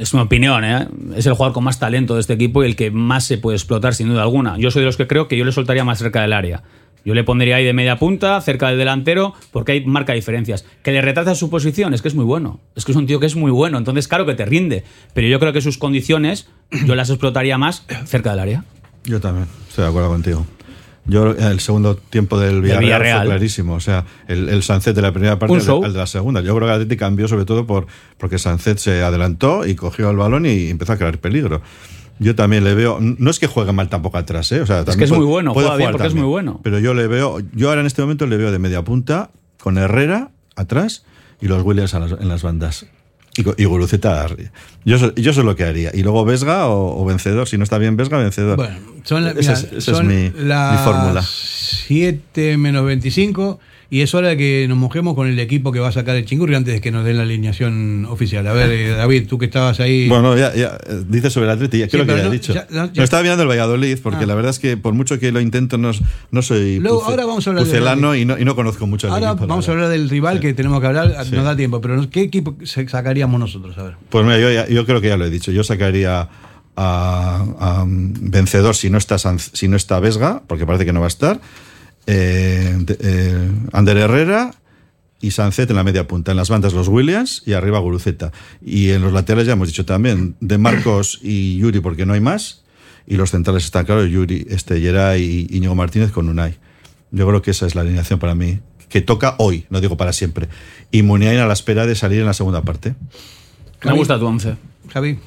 es 0.00 0.12
mi 0.12 0.20
opinión, 0.20 0.64
¿eh? 0.64 0.88
es 1.14 1.26
el 1.26 1.34
jugador 1.34 1.54
con 1.54 1.62
más 1.62 1.78
talento 1.78 2.14
de 2.14 2.20
este 2.20 2.32
equipo 2.32 2.64
y 2.64 2.66
el 2.66 2.74
que 2.74 2.90
más 2.90 3.24
se 3.24 3.38
puede 3.38 3.56
explotar 3.56 3.94
sin 3.94 4.08
duda 4.08 4.22
alguna. 4.22 4.58
Yo 4.58 4.72
soy 4.72 4.80
de 4.80 4.86
los 4.86 4.96
que 4.96 5.06
creo 5.06 5.28
que 5.28 5.36
yo 5.36 5.44
le 5.44 5.52
soltaría 5.52 5.84
más 5.84 6.00
cerca 6.00 6.20
del 6.20 6.32
área. 6.32 6.64
Yo 7.04 7.14
le 7.14 7.24
pondría 7.24 7.56
ahí 7.56 7.64
de 7.64 7.72
media 7.72 7.96
punta, 7.98 8.40
cerca 8.40 8.68
del 8.68 8.78
delantero, 8.78 9.34
porque 9.50 9.72
hay 9.72 9.84
marca 9.84 10.12
diferencias. 10.12 10.64
Que 10.82 10.92
le 10.92 11.02
retrata 11.02 11.34
su 11.34 11.50
posición, 11.50 11.94
es 11.94 12.02
que 12.02 12.08
es 12.08 12.14
muy 12.14 12.24
bueno. 12.24 12.60
Es 12.76 12.84
que 12.84 12.92
es 12.92 12.96
un 12.96 13.06
tío 13.06 13.18
que 13.20 13.26
es 13.26 13.36
muy 13.36 13.50
bueno, 13.50 13.78
entonces 13.78 14.08
claro 14.08 14.26
que 14.26 14.34
te 14.34 14.44
rinde. 14.44 14.84
Pero 15.14 15.26
yo 15.26 15.40
creo 15.40 15.52
que 15.52 15.60
sus 15.60 15.78
condiciones, 15.78 16.48
yo 16.86 16.94
las 16.94 17.10
explotaría 17.10 17.58
más 17.58 17.84
cerca 18.04 18.30
del 18.30 18.40
área. 18.40 18.64
Yo 19.04 19.20
también, 19.20 19.48
estoy 19.68 19.84
de 19.84 19.90
acuerdo 19.90 20.08
contigo. 20.08 20.46
Yo 21.04 21.32
el 21.32 21.58
segundo 21.58 21.96
tiempo 21.96 22.38
del 22.38 22.62
Villarreal, 22.62 22.84
Villarreal. 22.84 23.18
fue 23.18 23.26
clarísimo. 23.26 23.74
O 23.74 23.80
sea, 23.80 24.04
el, 24.28 24.48
el 24.48 24.62
Sancet 24.62 24.94
de 24.94 25.02
la 25.02 25.12
primera 25.12 25.36
parte 25.38 25.56
al 25.56 25.92
de 25.92 25.98
la 25.98 26.06
segunda. 26.06 26.40
Yo 26.42 26.54
creo 26.54 26.68
que 26.68 26.74
Atleti 26.74 26.96
cambió 26.96 27.26
sobre 27.26 27.44
todo 27.44 27.66
por 27.66 27.88
porque 28.18 28.38
Sancet 28.38 28.78
se 28.78 29.02
adelantó 29.02 29.66
y 29.66 29.74
cogió 29.74 30.10
el 30.10 30.16
balón 30.16 30.46
y 30.46 30.68
empezó 30.68 30.92
a 30.92 30.96
crear 30.96 31.18
peligro. 31.18 31.60
Yo 32.18 32.34
también 32.34 32.62
le 32.64 32.74
veo. 32.74 32.98
No 33.00 33.30
es 33.30 33.38
que 33.38 33.46
juegue 33.46 33.72
mal 33.72 33.88
tampoco 33.88 34.18
atrás, 34.18 34.50
¿eh? 34.52 34.60
O 34.60 34.66
sea, 34.66 34.78
también 34.84 34.98
que 34.98 35.04
es 35.04 35.10
puede- 35.10 35.20
muy 35.22 35.28
bueno, 35.30 35.52
puede 35.54 35.66
juega 35.66 35.76
bien 35.76 35.88
jugar 35.90 35.92
porque 35.98 36.08
es 36.08 36.14
muy 36.14 36.28
bueno. 36.28 36.60
Pero 36.62 36.78
yo 36.78 36.94
le 36.94 37.06
veo. 37.08 37.38
Yo 37.54 37.68
ahora 37.68 37.80
en 37.80 37.86
este 37.86 38.02
momento 38.02 38.26
le 38.26 38.36
veo 38.36 38.52
de 38.52 38.58
media 38.58 38.82
punta 38.82 39.30
con 39.58 39.78
Herrera 39.78 40.30
atrás 40.56 41.04
y 41.40 41.48
los 41.48 41.62
Williams 41.64 41.92
las- 41.94 42.12
en 42.12 42.28
las 42.28 42.42
bandas. 42.42 42.86
Y, 43.36 43.62
y 43.62 43.64
Guruceta 43.64 44.22
arriba. 44.22 44.50
Yo, 44.84 44.96
eso- 44.96 45.14
yo 45.14 45.30
eso 45.30 45.40
es 45.40 45.46
lo 45.46 45.56
que 45.56 45.64
haría. 45.64 45.90
Y 45.94 46.02
luego 46.02 46.24
Vesga 46.26 46.68
o, 46.68 47.00
o 47.00 47.04
vencedor. 47.06 47.48
Si 47.48 47.56
no 47.56 47.64
está 47.64 47.78
bien 47.78 47.96
Vesga, 47.96 48.18
vencedor. 48.18 48.56
Bueno, 48.56 48.76
son, 49.04 49.24
la- 49.24 49.30
esa 49.30 49.40
mira, 49.40 49.52
es, 49.54 49.72
esa 49.72 49.94
son 49.94 50.10
es 50.10 50.32
mi, 50.34 50.38
mi 50.42 50.78
fórmula. 50.84 51.22
7 51.26 52.56
menos 52.58 52.84
25 52.84 53.58
y 53.94 54.00
es 54.00 54.14
hora 54.14 54.28
de 54.28 54.36
que 54.38 54.64
nos 54.70 54.78
mojemos 54.78 55.14
con 55.14 55.28
el 55.28 55.38
equipo 55.38 55.70
que 55.70 55.78
va 55.78 55.88
a 55.88 55.92
sacar 55.92 56.16
el 56.16 56.24
chingurri 56.24 56.54
antes 56.54 56.72
de 56.72 56.80
que 56.80 56.90
nos 56.90 57.04
den 57.04 57.18
la 57.18 57.24
alineación 57.24 58.06
oficial. 58.06 58.46
A 58.46 58.54
ver, 58.54 58.70
eh, 58.70 58.88
David, 58.88 59.26
tú 59.28 59.36
que 59.36 59.44
estabas 59.44 59.80
ahí. 59.80 60.08
Bueno, 60.08 60.34
ya, 60.34 60.54
ya 60.54 60.78
eh, 60.88 61.02
dice 61.06 61.28
sobre 61.28 61.44
el 61.44 61.52
Atleti, 61.52 61.78
ya 61.80 61.84
Sí, 61.84 61.90
creo 61.90 62.04
que 62.06 62.12
pero 62.12 62.16
ya 62.16 62.22
he 62.22 62.26
no, 62.28 62.32
dicho. 62.32 62.54
ya- 62.54 62.66
no, 62.70 62.86
ya- 62.86 62.92
No 62.96 63.04
estaba 63.04 63.22
mirando 63.22 63.42
el 63.42 63.50
Valladolid, 63.50 63.98
porque 64.02 64.24
Ah. 64.24 64.26
la 64.26 64.34
verdad 64.34 64.48
es 64.50 64.58
que 64.58 64.78
por 64.78 64.94
mucho 64.94 65.18
que 65.18 65.30
lo 65.30 65.40
intento, 65.42 65.76
no, 65.76 65.90
no 66.30 66.40
soy 66.40 66.78
Luego, 66.80 67.04
ahora 67.04 67.26
vamos 67.26 67.46
a 67.46 67.50
hablar 67.50 67.66
pucelano 67.66 68.16
y 68.16 68.24
no, 68.24 68.38
y 68.38 68.46
no 68.46 68.56
conozco 68.56 68.86
mucho 68.86 69.08
al 69.08 69.12
Ahora 69.12 69.28
equipo. 69.32 69.46
vamos 69.46 69.68
a 69.68 69.72
hablar 69.72 69.90
del 69.90 70.08
rival 70.08 70.40
que 70.40 70.54
tenemos 70.54 70.80
que 70.80 70.86
hablar, 70.86 71.14
Sí. 71.26 71.34
nos 71.34 71.44
da 71.44 71.54
tiempo, 71.54 71.82
pero 71.82 72.08
¿qué 72.08 72.22
equipo 72.22 72.56
sacaríamos 72.64 73.38
nosotros? 73.38 73.76
A 73.76 73.82
ver. 73.82 73.94
Pues 74.08 74.24
mira, 74.24 74.38
yo, 74.38 74.68
yo 74.72 74.86
creo 74.86 75.02
que 75.02 75.08
ya 75.08 75.18
lo 75.18 75.26
he 75.26 75.30
dicho. 75.30 75.52
Yo 75.52 75.64
sacaría 75.64 76.30
a, 76.76 77.44
a, 77.58 77.82
um, 77.82 78.14
vencedor 78.18 78.74
si 78.74 78.88
no 78.88 78.96
está 78.96 79.18
si 79.18 79.68
no 79.68 79.76
está 79.76 80.00
Vesga, 80.00 80.40
porque 80.46 80.64
parece 80.64 80.86
que 80.86 80.94
no 80.94 81.00
va 81.00 81.06
a 81.06 81.08
estar. 81.08 81.38
Eh, 82.06 82.84
eh, 83.00 83.50
Ander 83.72 83.96
Herrera 83.96 84.54
y 85.20 85.30
Sancet 85.30 85.70
en 85.70 85.76
la 85.76 85.84
media 85.84 86.06
punta. 86.06 86.32
En 86.32 86.36
las 86.36 86.48
bandas 86.48 86.72
los 86.72 86.88
Williams 86.88 87.42
y 87.46 87.52
arriba 87.52 87.78
Guruceta. 87.78 88.32
Y 88.60 88.90
en 88.90 89.02
los 89.02 89.12
laterales 89.12 89.46
ya 89.46 89.52
hemos 89.52 89.68
dicho 89.68 89.84
también 89.84 90.34
de 90.40 90.58
Marcos 90.58 91.20
y 91.22 91.56
Yuri 91.58 91.80
porque 91.80 92.06
no 92.06 92.14
hay 92.14 92.20
más. 92.20 92.64
Y 93.06 93.16
los 93.16 93.30
centrales 93.30 93.64
están 93.64 93.84
claros, 93.84 94.08
Yuri, 94.08 94.46
este, 94.48 94.80
Geray 94.80 95.22
y 95.22 95.56
Íñigo 95.56 95.74
Martínez 95.74 96.12
con 96.12 96.28
Unai. 96.28 96.56
Yo 97.10 97.26
creo 97.26 97.42
que 97.42 97.50
esa 97.50 97.66
es 97.66 97.74
la 97.74 97.82
alineación 97.82 98.18
para 98.18 98.34
mí 98.34 98.60
que 98.92 99.00
toca 99.00 99.36
hoy, 99.38 99.64
no 99.70 99.80
digo 99.80 99.96
para 99.96 100.12
siempre. 100.12 100.48
Y 100.90 101.02
Muniain 101.02 101.38
a 101.38 101.46
la 101.46 101.54
espera 101.54 101.86
de 101.86 101.94
salir 101.94 102.20
en 102.20 102.26
la 102.26 102.34
segunda 102.34 102.60
parte. 102.60 102.94
Me 103.84 103.92
gusta 103.92 104.18
tu 104.18 104.26
once. 104.26 104.56
Javi. 104.92 105.18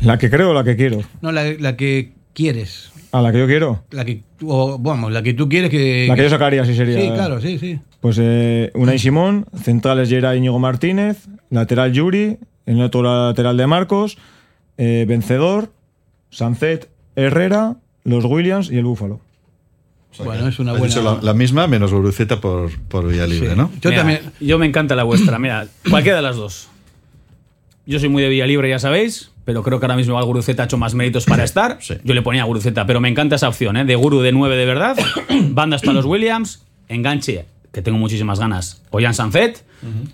¿La 0.00 0.18
que 0.18 0.28
creo 0.28 0.50
o 0.50 0.54
la 0.54 0.62
que 0.62 0.76
quiero? 0.76 1.02
No, 1.22 1.32
la, 1.32 1.54
la 1.54 1.76
que 1.78 2.12
quieres. 2.34 2.90
¿A 3.10 3.22
la 3.22 3.32
que 3.32 3.38
yo 3.38 3.46
quiero? 3.46 3.82
La 3.90 4.04
que, 4.04 4.22
o, 4.44 4.78
vamos, 4.78 5.12
la 5.12 5.22
que 5.22 5.34
tú 5.34 5.48
quieres 5.48 5.70
que. 5.70 6.06
La 6.08 6.14
que 6.14 6.22
yo 6.24 6.30
sacaría, 6.30 6.64
sí 6.64 6.74
sería. 6.74 7.00
Sí, 7.00 7.10
claro, 7.10 7.40
sí, 7.40 7.58
sí. 7.58 7.78
Pues 8.00 8.18
eh, 8.20 8.70
Unai 8.74 8.98
Simón, 8.98 9.46
centrales 9.62 10.08
Gerard 10.08 10.36
Íñigo 10.36 10.58
Martínez, 10.58 11.26
lateral 11.50 11.92
Yuri, 11.92 12.38
el 12.66 12.80
otro 12.82 13.02
lateral 13.02 13.56
de 13.56 13.66
Marcos, 13.66 14.18
eh, 14.76 15.04
vencedor, 15.08 15.72
Sancet, 16.30 16.88
Herrera, 17.16 17.76
los 18.04 18.24
Williams 18.24 18.70
y 18.70 18.76
el 18.76 18.84
Búfalo. 18.84 19.20
Bueno, 20.24 20.48
es 20.48 20.58
una 20.58 20.72
buena. 20.72 20.86
dicho 20.86 21.02
la, 21.02 21.18
la 21.22 21.32
misma 21.32 21.66
menos 21.66 21.92
Guruceta 21.92 22.40
por, 22.40 22.76
por 22.88 23.06
vía 23.08 23.26
libre, 23.26 23.54
¿no? 23.54 23.70
Yo 23.80 23.90
Mira, 23.90 24.02
también. 24.02 24.20
Yo 24.40 24.58
me 24.58 24.66
encanta 24.66 24.96
la 24.96 25.04
vuestra. 25.04 25.38
Mira, 25.38 25.66
cualquiera 25.88 26.16
de 26.16 26.22
las 26.22 26.36
dos. 26.36 26.68
Yo 27.86 27.98
soy 27.98 28.08
muy 28.08 28.22
de 28.22 28.28
Villa 28.28 28.46
Libre, 28.46 28.68
ya 28.68 28.78
sabéis, 28.78 29.30
pero 29.48 29.62
creo 29.62 29.80
que 29.80 29.86
ahora 29.86 29.96
mismo 29.96 30.12
igual 30.12 30.26
Guruceta 30.26 30.64
ha 30.64 30.66
hecho 30.66 30.76
más 30.76 30.92
méritos 30.92 31.24
para 31.24 31.42
estar. 31.42 31.78
Yo 32.04 32.12
le 32.12 32.20
ponía 32.20 32.42
a 32.42 32.44
Guruceta, 32.44 32.84
pero 32.84 33.00
me 33.00 33.08
encanta 33.08 33.36
esa 33.36 33.48
opción, 33.48 33.78
¿eh? 33.78 33.86
De 33.86 33.96
Guru 33.96 34.20
de 34.20 34.30
9 34.30 34.54
de 34.54 34.66
verdad, 34.66 34.94
bandas 35.52 35.80
para 35.80 35.94
los 35.94 36.04
Williams, 36.04 36.66
enganche, 36.86 37.46
que 37.72 37.80
tengo 37.80 37.96
muchísimas 37.96 38.38
ganas, 38.38 38.82
Ollán 38.90 39.14
Sanfet, 39.14 39.64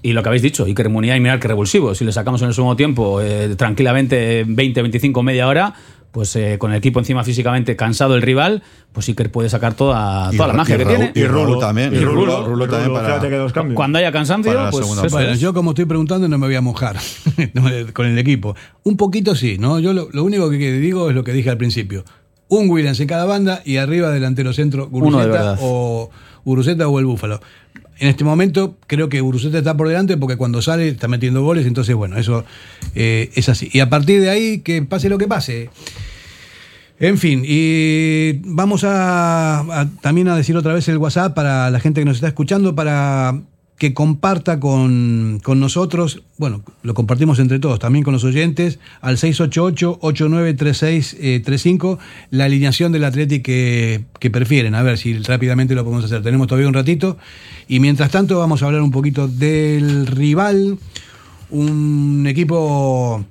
y 0.02 0.12
lo 0.12 0.22
que 0.22 0.28
habéis 0.28 0.42
dicho, 0.42 0.66
Iker 0.66 0.88
Muniain, 0.88 1.20
mirad 1.20 1.40
que 1.40 1.48
revulsivo. 1.48 1.96
Si 1.96 2.04
le 2.04 2.12
sacamos 2.12 2.42
en 2.42 2.48
el 2.48 2.54
segundo 2.54 2.76
tiempo 2.76 3.20
eh, 3.20 3.56
tranquilamente 3.56 4.44
20, 4.46 4.82
25, 4.82 5.22
media 5.24 5.48
hora, 5.48 5.74
pues 6.14 6.34
eh, 6.36 6.56
con 6.58 6.70
el 6.70 6.78
equipo 6.78 7.00
encima 7.00 7.24
físicamente 7.24 7.74
cansado 7.76 8.14
el 8.14 8.22
rival, 8.22 8.62
pues 8.92 9.08
Iker 9.08 9.30
puede 9.32 9.48
sacar 9.50 9.74
toda, 9.74 10.30
Y 10.32 10.36
toda 10.36 10.46
la 10.48 10.54
magia 10.54 10.76
y 10.76 10.78
que 10.78 10.84
Raúl- 10.84 10.88
tiene. 10.96 11.12
y 11.14 11.24
Raúl 11.26 11.58
también, 11.58 11.92
y 11.92 11.98
Rulo- 11.98 12.46
Rulo 12.46 12.68
también 12.68 12.92
para- 12.94 13.06
fíjate 13.08 13.28
que 13.28 13.36
dos 13.36 13.52
cambios. 13.52 13.74
Cuando 13.76 13.98
haya 13.98 14.12
cansancio, 14.12 14.52
pues 14.70 14.86
eso 14.88 15.08
Bueno, 15.10 15.32
es. 15.32 15.40
yo 15.40 15.52
como 15.52 15.72
estoy 15.72 15.84
preguntando 15.86 16.28
no 16.28 16.38
me 16.38 16.46
voy 16.46 16.54
a 16.54 16.60
mojar 16.60 16.96
con 17.92 18.06
el 18.06 18.18
equipo. 18.18 18.54
Un 18.84 18.96
poquito 18.96 19.34
sí, 19.34 19.58
¿no? 19.58 19.80
Yo 19.80 19.92
lo, 19.92 20.08
lo 20.12 20.24
único 20.24 20.48
que 20.50 20.72
digo 20.72 21.08
es 21.10 21.14
lo 21.16 21.24
que 21.24 21.32
dije 21.32 21.50
al 21.50 21.58
principio. 21.58 22.04
Un 22.48 22.70
Williams 22.70 23.00
en 23.00 23.08
cada 23.08 23.24
banda 23.24 23.62
y 23.64 23.78
arriba 23.78 24.10
delantero 24.10 24.52
centro 24.52 24.88
Guruceta 24.88 25.56
o 25.60 26.10
Guruceta 26.44 26.86
o 26.88 26.98
el 27.00 27.06
Búfalo. 27.06 27.40
En 27.98 28.08
este 28.08 28.24
momento 28.24 28.76
creo 28.86 29.08
que 29.08 29.20
Guruceta 29.20 29.58
está 29.58 29.76
por 29.76 29.88
delante 29.88 30.16
porque 30.16 30.36
cuando 30.36 30.60
sale 30.62 30.88
está 30.88 31.06
metiendo 31.08 31.42
goles, 31.42 31.66
entonces 31.66 31.94
bueno, 31.94 32.18
eso 32.18 32.44
eh, 32.94 33.30
es 33.34 33.48
así. 33.48 33.68
Y 33.72 33.80
a 33.80 33.88
partir 33.88 34.20
de 34.20 34.30
ahí, 34.30 34.58
que 34.60 34.82
pase 34.82 35.08
lo 35.08 35.16
que 35.18 35.28
pase. 35.28 35.70
En 37.00 37.18
fin, 37.18 37.42
y 37.44 38.34
vamos 38.44 38.84
a, 38.84 39.60
a- 39.60 39.88
también 40.00 40.28
a 40.28 40.36
decir 40.36 40.56
otra 40.56 40.72
vez 40.74 40.88
el 40.88 40.98
WhatsApp 40.98 41.34
para 41.34 41.70
la 41.70 41.80
gente 41.80 42.00
que 42.00 42.04
nos 42.04 42.16
está 42.16 42.28
escuchando, 42.28 42.74
para 42.74 43.40
que 43.78 43.92
comparta 43.92 44.60
con, 44.60 45.40
con 45.42 45.58
nosotros, 45.58 46.22
bueno, 46.38 46.62
lo 46.82 46.94
compartimos 46.94 47.40
entre 47.40 47.58
todos, 47.58 47.80
también 47.80 48.04
con 48.04 48.12
los 48.12 48.22
oyentes, 48.24 48.78
al 49.00 49.16
688-893635, 49.16 51.98
la 52.30 52.44
alineación 52.44 52.92
del 52.92 53.02
Atleti 53.04 53.40
que, 53.40 54.04
que 54.20 54.30
prefieren. 54.30 54.76
A 54.76 54.82
ver 54.82 54.98
si 54.98 55.18
rápidamente 55.18 55.74
lo 55.74 55.82
podemos 55.82 56.04
hacer. 56.04 56.22
Tenemos 56.22 56.46
todavía 56.46 56.68
un 56.68 56.74
ratito. 56.74 57.16
Y 57.66 57.80
mientras 57.80 58.10
tanto 58.10 58.38
vamos 58.38 58.62
a 58.62 58.66
hablar 58.66 58.82
un 58.82 58.92
poquito 58.92 59.26
del 59.26 60.06
rival, 60.06 60.78
un 61.50 62.26
equipo... 62.28 63.24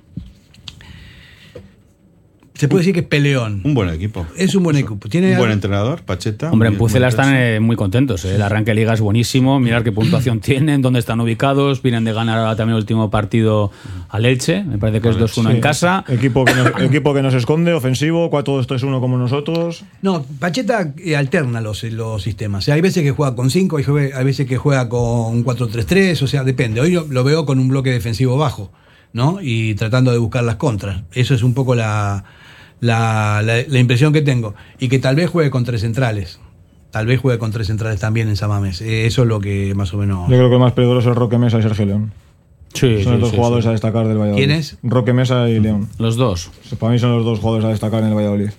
Se 2.55 2.67
puede 2.67 2.81
decir 2.81 2.93
que 2.93 2.99
es 2.99 3.07
peleón. 3.07 3.61
Un 3.63 3.73
buen 3.73 3.89
equipo. 3.89 4.27
Es 4.37 4.53
un 4.53 4.61
buen 4.63 4.75
equipo. 4.77 5.09
Tiene 5.09 5.31
Un 5.31 5.37
buen 5.39 5.51
entrenador, 5.51 6.03
Pacheta. 6.03 6.51
Hombre, 6.51 6.69
en 6.69 6.77
Pucela 6.77 7.07
están 7.07 7.35
eh, 7.35 7.59
muy 7.59 7.75
contentos. 7.75 8.25
eh. 8.25 8.35
El 8.35 8.43
arranque 8.43 8.71
de 8.71 8.75
liga 8.75 8.93
es 8.93 9.01
buenísimo. 9.01 9.59
Mirar 9.59 9.83
qué 9.83 9.91
puntuación 9.91 10.39
tienen, 10.41 10.83
dónde 10.83 10.99
están 10.99 11.19
ubicados. 11.19 11.81
Vienen 11.81 12.03
de 12.03 12.13
ganar 12.13 12.37
ahora 12.37 12.55
también 12.55 12.75
el 12.75 12.81
último 12.81 13.09
partido 13.09 13.71
al 14.09 14.25
Elche. 14.25 14.63
Me 14.63 14.77
parece 14.77 15.01
que 15.01 15.09
es 15.09 15.17
2-1 15.17 15.49
en 15.49 15.61
casa. 15.61 16.05
Equipo 16.07 16.45
que, 16.45 16.53
nos, 16.53 16.67
equipo 16.81 17.13
que 17.15 17.23
nos 17.23 17.33
esconde, 17.33 17.73
ofensivo, 17.73 18.29
4-2-3-1 18.29 18.99
como 18.99 19.17
nosotros. 19.17 19.83
No, 20.03 20.23
Pacheta 20.39 20.93
eh, 21.03 21.15
alterna 21.15 21.59
los, 21.59 21.81
los 21.83 22.21
sistemas. 22.21 22.63
O 22.63 22.65
sea, 22.65 22.75
hay 22.75 22.81
veces 22.81 23.01
que 23.01 23.11
juega 23.11 23.35
con 23.35 23.49
5, 23.49 23.77
hay, 24.15 24.23
veces 24.23 24.45
que 24.47 24.57
juega 24.57 24.89
con 24.89 25.01
un 25.01 25.43
4-3-3, 25.43 26.21
o 26.21 26.27
sea, 26.27 26.43
depende. 26.43 26.81
Hoy 26.81 26.91
lo, 26.91 27.07
lo 27.09 27.23
veo 27.23 27.47
con 27.47 27.57
un 27.57 27.67
bloque 27.67 27.89
defensivo 27.89 28.37
bajo, 28.37 28.71
¿no? 29.11 29.39
Y 29.41 29.73
tratando 29.73 30.11
de 30.11 30.19
buscar 30.19 30.43
las 30.43 30.57
contras. 30.57 31.01
Eso 31.13 31.33
es 31.33 31.41
un 31.41 31.55
poco 31.55 31.73
la, 31.73 32.23
la, 32.83 33.41
la- 33.43 33.63
la 33.67 33.79
impresión 33.79 34.13
que 34.13 34.21
tengo. 34.21 34.53
Y 34.79 34.89
que 34.89 34.99
tal 34.99 35.15
vez 35.15 35.29
juegue 35.29 35.49
con 35.49 35.63
tres 35.63 35.81
centrales. 35.81 36.39
Tal 36.91 37.07
vez 37.07 37.19
juegue 37.19 37.39
con 37.39 37.51
tres 37.51 37.67
centrales 37.67 37.99
también 37.99 38.27
en 38.29 38.35
Samames. 38.35 38.81
Eh, 38.81 39.05
eso 39.07 39.23
es 39.23 39.27
lo 39.27 39.39
que 39.39 39.73
más 39.75 39.93
o 39.93 39.97
menos. 39.97 40.29
Yo 40.29 40.35
creo 40.37 40.49
que 40.49 40.55
el 40.55 40.61
más 40.61 40.73
peligroso 40.73 41.09
es 41.11 41.17
Roque 41.17 41.37
Mesa 41.39 41.57
y 41.57 41.63
Sergio 41.63 41.85
León. 41.87 42.11
Sí, 42.73 43.03
son 43.03 43.03
sí, 43.03 43.09
los 43.11 43.19
dos 43.21 43.29
sí, 43.31 43.35
jugadores 43.37 43.63
sí. 43.65 43.69
a 43.69 43.71
destacar 43.71 44.07
del 44.07 44.17
Valladolid. 44.17 44.37
¿Quiénes? 44.45 44.77
Roque 44.83 45.13
Mesa 45.13 45.47
y 45.49 45.59
León. 45.59 45.87
Los 45.97 46.15
dos. 46.17 46.51
Para 46.79 46.91
mí 46.91 46.99
son 46.99 47.15
los 47.15 47.25
dos 47.25 47.39
jugadores 47.39 47.65
a 47.65 47.69
destacar 47.69 48.01
en 48.03 48.09
el 48.09 48.15
Valladolid. 48.15 48.49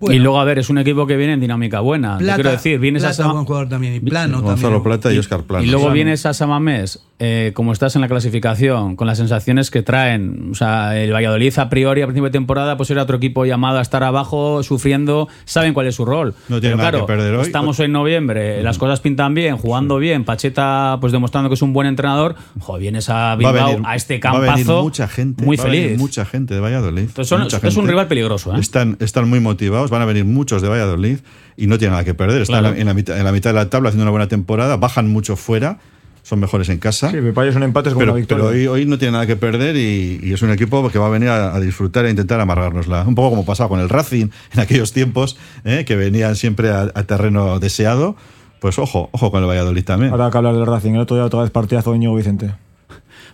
Y 0.00 0.18
luego, 0.18 0.40
a 0.40 0.44
ver, 0.44 0.58
es 0.58 0.70
un 0.70 0.78
equipo 0.78 1.06
que 1.06 1.16
viene 1.16 1.32
en 1.32 1.40
dinámica 1.40 1.80
buena. 1.80 2.18
Plata, 2.18 2.34
quiero 2.36 2.50
decir, 2.52 2.78
vienes 2.78 3.04
a 3.04 3.12
Sama- 3.12 3.32
buen 3.32 3.44
jugador 3.44 3.68
también. 3.68 3.94
Y 3.94 4.00
Plano 4.00 4.40
Gonzalo 4.42 4.76
también. 4.76 4.82
Plata 4.82 5.12
y 5.12 5.18
Oscar 5.18 5.42
Plano. 5.42 5.64
Y 5.64 5.66
luego 5.66 5.82
Plano. 5.86 5.94
vienes 5.94 6.24
a 6.26 6.34
Samamés, 6.34 7.02
eh, 7.18 7.52
como 7.54 7.72
estás 7.72 7.94
en 7.96 8.02
la 8.02 8.08
clasificación, 8.08 8.94
con 8.96 9.06
las 9.06 9.18
sensaciones 9.18 9.70
que 9.70 9.82
traen. 9.82 10.50
O 10.52 10.54
sea, 10.54 10.96
el 10.96 11.12
Valladolid 11.12 11.58
a 11.58 11.68
priori 11.68 12.02
a 12.02 12.06
principio 12.06 12.26
de 12.26 12.30
temporada 12.32 12.76
pues 12.76 12.90
era 12.90 13.02
otro 13.02 13.16
equipo 13.16 13.44
llamado 13.44 13.78
a 13.78 13.82
estar 13.82 14.04
abajo, 14.04 14.62
sufriendo, 14.62 15.28
saben 15.44 15.74
cuál 15.74 15.86
es 15.88 15.96
su 15.96 16.04
rol. 16.04 16.34
No 16.48 16.60
tiene 16.60 16.74
Pero 16.74 16.76
nada 16.76 16.90
claro, 16.90 17.06
que 17.06 17.12
perder 17.12 17.34
hoy. 17.34 17.42
estamos 17.42 17.80
en 17.80 17.90
noviembre, 17.92 18.62
las 18.62 18.78
cosas 18.78 19.00
pintan 19.00 19.34
bien, 19.34 19.56
jugando 19.56 19.98
bien, 19.98 20.24
Pacheta 20.24 20.98
pues 21.00 21.12
demostrando 21.12 21.48
que 21.50 21.54
es 21.54 21.62
un 21.62 21.72
buen 21.72 21.88
entrenador. 21.88 22.36
Joder, 22.60 22.80
vienes 22.82 23.08
a 23.10 23.14
Va 23.14 23.32
a 23.32 23.36
Bilbao 23.36 23.54
a, 23.56 23.70
venir- 23.70 23.86
este 23.96 24.20
va 24.20 24.30
a 24.30 24.38
venir 24.38 24.48
campazo 24.56 24.82
mucha 24.82 25.08
gente, 25.08 25.44
muy 25.44 25.56
va 25.56 25.64
a 25.64 25.66
venir 25.66 25.82
feliz. 25.86 25.98
mucha 25.98 26.24
gente 26.24 26.54
de 26.54 26.60
Valladolid. 26.60 27.02
Entonces 27.02 27.28
son- 27.28 27.42
mucha 27.42 27.58
es 27.66 27.76
un 27.76 27.88
rival 27.88 28.06
peligroso, 28.06 28.54
¿eh? 28.54 28.60
Están, 28.60 28.96
están 29.00 29.28
muy 29.28 29.40
motivados, 29.40 29.87
van 29.90 30.02
a 30.02 30.04
venir 30.04 30.24
muchos 30.24 30.62
de 30.62 30.68
Valladolid 30.68 31.18
y 31.56 31.66
no 31.66 31.78
tienen 31.78 31.92
nada 31.92 32.04
que 32.04 32.14
perder. 32.14 32.42
Están 32.42 32.60
Claro. 32.60 32.76
en, 32.76 32.86
la 32.86 32.94
mitad, 32.94 33.16
en 33.18 33.24
la 33.24 33.32
mitad 33.32 33.50
de 33.50 33.54
la 33.54 33.70
tabla 33.70 33.88
haciendo 33.88 34.04
una 34.04 34.10
buena 34.10 34.28
temporada, 34.28 34.76
bajan 34.76 35.08
mucho 35.08 35.36
fuera, 35.36 35.78
son 36.22 36.40
mejores 36.40 36.68
en 36.68 36.78
casa. 36.78 37.10
Sí, 37.10 37.16
me 37.18 37.32
parece 37.32 37.56
un 37.56 37.62
empate 37.62 37.88
es 37.88 37.94
como 37.94 38.00
pero, 38.02 38.12
una 38.12 38.18
victoria. 38.18 38.44
pero 38.44 38.56
hoy, 38.58 38.66
hoy 38.82 38.86
no 38.86 38.98
tiene 38.98 39.12
nada 39.12 39.26
que 39.26 39.36
perder 39.36 39.76
y, 39.76 40.20
y 40.22 40.32
es 40.32 40.42
un 40.42 40.50
equipo 40.50 40.88
que 40.90 40.98
va 40.98 41.06
a 41.06 41.10
venir 41.10 41.30
a, 41.30 41.54
a 41.54 41.60
disfrutar 41.60 42.04
e 42.06 42.10
intentar 42.10 42.38
amarrárnosla. 42.40 43.04
Un 43.06 43.14
poco 43.14 43.30
como 43.30 43.44
pasaba 43.46 43.68
con 43.68 43.80
el 43.80 43.88
Racing 43.88 44.26
en 44.52 44.60
aquellos 44.60 44.92
tiempos, 44.92 45.38
¿eh? 45.64 45.84
que 45.86 45.96
venían 45.96 46.36
siempre 46.36 46.70
a, 46.70 46.82
a 46.94 47.02
terreno 47.04 47.58
deseado. 47.60 48.16
Pues 48.60 48.78
ojo, 48.78 49.08
ojo 49.12 49.30
con 49.30 49.42
el 49.42 49.48
Valladolid 49.48 49.84
también. 49.84 50.10
Ahora 50.12 50.30
que 50.30 50.36
hablar 50.36 50.54
del 50.54 50.66
Racing, 50.66 50.94
el 50.94 51.00
otro 51.00 51.16
día 51.16 51.24
otra 51.24 51.40
vez 51.42 51.50
partidazo 51.50 51.92
de 51.92 51.96
Íñigo 51.96 52.14
Vicente. 52.16 52.52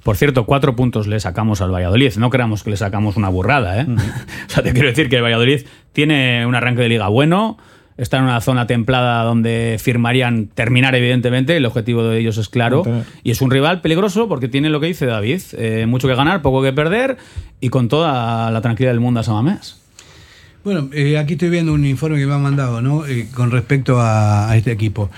Por 0.04 0.18
cierto, 0.18 0.44
cuatro 0.44 0.76
puntos 0.76 1.06
le 1.06 1.18
sacamos 1.18 1.62
al 1.62 1.72
Valladolid. 1.72 2.12
No 2.18 2.28
creamos 2.28 2.62
que 2.62 2.70
le 2.70 2.76
sacamos 2.76 3.16
una 3.16 3.30
burrada, 3.30 3.80
¿eh? 3.80 3.86
o 4.46 4.50
sea, 4.50 4.62
te 4.62 4.72
quiero 4.72 4.88
decir 4.88 5.08
que 5.08 5.16
el 5.16 5.22
Valladolid 5.22 5.62
tiene 5.92 6.46
un 6.46 6.54
arranque 6.54 6.82
de 6.82 6.90
liga 6.90 7.08
bueno. 7.08 7.56
Está 7.96 8.18
en 8.18 8.24
una 8.24 8.40
zona 8.40 8.66
templada 8.66 9.22
donde 9.22 9.76
firmarían 9.80 10.48
terminar, 10.48 10.94
evidentemente. 10.94 11.56
El 11.56 11.64
objetivo 11.64 12.02
de 12.04 12.18
ellos 12.18 12.36
es 12.36 12.50
claro. 12.50 12.82
Y 13.22 13.30
es 13.30 13.40
un 13.40 13.50
rival 13.50 13.80
peligroso 13.80 14.28
porque 14.28 14.48
tiene 14.48 14.68
lo 14.68 14.78
que 14.78 14.88
dice 14.88 15.06
David: 15.06 15.40
eh, 15.56 15.86
mucho 15.86 16.06
que 16.06 16.14
ganar, 16.14 16.42
poco 16.42 16.62
que 16.62 16.72
perder 16.72 17.16
y 17.60 17.70
con 17.70 17.88
toda 17.88 18.50
la 18.50 18.60
tranquilidad 18.60 18.92
del 18.92 19.00
mundo 19.00 19.20
a 19.20 19.22
Samamés. 19.22 19.80
Bueno, 20.64 20.90
eh, 20.92 21.16
aquí 21.16 21.34
estoy 21.34 21.50
viendo 21.50 21.72
un 21.72 21.86
informe 21.86 22.18
que 22.18 22.26
me 22.26 22.34
han 22.34 22.42
mandado, 22.42 22.82
¿no? 22.82 23.06
Eh, 23.06 23.28
con 23.32 23.50
respecto 23.50 24.00
a, 24.00 24.50
a 24.50 24.56
este 24.56 24.72
equipo. 24.72 25.10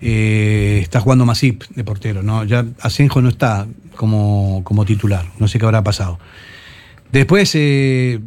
Eh, 0.00 0.78
está 0.82 1.00
jugando 1.00 1.26
Masip 1.26 1.64
de 1.74 1.84
portero, 1.84 2.22
¿no? 2.22 2.44
Ya 2.44 2.64
Asenjo 2.80 3.20
no 3.20 3.28
está 3.28 3.66
como, 3.96 4.62
como 4.64 4.84
titular, 4.84 5.26
no 5.38 5.48
sé 5.48 5.58
qué 5.58 5.64
habrá 5.64 5.82
pasado. 5.82 6.18
Después, 7.10 7.52
eh, 7.54 8.20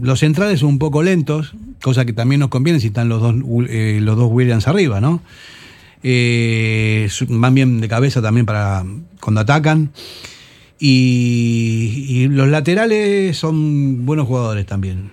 los 0.00 0.20
centrales 0.20 0.60
son 0.60 0.70
un 0.70 0.78
poco 0.78 1.02
lentos, 1.02 1.54
cosa 1.80 2.04
que 2.04 2.12
también 2.12 2.40
nos 2.40 2.48
conviene 2.48 2.80
si 2.80 2.88
están 2.88 3.08
los 3.08 3.20
dos, 3.20 3.34
eh, 3.68 3.98
los 4.02 4.16
dos 4.16 4.30
Williams 4.32 4.66
arriba, 4.66 5.00
¿no? 5.00 5.22
Van 6.02 7.54
bien 7.54 7.80
de 7.80 7.88
cabeza 7.88 8.20
también 8.20 8.46
para 8.46 8.84
cuando 9.20 9.40
atacan. 9.40 9.92
Y, 10.84 12.06
y 12.08 12.28
los 12.28 12.48
laterales 12.48 13.36
son 13.36 14.04
buenos 14.04 14.26
jugadores 14.26 14.66
también. 14.66 15.12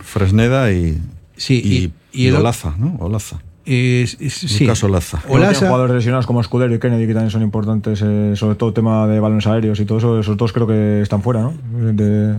Fresneda 0.00 0.72
y, 0.72 0.98
Sí, 1.42 1.92
y, 2.12 2.30
Olaza, 2.30 2.76
¿no? 2.78 2.96
Olaza. 3.00 3.40
Eh, 3.66 4.02
s- 4.04 4.48
sí. 4.48 4.64
Lucas 4.64 4.82
Olaza. 4.84 5.18
Luego 5.24 5.28
tienen 5.38 5.48
Olaza- 5.50 5.66
jugadores 5.66 5.96
lesionados 5.96 6.26
como 6.26 6.40
Escudero 6.40 6.74
y 6.74 6.78
Kennedy 6.78 7.06
que 7.06 7.14
también 7.14 7.30
son 7.30 7.42
importantes, 7.42 8.02
eh, 8.04 8.32
sobre 8.36 8.56
todo 8.56 8.72
tema 8.72 9.06
de 9.06 9.20
balones 9.20 9.46
aéreos 9.46 9.78
y 9.80 9.84
todo 9.84 9.98
eso. 9.98 10.18
Esos 10.20 10.36
dos 10.36 10.52
creo 10.52 10.66
que 10.66 11.00
están 11.02 11.22
fuera, 11.22 11.42
¿no? 11.42 11.54
De- 11.92 12.36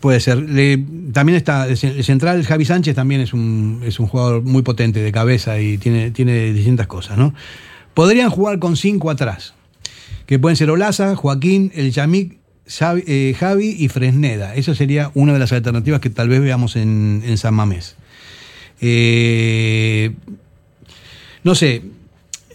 Puede 0.00 0.18
ser. 0.18 0.38
Le- 0.38 0.84
también 1.12 1.36
está 1.36 1.66
el 1.68 1.76
central 1.76 2.42
Javi 2.44 2.64
Sánchez 2.64 2.94
también 2.96 3.20
es 3.20 3.32
un, 3.32 3.82
es 3.84 4.00
un 4.00 4.08
jugador 4.08 4.42
muy 4.42 4.62
potente 4.62 5.00
de 5.00 5.12
cabeza 5.12 5.60
y 5.60 5.78
tiene, 5.78 6.10
tiene 6.10 6.52
distintas 6.52 6.88
cosas, 6.88 7.16
¿no? 7.18 7.32
Podrían 7.94 8.30
jugar 8.30 8.58
con 8.58 8.76
cinco 8.76 9.10
atrás, 9.10 9.54
que 10.26 10.38
pueden 10.40 10.56
ser 10.56 10.70
Olaza, 10.70 11.14
Joaquín, 11.14 11.70
el 11.76 11.92
Yamik, 11.92 12.38
Xavi, 12.66 13.04
eh, 13.06 13.36
Javi 13.38 13.76
y 13.78 13.88
Fresneda. 13.88 14.54
Eso 14.56 14.74
sería 14.74 15.12
una 15.14 15.34
de 15.34 15.38
las 15.38 15.52
alternativas 15.52 16.00
que 16.00 16.10
tal 16.10 16.28
vez 16.28 16.40
veamos 16.40 16.74
en, 16.74 17.22
en 17.24 17.36
San 17.38 17.54
Mamés. 17.54 17.94
Eh, 18.84 20.10
no 21.44 21.54
sé, 21.54 21.82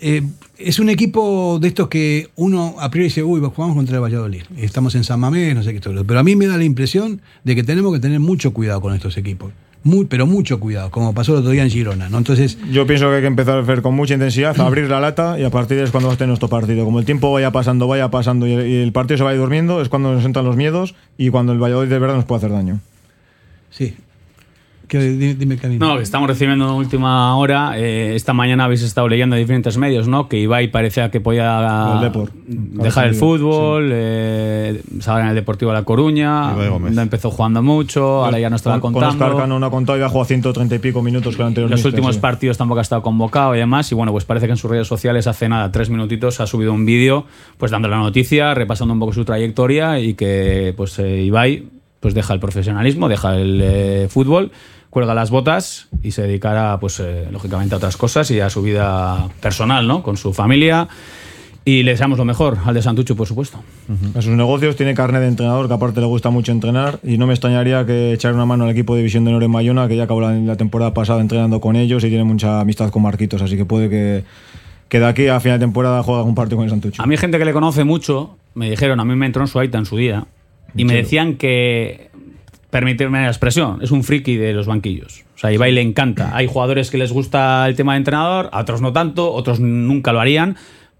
eh, 0.02 0.24
es 0.58 0.80
un 0.80 0.90
equipo 0.90 1.58
de 1.62 1.70
estos 1.70 1.88
que 1.88 2.30
uno 2.36 2.76
a 2.80 2.92
priori 2.92 3.06
dice, 3.06 3.24
uy, 3.24 3.40
jugamos 3.40 3.78
contra 3.78 3.96
el 3.96 4.04
Valladolid, 4.04 4.44
estamos 4.58 4.94
en 4.96 5.06
San 5.06 5.22
Mamés, 5.22 5.56
no 5.56 5.64
sé 5.64 5.74
qué, 5.74 5.80
todo. 5.80 6.04
pero 6.04 6.20
a 6.20 6.24
mí 6.24 6.36
me 6.36 6.48
da 6.48 6.58
la 6.58 6.66
impresión 6.66 7.22
de 7.46 7.56
que 7.56 7.64
tenemos 7.64 7.94
que 7.94 8.02
tener 8.02 8.20
mucho 8.20 8.52
cuidado 8.52 8.82
con 8.82 8.94
estos 8.94 9.16
equipos. 9.18 9.54
Muy, 9.84 10.04
pero 10.06 10.26
mucho 10.26 10.60
cuidado, 10.60 10.92
como 10.92 11.14
pasó 11.14 11.32
el 11.32 11.40
otro 11.40 11.52
día 11.52 11.64
en 11.64 11.70
Girona, 11.70 12.10
¿no? 12.10 12.18
Entonces, 12.18 12.58
Yo 12.74 12.86
pienso 12.86 13.08
que 13.10 13.16
hay 13.16 13.22
que 13.22 13.28
empezar 13.28 13.58
a 13.58 13.62
hacer 13.62 13.82
con 13.82 13.96
mucha 13.96 14.16
intensidad, 14.16 14.60
a 14.60 14.66
abrir 14.66 14.90
la 14.90 15.00
lata 15.00 15.40
y 15.40 15.44
a 15.44 15.50
partir 15.50 15.78
de 15.78 15.84
ahí 15.84 15.86
es 15.86 15.92
cuando 15.92 16.10
va 16.10 16.16
a 16.16 16.18
tener 16.18 16.28
nuestro 16.30 16.50
partido. 16.50 16.84
Como 16.84 17.00
el 17.00 17.06
tiempo 17.06 17.32
vaya 17.32 17.52
pasando, 17.52 17.88
vaya 17.88 18.12
pasando 18.12 18.48
y 18.48 18.52
el, 18.52 18.68
y 18.68 18.76
el 18.82 18.92
partido 18.92 19.20
se 19.20 19.24
vaya 19.24 19.38
durmiendo, 19.38 19.82
es 19.82 19.88
cuando 19.88 20.14
nos 20.14 20.26
entran 20.26 20.44
los 20.44 20.58
miedos 20.58 20.94
y 21.18 21.30
cuando 21.30 21.54
el 21.54 21.60
Valladolid 21.60 21.90
de 21.90 22.00
verdad 22.00 22.16
nos 22.16 22.26
puede 22.26 22.40
hacer 22.40 22.52
daño. 22.52 22.82
sí. 23.70 23.96
Que, 24.88 25.00
di- 25.00 25.34
dime, 25.34 25.58
Camino. 25.58 25.86
No, 25.86 25.98
que 25.98 26.04
estamos 26.04 26.30
recibiendo 26.30 26.66
en 26.70 26.72
última 26.76 27.36
hora. 27.38 27.78
eh, 27.78 28.16
esta 28.16 28.32
mañana 28.32 28.64
habéis 28.66 28.84
estado 28.84 29.10
leyendo 29.10 29.36
en 29.36 29.42
diferentes 29.42 29.78
medios, 29.78 30.08
¿no? 30.08 30.30
Que 30.30 30.40
Ibai 30.40 30.72
parecía 30.72 31.12
que 31.12 31.20
podía 31.20 31.94
El 31.96 32.02
Depor. 32.02 32.32
dejar 32.48 33.08
el 33.08 33.16
fútbol, 33.16 33.90
eh, 33.94 34.82
estaba 34.98 35.22
en 35.22 35.28
el 35.28 35.36
Deportivo 35.36 35.72
de 35.72 35.78
La 35.78 35.84
Coruña, 35.84 36.54
no 36.54 37.02
empezó 37.02 37.32
jugando 37.32 37.62
mucho, 37.62 38.24
ahora 38.26 38.40
ya 38.40 38.50
no 38.50 38.56
estaba 38.56 38.80
con, 38.80 38.94
con 38.94 39.02
contando. 39.04 39.26
Oscar 39.26 39.42
Cano 39.42 39.60
no 39.60 39.66
ha 39.66 39.72
contado 39.72 39.98
y 40.00 40.02
ha 40.02 40.08
jugado 40.08 40.26
130 40.26 40.76
y 40.76 40.80
pico 40.80 41.02
minutos 41.02 41.36
que 41.36 41.42
el 41.42 41.48
anterior 41.50 41.70
los 41.70 41.84
últimos 41.84 42.16
sí. 42.16 42.22
partidos 42.22 42.58
tampoco 42.58 42.80
ha 42.80 42.84
estado 42.84 43.02
convocado 43.02 43.56
y 43.56 43.60
demás. 43.60 43.92
Y 43.92 43.96
bueno, 43.96 44.12
pues 44.14 44.24
parece 44.24 44.46
que 44.46 44.52
en 44.54 44.58
sus 44.58 44.72
redes 44.72 44.88
sociales 44.88 45.28
hace 45.28 45.50
nada, 45.50 45.70
tres 45.72 45.90
minutitos, 45.90 46.40
ha 46.40 46.48
subido 46.48 46.72
un 46.72 46.86
vídeo 46.86 47.26
pues 47.58 47.72
dando 47.72 47.90
la 47.90 47.98
noticia, 47.98 48.54
repasando 48.54 48.94
un 48.94 49.00
poco 49.02 49.12
su 49.12 49.26
trayectoria 49.26 50.00
y 50.00 50.14
que 50.14 50.74
pues 50.78 50.98
eh, 51.00 51.24
Ibai 51.24 51.66
pues 52.00 52.14
deja 52.14 52.34
el 52.34 52.40
profesionalismo, 52.40 53.10
deja 53.10 53.36
el 53.36 53.60
eh, 53.62 54.08
fútbol, 54.10 54.52
cuelga 54.90 55.14
las 55.14 55.30
botas 55.30 55.88
y 56.02 56.12
se 56.12 56.24
dedicará 56.24 56.80
pues 56.80 57.00
eh, 57.00 57.28
lógicamente 57.32 57.76
a 57.76 57.78
otras 57.78 57.98
cosas 57.98 58.32
y 58.32 58.40
a 58.40 58.50
su 58.50 58.62
vida 58.62 59.28
personal, 59.42 59.88
¿no? 59.88 60.04
Con 60.04 60.18
su 60.18 60.34
familia. 60.34 60.88
Y 61.66 61.84
le 61.84 61.92
deseamos 61.92 62.18
lo 62.18 62.24
mejor 62.24 62.58
al 62.64 62.74
de 62.74 62.82
Santucho, 62.82 63.18
por 63.18 63.28
supuesto. 63.28 63.60
A 64.16 64.22
sus 64.22 64.32
negocios 64.32 64.78
tiene 64.78 64.94
carne 64.94 65.20
de 65.20 65.28
entrenador, 65.28 65.68
que 65.68 65.74
aparte 65.74 66.00
le 66.00 66.06
gusta 66.06 66.30
mucho 66.30 66.54
entrenar, 66.54 66.98
y 67.04 67.18
no 67.18 67.28
me 67.28 67.34
extrañaría 67.34 67.86
que 67.86 68.14
echar 68.14 68.34
una 68.34 68.46
mano 68.46 68.64
al 68.64 68.70
equipo 68.70 68.94
de 68.94 69.00
División 69.00 69.26
de 69.26 69.32
Honor 69.32 69.44
en 69.44 69.52
Bayona, 69.52 69.86
que 69.90 69.98
ya 69.98 70.04
acabó 70.04 70.22
la, 70.22 70.32
la 70.32 70.56
temporada 70.56 70.94
pasada 70.94 71.20
entrenando 71.20 71.60
con 71.60 71.76
ellos 71.76 72.06
y 72.06 72.08
tiene 72.08 72.24
mucha 72.24 72.62
amistad 72.62 72.90
con 72.90 73.02
Marquitos, 73.02 73.42
así 73.42 73.58
que 73.58 73.66
puede 73.66 73.90
que, 73.90 74.24
que 74.88 75.02
de 75.02 75.08
aquí 75.08 75.28
a 75.28 75.42
final 75.42 75.60
de 75.60 75.66
temporada 75.66 76.02
juegue 76.04 76.20
algún 76.20 76.36
partido 76.36 76.56
con 76.56 76.64
el 76.64 76.70
Santucho. 76.70 77.04
A 77.04 77.06
mí 77.06 77.18
gente 77.18 77.38
que 77.38 77.44
le 77.44 77.52
conoce 77.52 77.84
mucho 77.84 78.38
me 78.56 78.70
dijeron, 78.70 79.02
a 79.02 79.04
mí 79.04 79.16
me 79.18 79.26
entró 79.26 79.42
en 79.42 79.50
su 79.50 79.60
aita 79.60 79.78
en 79.78 79.86
su 79.86 79.98
día, 79.98 80.26
y 80.74 80.86
me 80.86 80.94
decían 80.94 81.36
que, 81.36 82.12
permitirme 82.70 83.22
la 83.22 83.28
expresión, 83.28 83.80
es 83.82 83.92
un 83.92 84.04
friki 84.04 84.36
de 84.36 84.54
los 84.54 84.68
banquillos. 84.68 85.24
O 85.36 85.40
sea, 85.40 85.50
a 85.50 85.54
Ibai 85.54 85.72
le 85.72 85.82
encanta. 85.82 86.36
Hay 86.36 86.48
jugadores 86.48 86.92
que 86.92 86.98
les 86.98 87.12
gusta 87.12 87.66
el 87.68 87.76
tema 87.76 87.94
de 87.94 88.00
entrenador, 88.00 88.50
a 88.52 88.62
otros 88.62 88.82
no 88.82 88.92
tanto, 88.92 89.32
otros 89.32 89.60
nunca 89.60 90.12
lo 90.12 90.20
harían, 90.20 90.58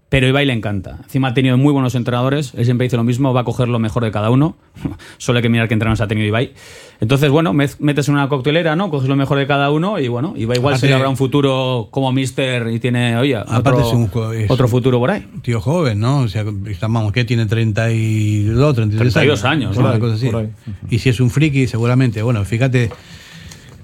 pero 0.08 0.26
Ibai 0.26 0.46
le 0.46 0.54
encanta. 0.54 0.98
Encima 1.02 1.28
ha 1.28 1.34
tenido 1.34 1.58
muy 1.58 1.72
buenos 1.72 1.94
entrenadores, 1.94 2.54
él 2.56 2.64
siempre 2.64 2.84
dice 2.86 2.96
lo 2.96 3.04
mismo, 3.04 3.34
va 3.34 3.42
a 3.42 3.44
coger 3.44 3.68
lo 3.68 3.78
mejor 3.78 4.04
de 4.04 4.10
cada 4.10 4.30
uno. 4.30 4.56
Solo 5.18 5.38
hay 5.38 5.42
que 5.42 5.48
mirar 5.48 5.68
qué 5.68 5.74
entrenadores 5.74 6.00
ha 6.00 6.08
tenido 6.08 6.26
Ibai. 6.26 6.52
Entonces, 7.00 7.30
bueno, 7.30 7.52
metes 7.52 8.08
en 8.08 8.14
una 8.14 8.28
coctelera, 8.28 8.74
¿no? 8.74 8.90
Coges 8.90 9.08
lo 9.08 9.16
mejor 9.16 9.38
de 9.38 9.46
cada 9.46 9.70
uno 9.70 9.98
y 9.98 10.08
bueno, 10.08 10.34
Ibai 10.36 10.58
igual 10.58 10.78
se 10.78 10.88
le 10.88 10.94
habrá 10.94 11.08
un 11.08 11.16
futuro 11.16 11.88
como 11.90 12.10
mister 12.10 12.68
y 12.68 12.80
tiene, 12.80 13.16
oye, 13.16 13.36
Aparte 13.36 13.82
otro, 13.82 13.86
es 13.86 13.92
un 13.92 14.34
es 14.34 14.50
otro 14.50 14.66
futuro 14.66 14.98
por 14.98 15.10
ahí. 15.10 15.26
Tío 15.42 15.60
joven, 15.60 16.00
¿no? 16.00 16.20
O 16.20 16.28
sea, 16.28 16.44
estamos, 16.68 17.12
que 17.12 17.24
tiene 17.24 17.46
32, 17.46 18.74
33 18.74 19.12
32 19.12 19.44
años, 19.44 19.76
una 19.76 19.86
por 19.86 19.94
ahí, 19.94 20.00
cosa 20.00 20.14
así. 20.14 20.28
por 20.30 20.40
ahí. 20.40 20.48
Y 20.90 20.98
si 20.98 21.10
es 21.10 21.20
un 21.20 21.30
friki, 21.30 21.66
seguramente, 21.66 22.22
bueno, 22.22 22.44
fíjate, 22.44 22.90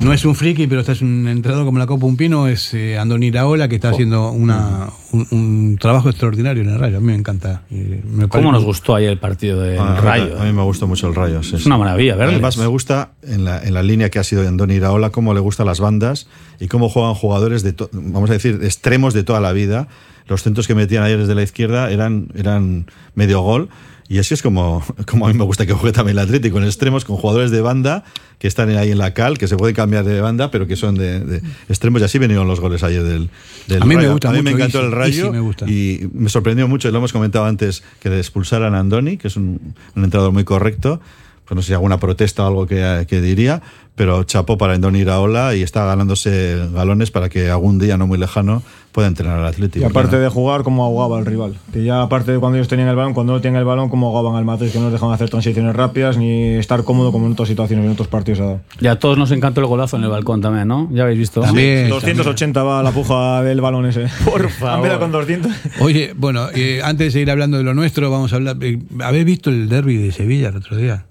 no 0.00 0.12
es 0.12 0.24
un 0.24 0.34
friki, 0.34 0.66
pero 0.66 0.80
está 0.80 0.92
es 0.92 1.00
un 1.02 1.26
entrenador 1.28 1.64
como 1.64 1.78
la 1.78 1.86
Copa 1.86 2.04
Un 2.06 2.16
Pino, 2.16 2.46
es 2.48 2.74
eh, 2.74 2.98
Andoni 2.98 3.26
Iraola, 3.28 3.68
que 3.68 3.76
está 3.76 3.90
haciendo 3.90 4.30
una, 4.32 4.88
un, 5.12 5.26
un 5.30 5.78
trabajo 5.80 6.10
extraordinario 6.10 6.62
en 6.62 6.68
el 6.70 6.78
Rayo. 6.78 6.98
A 6.98 7.00
mí 7.00 7.06
me 7.06 7.14
encanta. 7.14 7.62
Y 7.70 7.76
me 8.04 8.28
¿Cómo 8.28 8.52
nos 8.52 8.64
gustó 8.64 8.94
ayer 8.96 9.10
el 9.10 9.18
partido 9.18 9.60
del 9.60 9.78
A 9.78 9.84
mí- 9.94 10.00
Rayo? 10.00 10.40
A 10.40 10.44
mí 10.44 10.52
me 10.52 10.62
gustó 10.62 10.86
mucho 10.86 11.08
el 11.08 11.14
Rayo. 11.14 11.42
sí, 11.42 11.56
Es 11.56 11.62
sí. 11.62 11.68
una 11.68 11.78
maravilla 11.78 12.16
verles. 12.16 12.34
Además, 12.34 12.58
me 12.58 12.66
gusta 12.66 13.12
en 13.22 13.44
la, 13.44 13.62
en 13.62 13.72
la 13.72 13.82
línea 13.82 14.10
que 14.10 14.18
ha 14.18 14.24
sido 14.24 14.46
Andoni 14.46 14.74
Iraola, 14.74 15.10
cómo 15.10 15.32
le 15.32 15.40
gustan 15.40 15.66
las 15.66 15.80
bandas 15.80 16.26
y 16.60 16.66
cómo 16.68 16.88
juegan 16.88 17.14
jugadores 17.14 17.62
de, 17.62 17.72
to- 17.72 17.88
vamos 17.92 18.28
a 18.30 18.34
decir, 18.34 18.60
extremos 18.62 19.14
de 19.14 19.24
toda 19.24 19.40
la 19.40 19.52
vida. 19.52 19.88
Los 20.26 20.42
centros 20.42 20.66
que 20.66 20.74
metían 20.74 21.02
ayer 21.04 21.18
desde 21.18 21.34
la 21.34 21.42
izquierda 21.42 21.90
eran, 21.90 22.28
eran 22.34 22.86
medio 23.14 23.40
gol. 23.42 23.68
Y 24.08 24.18
así 24.18 24.34
es 24.34 24.42
como, 24.42 24.84
como 25.06 25.26
a 25.26 25.32
mí 25.32 25.38
me 25.38 25.44
gusta 25.44 25.64
que 25.66 25.72
juegue 25.72 25.92
también 25.92 26.18
el 26.18 26.24
Atlético, 26.24 26.54
con 26.54 26.64
extremos, 26.64 27.04
con 27.04 27.16
jugadores 27.16 27.50
de 27.50 27.60
banda 27.60 28.04
que 28.38 28.48
están 28.48 28.68
ahí 28.76 28.90
en 28.90 28.98
la 28.98 29.14
cal, 29.14 29.38
que 29.38 29.48
se 29.48 29.56
pueden 29.56 29.74
cambiar 29.74 30.04
de 30.04 30.20
banda, 30.20 30.50
pero 30.50 30.66
que 30.66 30.76
son 30.76 30.94
de, 30.96 31.20
de 31.20 31.42
extremos. 31.68 32.02
Y 32.02 32.04
así 32.04 32.18
vinieron 32.18 32.46
los 32.46 32.60
goles 32.60 32.82
ayer 32.82 33.02
del, 33.02 33.30
del 33.66 33.82
A 33.82 33.86
mí 33.86 33.94
me 33.94 34.02
Rayo. 34.02 34.12
gusta 34.12 34.28
A 34.28 34.32
mí 34.32 34.42
me 34.42 34.50
mucho 34.50 34.64
encantó 34.64 34.78
Isi, 34.80 34.86
el 34.86 34.92
Rayo 34.92 35.32
me 35.32 35.40
gusta. 35.40 35.70
y 35.70 36.08
me 36.12 36.28
sorprendió 36.28 36.68
mucho, 36.68 36.88
y 36.88 36.92
lo 36.92 36.98
hemos 36.98 37.12
comentado 37.12 37.46
antes, 37.46 37.82
que 38.00 38.10
le 38.10 38.18
expulsaran 38.18 38.74
a 38.74 38.80
Andoni, 38.80 39.16
que 39.16 39.28
es 39.28 39.36
un, 39.36 39.74
un 39.96 40.04
entrenador 40.04 40.32
muy 40.32 40.44
correcto. 40.44 41.00
Pues 41.46 41.56
no 41.56 41.60
sé 41.60 41.68
si 41.68 41.72
alguna 41.74 41.98
protesta 42.00 42.42
o 42.44 42.46
algo 42.46 42.66
que, 42.66 43.04
que 43.06 43.20
diría, 43.20 43.60
pero 43.96 44.24
chapó 44.24 44.56
para 44.56 44.72
Andoni 44.72 45.00
Iraola 45.00 45.54
y 45.54 45.62
está 45.62 45.84
ganándose 45.84 46.68
galones 46.72 47.10
para 47.10 47.28
que 47.28 47.50
algún 47.50 47.78
día 47.78 47.98
no 47.98 48.06
muy 48.06 48.16
lejano 48.16 48.62
pueda 48.94 49.08
entrenar 49.08 49.40
al 49.40 49.46
Atlético. 49.46 49.84
Y 49.84 49.88
aparte 49.88 50.16
de 50.20 50.28
jugar, 50.28 50.62
cómo 50.62 50.84
ahogaba 50.84 51.18
al 51.18 51.26
rival. 51.26 51.54
Que 51.72 51.82
ya 51.82 52.00
aparte 52.00 52.30
de 52.30 52.38
cuando 52.38 52.58
ellos 52.58 52.68
tenían 52.68 52.88
el 52.88 52.94
balón, 52.94 53.12
cuando 53.12 53.32
no 53.32 53.40
tenían 53.40 53.58
el 53.58 53.64
balón, 53.66 53.88
cómo 53.88 54.06
ahogaban 54.06 54.38
al 54.38 54.44
Madrid, 54.44 54.70
que 54.70 54.78
no 54.78 54.84
nos 54.84 54.92
dejaban 54.92 55.12
hacer 55.14 55.28
transiciones 55.30 55.74
rápidas 55.74 56.16
ni 56.16 56.54
estar 56.54 56.84
cómodo 56.84 57.10
como 57.10 57.26
en 57.26 57.32
otras 57.32 57.48
situaciones, 57.48 57.84
en 57.84 57.90
otros 57.90 58.06
partidos 58.06 58.38
ha 58.40 58.44
dado. 58.44 58.60
Y 58.80 58.86
a 58.86 58.96
todos 59.00 59.18
nos 59.18 59.32
encantó 59.32 59.60
el 59.60 59.66
golazo 59.66 59.96
en 59.96 60.04
el 60.04 60.10
balcón 60.10 60.40
también, 60.40 60.68
¿no? 60.68 60.88
Ya 60.92 61.02
habéis 61.02 61.18
visto. 61.18 61.40
También. 61.40 61.88
280 61.88 62.62
va 62.62 62.82
la 62.84 62.92
puja 62.92 63.42
del 63.42 63.60
balón 63.60 63.84
ese. 63.86 64.06
Por 64.24 64.48
favor. 64.50 64.98
con 65.00 65.10
200. 65.10 65.50
Oye, 65.80 66.12
bueno, 66.16 66.46
eh, 66.54 66.80
antes 66.84 67.08
de 67.08 67.10
seguir 67.10 67.32
hablando 67.32 67.56
de 67.58 67.64
lo 67.64 67.74
nuestro, 67.74 68.08
vamos 68.12 68.32
a 68.32 68.36
hablar. 68.36 68.56
eh, 68.60 68.78
¿Habéis 69.02 69.24
visto 69.24 69.50
el 69.50 69.68
derby 69.68 69.96
de 69.96 70.12
Sevilla 70.12 70.50
el 70.50 70.56
otro 70.56 70.76
día? 70.76 71.04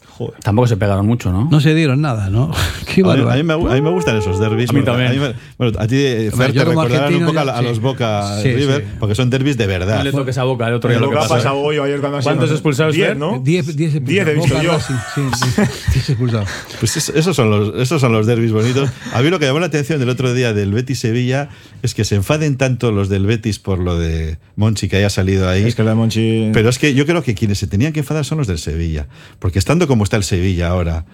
Tampoco 0.44 0.68
se 0.68 0.78
pegaron 0.78 1.06
mucho, 1.08 1.32
¿no? 1.34 1.50
No 1.52 1.60
se 1.60 1.74
dieron 1.74 2.00
nada, 2.00 2.30
¿no? 2.30 2.52
Qué 2.86 3.02
A 3.02 3.04
mí, 3.04 3.10
bárbaro. 3.10 3.32
a 3.32 3.36
mí 3.36 3.44
me, 3.44 3.54
a 3.54 3.58
mí 3.58 3.82
me 3.82 3.90
gustan 3.90 4.16
esos 4.16 4.40
derbis. 4.40 4.70
A 4.70 4.74
mí 4.74 4.84
también. 4.84 5.10
a 5.10 5.14
me- 5.30 5.34
bueno, 5.58 5.78
a 5.80 5.88
ti, 5.88 5.96
Fer, 6.32 6.54
te 6.54 6.64
recordarán 6.64 7.16
un 7.16 7.26
poco 7.26 7.32
a, 7.40 7.42
ya- 7.42 7.46
la- 7.46 7.58
a 7.58 7.62
sí. 7.62 7.68
Los 7.74 7.82
Boca 7.84 8.40
Sí, 8.42 8.52
River, 8.54 8.82
sí. 8.82 8.96
porque 9.00 9.16
son 9.16 9.30
derbis 9.30 9.58
de 9.58 9.68
verdad. 9.68 9.98
No 10.00 10.04
le 10.04 10.12
toques 10.12 10.38
a 10.38 10.44
boca 10.44 10.68
el 10.68 10.74
otro 10.76 10.90
día 10.90 11.00
Lo 11.00 11.06
lo 11.06 11.12
que 11.12 11.18
que 11.18 11.20
ha 11.20 11.22
pasó. 11.28 11.36
pasado 11.36 11.58
hoy 11.58 11.78
o 11.78 11.84
ayer 11.84 12.00
cuando 12.00 12.18
ha 12.18 12.22
sido- 12.22 12.32
¿Cuántos 12.36 12.52
expulsados, 12.52 12.96
10, 12.96 13.08
Fer? 13.10 13.18
¿no? 13.18 13.40
10 13.44 13.76
10 13.76 14.04
10 14.06 14.28
he 14.28 14.34
visto 14.34 14.50
Boca 14.54 14.64
yo. 14.64 14.72
Racing, 14.74 14.96
sí, 15.16 15.22
sí, 15.56 15.62
10 15.94 16.10
expulsados. 16.10 16.50
Pues 16.80 16.98
es- 16.98 17.10
esos 17.10 17.36
son 17.36 17.50
los 17.50 17.80
esos 17.82 18.00
son 18.02 18.12
los 18.12 18.26
derbis 18.28 18.52
bonitos. 18.52 18.90
A 19.14 19.22
mí 19.22 19.30
lo 19.30 19.40
que 19.40 19.46
llamó 19.46 19.60
la 19.60 19.66
atención 19.68 20.00
del 20.00 20.10
otro 20.10 20.34
día 20.34 20.54
del 20.54 20.72
Betis 20.74 21.00
Sevilla 21.00 21.50
es 21.82 21.94
que 21.94 22.04
se 22.06 22.16
enfaden 22.16 22.58
tanto 22.58 22.92
los 22.92 23.10
del 23.10 23.26
Betis 23.26 23.60
por 23.60 23.80
lo 23.80 23.98
de 23.98 24.38
Monchi 24.56 24.88
que 24.90 24.98
haya 24.98 25.10
salido 25.10 25.50
ahí. 25.50 25.64
Es 25.64 25.76
que 25.76 25.84
la 25.84 25.92
de 25.92 25.96
Monchi. 25.96 26.50
Pero 26.54 26.70
es 26.70 26.80
que 26.80 26.94
yo 26.94 27.06
creo 27.06 27.24
que 27.24 27.36
quienes 27.36 27.60
se 27.60 27.68
tenían 27.68 27.94
que 27.94 28.00
enfadar 28.00 28.26
son 28.26 28.38
los 28.38 28.48
del 28.48 28.58
Sevilla. 28.60 29.08
Porque 29.40 29.60
estando 29.60 29.88
como 29.88 30.04
está 30.04 30.18
el 30.18 30.24
Sevilla 30.24 30.70
ahora, 30.70 31.06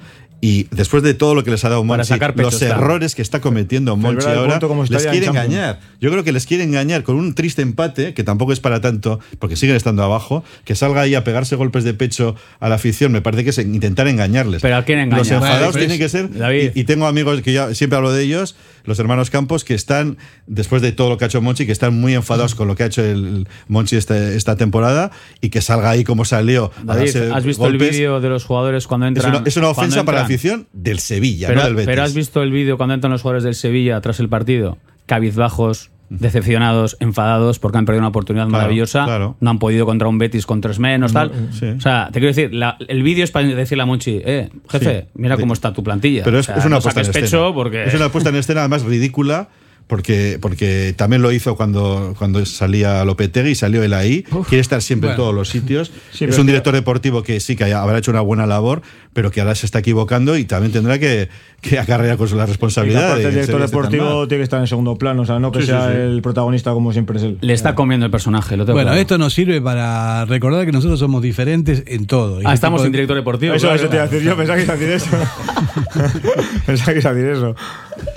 y 0.42 0.68
después 0.72 1.04
de 1.04 1.14
todo 1.14 1.36
lo 1.36 1.44
que 1.44 1.52
les 1.52 1.64
ha 1.66 1.70
dado 1.70 1.84
Monchi, 1.84 2.14
pecho 2.14 2.34
los 2.38 2.62
está. 2.62 2.76
errores 2.76 3.16
que 3.16 3.22
está 3.22 3.42
cometiendo 3.42 3.98
Monchi 3.98 4.28
ahora, 4.28 4.60
les 4.90 5.06
quiere 5.06 5.26
en 5.26 5.32
engañar. 5.32 5.80
Yo 6.00 6.10
creo 6.12 6.24
que 6.24 6.32
les 6.32 6.46
quiere 6.46 6.64
engañar 6.64 7.04
con 7.04 7.18
un 7.18 7.36
triste 7.36 7.62
empate, 7.62 8.14
que 8.14 8.24
tampoco 8.24 8.54
es 8.54 8.60
para 8.60 8.82
tanto, 8.82 9.20
porque 9.40 9.56
siguen 9.56 9.76
estando 9.76 10.04
abajo, 10.04 10.44
que 10.64 10.76
salga 10.76 11.02
ahí 11.02 11.16
a 11.16 11.24
pegarse 11.24 11.56
golpes 11.56 11.84
de 11.84 11.94
pecho 11.94 12.36
a 12.60 12.70
la 12.70 12.76
afición, 12.76 13.12
me 13.12 13.22
parece 13.22 13.44
que 13.44 13.50
es 13.50 13.58
intentar 13.58 14.08
engañarles. 14.08 14.62
Pero 14.62 14.78
¿a 14.78 14.84
quién 14.84 15.00
engañar? 15.00 15.20
Los 15.20 15.32
enfadados 15.32 15.60
Vale, 15.60 15.74
pero 15.74 15.86
tienen 15.86 16.00
que 16.00 16.10
ser, 16.10 16.74
y, 16.76 16.80
y 16.80 16.84
tengo 16.86 17.08
amigos 17.08 17.42
que 17.42 17.54
yo 17.54 17.74
siempre 17.76 17.98
hablo 17.98 18.12
de 18.12 18.24
ellos, 18.24 18.56
los 18.86 19.00
hermanos 19.00 19.30
Campos, 19.30 19.64
que 19.64 19.74
están, 19.74 20.18
después 20.48 20.82
de 20.82 20.92
todo 20.92 21.10
lo 21.10 21.18
que 21.18 21.26
ha 21.26 21.28
hecho 21.28 21.42
Monchi, 21.42 21.66
que 21.66 21.72
están 21.72 22.00
muy 22.00 22.14
enfadados 22.16 22.56
con 22.56 22.68
lo 22.68 22.76
que 22.76 22.84
ha 22.84 22.86
hecho 22.88 23.04
el 23.04 23.48
Monchi 23.68 23.96
esta, 23.96 24.18
esta 24.34 24.56
temporada, 24.56 25.12
y 25.42 25.50
que 25.50 25.62
salga 25.62 25.90
ahí 25.90 26.04
como 26.04 26.26
salió. 26.26 26.72
David, 26.84 27.16
¿has 27.34 27.44
visto 27.44 27.68
el 27.68 27.78
vídeo 27.78 28.20
de 28.22 28.30
los 28.30 28.46
jugadores 28.46 28.88
cuando 28.88 29.08
Es 29.08 29.10
entran? 29.16 29.36
una, 29.36 29.44
es 29.48 29.58
una 29.58 29.70
ofensa 29.70 30.04
para 30.04 30.20
la 30.20 30.26
afición 30.26 30.68
del 30.74 31.00
Sevilla, 31.00 31.48
Pero, 31.48 31.60
no 31.62 31.66
del 31.66 31.76
Betis. 31.76 31.88
pero 31.88 32.04
has 32.04 32.14
visto 32.14 32.42
el 32.44 32.52
vídeo 32.52 32.78
cuando 32.78 32.94
entran 32.96 33.12
los 33.12 33.22
jugadores 33.22 33.44
del 33.44 33.56
Sevilla 33.56 34.00
tras 34.02 34.20
el 34.20 34.30
partido, 34.30 34.78
cabizbajos, 35.06 35.92
decepcionados, 36.10 36.98
enfadados 37.00 37.60
porque 37.60 37.78
han 37.78 37.86
perdido 37.86 38.02
una 38.02 38.10
oportunidad 38.10 38.46
Claro, 38.48 38.58
maravillosa, 38.64 39.06
claro. 39.06 39.38
no 39.40 39.50
han 39.50 39.60
podido 39.60 39.86
contra 39.86 40.08
un 40.08 40.18
Betis 40.18 40.46
con 40.46 40.60
tres 40.62 40.80
menos, 40.80 41.14
tal. 41.14 41.32
sí. 41.52 41.66
O 41.68 41.82
sea, 41.82 42.08
te 42.12 42.20
quiero 42.20 42.28
decir, 42.34 42.54
la- 42.54 42.78
el 42.88 43.04
vídeo 43.04 43.24
es 43.24 43.32
para 43.32 43.48
decirle 43.48 43.84
a 43.84 43.86
Monchi, 43.86 44.20
eh, 44.24 44.50
jefe, 44.70 45.02
Sí. 45.02 45.08
mira 45.16 45.38
cómo 45.38 45.54
está 45.54 45.74
tu 45.74 45.84
plantilla. 45.84 46.24
Pero 46.24 46.38
O 46.38 46.40
es, 46.40 46.46
sea, 46.48 46.56
es 46.56 46.66
una 46.66 46.78
no 46.78 46.82
puesta 46.82 47.02
en 47.02 47.08
escena. 47.10 47.54
porque 47.54 47.84
Es 47.86 47.94
una 47.94 48.10
puesta 48.10 48.30
en 48.30 48.36
escena 48.38 48.62
además 48.62 48.84
ridícula. 48.84 49.50
Porque, 49.90 50.38
porque 50.40 50.94
también 50.96 51.24
lo 51.24 51.32
hizo 51.32 51.56
cuando, 51.56 52.14
cuando 52.20 52.46
salía 52.46 53.04
Lopetegui 53.04 53.50
y 53.50 53.56
salió 53.56 53.82
él 53.82 53.96
ahí. 53.96 54.22
Quiere 54.48 54.62
estar 54.62 54.84
siempre 54.84 55.10
en 55.10 55.16
Bueno. 55.16 55.24
todos 55.24 55.36
los 55.36 55.50
sitios. 55.56 55.92
Sí, 56.12 56.26
es 56.26 56.38
un 56.38 56.46
director 56.46 56.76
deportivo 56.76 57.24
que 57.24 57.40
sí 57.40 57.56
que 57.56 57.74
habrá 57.74 57.98
hecho 57.98 58.12
una 58.12 58.22
buena 58.22 58.46
labor, 58.46 58.84
pero 59.14 59.32
que 59.32 59.42
ahora 59.42 59.56
se 59.56 59.66
está 59.66 59.80
equivocando 59.80 60.38
y 60.38 60.46
también 60.46 60.72
tendrá 60.72 61.00
que, 61.00 61.30
que 61.62 61.80
acarrear 61.80 62.18
con 62.18 62.38
la 62.38 62.46
responsabilidad. 62.46 63.14
el 63.20 63.32
director 63.32 63.40
esté 63.42 63.52
tan 63.54 63.62
deportivo 63.66 64.28
tiene 64.28 64.42
que 64.42 64.44
estar 64.44 64.60
en 64.62 64.68
segundo 64.68 64.96
plano, 64.96 65.24
o 65.24 65.26
sea, 65.26 65.40
no 65.40 65.52
que 65.52 65.62
Sí, 65.62 65.66
sea 65.66 65.90
sí. 65.92 65.98
el 65.98 66.22
protagonista 66.22 66.72
como 66.72 66.94
siempre 66.94 67.18
es 67.18 67.24
él. 67.24 67.40
le 67.42 67.54
está 67.54 67.74
comiendo 67.74 68.06
el 68.06 68.12
personaje. 68.12 68.58
Lo 68.58 68.66
tengo 68.66 68.76
Bueno, 68.76 68.90
claro. 68.92 69.02
esto 69.02 69.18
nos 69.18 69.34
sirve 69.34 69.60
para 69.60 70.24
recordar 70.26 70.68
que 70.68 70.72
nosotros 70.72 71.00
somos 71.00 71.24
diferentes 71.24 71.82
en 71.88 72.06
todo. 72.06 72.36
Ah, 72.38 72.42
Este 72.42 72.54
estamos 72.54 72.84
sin 72.84 72.92
director 72.92 73.18
deportivo. 73.18 73.56
Eso, 73.56 73.66
claro. 73.70 73.82
eso 73.82 73.90
te 73.90 73.96
iba 73.96 74.04
a 74.04 74.08
decir 74.08 74.22
yo, 74.28 74.38
pensaba 74.38 74.56
que 74.60 74.64
iba 74.66 74.74
a 74.76 74.78
decir 74.78 74.94
eso. 74.94 75.08
pensaba 76.68 76.94
que 76.94 77.00
iba 77.00 77.10
a 77.10 77.14
decir 77.16 77.32
eso. 77.32 77.56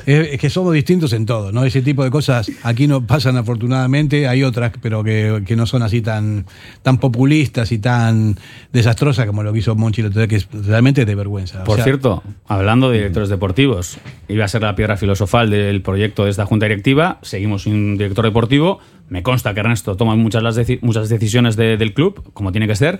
Es, 0.07 0.39
que 0.41 0.51
somos 0.51 0.73
distintos 0.75 1.13
en 1.13 1.27
todo, 1.27 1.53
¿no? 1.53 1.65
Ese 1.65 1.83
tipo 1.83 2.03
de 2.05 2.11
cosas 2.11 2.51
aquí 2.63 2.87
no 2.87 3.07
pasan 3.07 3.37
afortunadamente, 3.37 4.27
hay 4.29 4.43
otras, 4.43 4.73
pero 4.81 5.05
que, 5.05 5.43
que 5.47 5.55
no 5.57 5.67
son 5.67 5.83
así 5.83 6.01
tan, 6.03 6.47
tan 6.83 6.99
populistas 6.99 7.71
y 7.73 7.79
tan 7.79 8.37
desastrosas 8.73 9.27
como 9.27 9.43
lo 9.43 9.53
que 9.53 9.61
hizo 9.61 9.75
Monchi 9.75 10.03
el 10.03 10.13
que 10.29 10.37
es 10.37 10.49
realmente 10.53 11.05
de 11.05 11.15
vergüenza. 11.15 11.63
O 11.63 11.65
Por 11.65 11.77
sea, 11.77 11.85
cierto, 11.85 12.23
hablando 12.47 12.91
de 12.91 12.99
directores 12.99 13.29
deportivos, 13.29 13.99
iba 14.29 14.45
a 14.45 14.49
ser 14.49 14.63
la 14.63 14.75
piedra 14.75 14.97
filosofal 14.97 15.51
del 15.51 15.83
proyecto 15.83 16.25
de 16.25 16.31
esta 16.31 16.47
junta 16.47 16.67
directiva. 16.67 17.19
Seguimos 17.23 17.63
sin 17.63 17.97
director 17.97 18.25
deportivo. 18.25 18.79
Me 19.09 19.23
consta 19.23 19.55
que 19.55 19.61
Ernesto 19.61 19.97
toma 19.97 20.17
muchas, 20.17 20.43
las 20.43 20.57
deci- 20.59 20.79
muchas 20.83 21.09
decisiones 21.09 21.57
de- 21.57 21.77
del 21.77 21.93
club, 21.95 22.31
como 22.33 22.51
tiene 22.53 22.67
que 22.67 22.77
ser. 22.77 22.99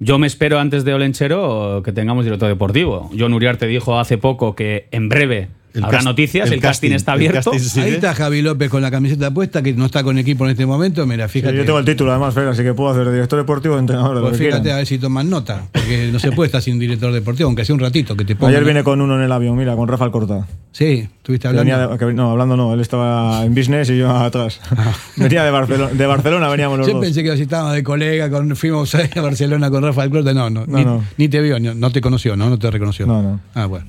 Yo 0.00 0.18
me 0.18 0.26
espero 0.28 0.60
antes 0.60 0.84
de 0.84 0.94
Olenchero 0.94 1.82
que 1.84 1.90
tengamos 1.92 2.24
director 2.24 2.48
deportivo. 2.48 3.10
John 3.18 3.32
Uriarte 3.34 3.66
dijo 3.66 3.98
hace 3.98 4.16
poco 4.16 4.54
que 4.54 4.86
en 4.92 5.08
breve 5.08 5.48
El 5.74 5.84
habrá 5.84 5.98
cast- 6.00 6.04
noticias, 6.04 6.46
el 6.48 6.54
el, 6.54 6.60
casting, 6.60 6.88
casting, 6.88 6.96
está 6.96 7.12
abierto. 7.12 7.50
casting 7.52 7.58
sí. 7.68 7.80
Ahí 7.80 7.92
está 7.92 8.14
Javi 8.14 8.42
López 8.42 8.70
con 8.70 8.80
la 8.82 8.90
camiseta 8.90 9.30
puesta, 9.30 9.62
que 9.62 9.74
no 9.74 9.84
está 9.86 10.02
con 10.02 10.18
equipo 10.18 10.44
en 10.44 10.50
este 10.52 10.64
momento. 10.66 11.06
Mira, 11.06 11.28
Sí, 11.28 11.40
fíjate. 11.40 11.56
yo 11.58 11.64
tengo 11.64 11.78
el 11.78 11.84
título 11.84 12.10
además, 12.10 12.34
Fer, 12.34 12.48
así 12.48 12.62
que 12.62 12.72
puedo 12.74 12.90
hacer 12.90 13.10
director 13.12 13.38
deportivo 13.38 13.74
o 13.74 13.78
entrenador. 13.78 14.20
Pues 14.22 14.38
fíjate 14.38 14.62
quieran. 14.62 14.74
a 14.74 14.78
ver 14.78 14.86
si 14.86 14.98
toman 14.98 15.28
nota, 15.28 15.66
porque 15.72 16.08
no 16.12 16.18
se 16.18 16.32
puede 16.32 16.46
estar 16.46 16.62
sin 16.62 16.78
director 16.78 17.12
deportivo, 17.12 17.48
aunque 17.48 17.64
sea 17.64 17.74
un 17.74 17.80
ratito 17.80 18.16
que 18.16 18.24
te 18.24 18.34
pongan. 18.34 18.54
Ayer 18.54 18.64
vine 18.66 18.82
con 18.82 19.00
uno 19.00 19.14
en 19.16 19.22
el 19.22 19.30
avión, 19.32 19.56
mira, 19.56 19.76
con 19.76 19.86
Rafa 19.88 20.04
Alcorta. 20.04 20.46
Sí, 20.72 21.06
estuviste 21.16 21.48
hablando. 21.48 21.70
venía 21.72 21.86
de- 21.88 21.98
que- 21.98 22.14
no, 22.14 22.30
hablando 22.30 22.56
no, 22.56 22.72
él 22.74 22.80
estaba 22.80 23.44
en 23.44 23.54
business 23.54 23.90
y 23.90 23.98
yo 23.98 24.10
atrás. 24.10 24.60
venía 25.16 25.44
de 25.44 25.50
Barcelona, 25.50 25.92
de 25.92 26.06
Barcelona 26.06 26.48
veníamos 26.48 26.78
los 26.78 26.86
Yo 26.86 26.94
dos. 26.94 27.02
pensé 27.04 27.22
que 27.22 27.36
si 27.36 27.42
estábamos 27.42 27.74
de 27.74 27.82
colega, 27.82 28.30
con, 28.30 28.56
fuimos 28.56 28.94
a 28.94 29.20
Barcelona 29.20 29.70
con 29.70 29.82
Rafael 29.84 30.10
Clota. 30.10 30.32
No, 30.32 30.48
no, 30.50 30.64
No, 30.66 30.78
ni, 30.78 30.84
no. 30.84 31.04
ni 31.18 31.28
te 31.28 31.40
vio, 31.40 31.58
no 31.60 31.90
te 31.90 32.00
conoció, 32.00 32.36
¿no? 32.36 32.48
No 32.48 32.58
te 32.58 32.70
reconoció. 32.70 33.06
No, 33.06 33.22
no. 33.22 33.40
Ah, 33.54 33.66
bueno. 33.66 33.84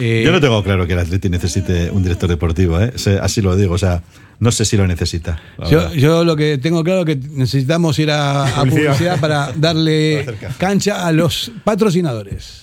Eh, 0.00 0.22
Yo 0.24 0.32
no 0.32 0.40
tengo 0.40 0.62
claro 0.64 0.86
que 0.86 0.94
el 0.94 0.98
Atleti 0.98 1.28
necesite 1.28 1.90
un 1.90 2.02
director 2.02 2.28
deportivo, 2.28 2.80
¿eh? 2.80 2.92
Así 3.20 3.42
lo 3.42 3.54
digo, 3.56 3.74
o 3.74 3.78
sea, 3.78 4.02
no 4.38 4.50
sé 4.50 4.64
si 4.64 4.76
lo 4.76 4.86
necesita. 4.86 5.38
Yo, 5.70 5.92
yo 5.92 6.24
lo 6.24 6.34
que 6.36 6.56
tengo 6.58 6.82
claro 6.82 7.00
es 7.00 7.06
que 7.06 7.16
necesitamos 7.16 7.98
ir 7.98 8.10
a, 8.10 8.44
a 8.46 8.64
publicidad 8.64 9.20
para 9.20 9.52
darle 9.56 10.24
cancha 10.58 11.06
a 11.06 11.12
los 11.12 11.52
patrocinadores. 11.64 12.62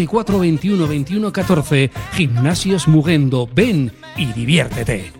944 0.07 0.39
21 0.39 0.87
21 0.87 1.31
14. 1.31 1.91
Gimnasios 2.13 2.87
Mugendo. 2.87 3.47
Ven 3.53 3.91
y 4.17 4.25
diviértete. 4.33 5.11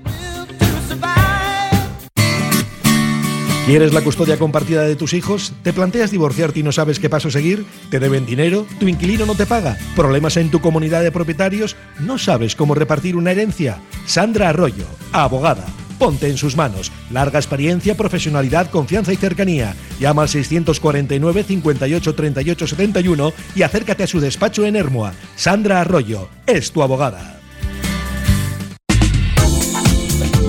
¿Quieres 3.65 3.93
la 3.93 4.01
custodia 4.01 4.37
compartida 4.37 4.81
de 4.83 4.95
tus 4.95 5.13
hijos? 5.13 5.53
¿Te 5.63 5.71
planteas 5.71 6.09
divorciarte 6.11 6.59
y 6.59 6.63
no 6.63 6.71
sabes 6.71 6.99
qué 6.99 7.09
paso 7.09 7.29
seguir? 7.29 7.63
¿Te 7.89 7.99
deben 7.99 8.25
dinero? 8.25 8.65
¿Tu 8.79 8.87
inquilino 8.87 9.25
no 9.25 9.35
te 9.35 9.45
paga? 9.45 9.77
¿Problemas 9.95 10.35
en 10.37 10.49
tu 10.49 10.59
comunidad 10.61 11.03
de 11.03 11.11
propietarios? 11.11 11.75
¿No 11.99 12.17
sabes 12.17 12.55
cómo 12.55 12.73
repartir 12.73 13.15
una 13.15 13.31
herencia? 13.31 13.79
Sandra 14.05 14.49
Arroyo, 14.49 14.85
abogada. 15.13 15.65
Ponte 16.01 16.27
en 16.27 16.37
sus 16.37 16.57
manos. 16.57 16.91
Larga 17.11 17.37
experiencia, 17.37 17.95
profesionalidad, 17.95 18.71
confianza 18.71 19.13
y 19.13 19.17
cercanía. 19.17 19.75
Llama 19.99 20.23
al 20.23 20.29
649 20.29 21.43
58 21.43 22.15
38 22.15 22.67
71 22.67 23.33
y 23.53 23.61
acércate 23.61 24.01
a 24.01 24.07
su 24.07 24.19
despacho 24.19 24.65
en 24.65 24.77
Hermoa. 24.77 25.13
Sandra 25.35 25.79
Arroyo 25.79 26.27
es 26.47 26.71
tu 26.71 26.81
abogada. 26.81 27.40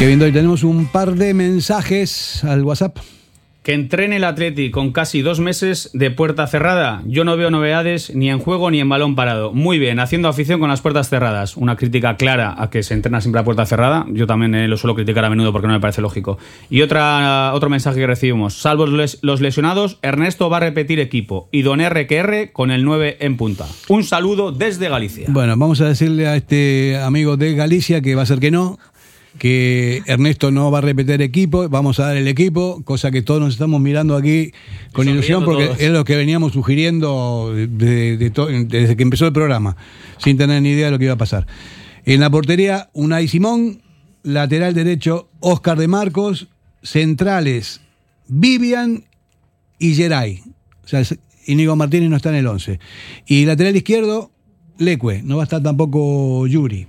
Kevin 0.00 0.18
Doy, 0.18 0.32
tenemos 0.32 0.64
un 0.64 0.86
par 0.86 1.14
de 1.14 1.34
mensajes 1.34 2.42
al 2.44 2.64
WhatsApp. 2.64 2.96
Que 3.62 3.74
entrene 3.74 4.16
el 4.16 4.24
Atleti 4.24 4.70
con 4.70 4.92
casi 4.92 5.20
dos 5.20 5.40
meses 5.40 5.90
de 5.92 6.10
puerta 6.10 6.46
cerrada. 6.46 7.02
Yo 7.04 7.24
no 7.24 7.36
veo 7.36 7.50
novedades 7.50 8.14
ni 8.14 8.30
en 8.30 8.38
juego 8.38 8.70
ni 8.70 8.80
en 8.80 8.88
balón 8.88 9.14
parado. 9.14 9.52
Muy 9.52 9.78
bien, 9.78 10.00
haciendo 10.00 10.28
afición 10.28 10.58
con 10.58 10.70
las 10.70 10.80
puertas 10.80 11.10
cerradas. 11.10 11.58
Una 11.58 11.76
crítica 11.76 12.16
clara 12.16 12.54
a 12.56 12.70
que 12.70 12.82
se 12.82 12.94
entrena 12.94 13.20
siempre 13.20 13.42
a 13.42 13.44
puerta 13.44 13.66
cerrada. 13.66 14.06
Yo 14.10 14.26
también 14.26 14.54
eh, 14.54 14.68
lo 14.68 14.78
suelo 14.78 14.94
criticar 14.94 15.26
a 15.26 15.28
menudo 15.28 15.52
porque 15.52 15.68
no 15.68 15.74
me 15.74 15.80
parece 15.80 16.00
lógico. 16.00 16.38
Y 16.70 16.80
otra, 16.80 17.52
otro 17.52 17.68
mensaje 17.68 18.00
que 18.00 18.06
recibimos. 18.06 18.54
Salvo 18.54 18.86
los 18.86 19.18
los 19.20 19.42
lesionados, 19.42 19.98
Ernesto 20.00 20.48
va 20.48 20.56
a 20.56 20.60
repetir 20.60 20.98
equipo. 20.98 21.50
Y 21.52 21.60
Don 21.60 21.86
RQR 21.86 22.52
con 22.54 22.70
el 22.70 22.86
9 22.86 23.18
en 23.20 23.36
punta. 23.36 23.66
Un 23.88 24.04
saludo 24.04 24.50
desde 24.50 24.88
Galicia. 24.88 25.26
Bueno, 25.28 25.54
vamos 25.58 25.82
a 25.82 25.88
decirle 25.88 26.26
a 26.26 26.36
este 26.36 26.98
amigo 26.98 27.36
de 27.36 27.54
Galicia 27.54 28.00
que 28.00 28.14
va 28.14 28.22
a 28.22 28.26
ser 28.26 28.40
que 28.40 28.50
no, 28.50 28.78
que 29.38 30.02
Ernesto 30.06 30.50
no 30.50 30.70
va 30.70 30.78
a 30.78 30.80
repetir 30.80 31.22
equipo, 31.22 31.68
vamos 31.68 31.98
a 32.00 32.06
dar 32.06 32.16
el 32.16 32.26
equipo, 32.28 32.82
cosa 32.84 33.10
que 33.10 33.22
todos 33.22 33.40
nos 33.40 33.52
estamos 33.54 33.80
mirando 33.80 34.16
aquí 34.16 34.52
con 34.92 35.08
ilusión 35.08 35.44
porque 35.44 35.66
todos. 35.66 35.80
es 35.80 35.90
lo 35.90 36.04
que 36.04 36.16
veníamos 36.16 36.52
sugiriendo 36.52 37.52
de- 37.54 38.16
de 38.16 38.30
to- 38.30 38.46
desde 38.48 38.96
que 38.96 39.02
empezó 39.02 39.26
el 39.26 39.32
programa, 39.32 39.76
sin 40.18 40.36
tener 40.36 40.60
ni 40.62 40.70
idea 40.70 40.86
de 40.86 40.92
lo 40.92 40.98
que 40.98 41.04
iba 41.06 41.14
a 41.14 41.18
pasar. 41.18 41.46
En 42.04 42.20
la 42.20 42.28
portería, 42.30 42.90
Unai 42.92 43.28
Simón, 43.28 43.82
lateral 44.22 44.74
derecho, 44.74 45.28
Oscar 45.40 45.78
de 45.78 45.88
Marcos, 45.88 46.48
centrales, 46.82 47.80
Vivian 48.28 49.04
y 49.78 49.94
Geray. 49.94 50.42
O 50.84 50.88
sea, 50.88 51.02
Íñigo 51.46 51.76
Martínez 51.76 52.10
no 52.10 52.16
está 52.16 52.28
en 52.30 52.34
el 52.36 52.46
11. 52.46 52.80
Y 53.26 53.44
lateral 53.44 53.76
izquierdo, 53.76 54.30
Leque, 54.78 55.22
no 55.24 55.36
va 55.36 55.42
a 55.42 55.44
estar 55.44 55.62
tampoco 55.62 56.46
Yuri. 56.46 56.86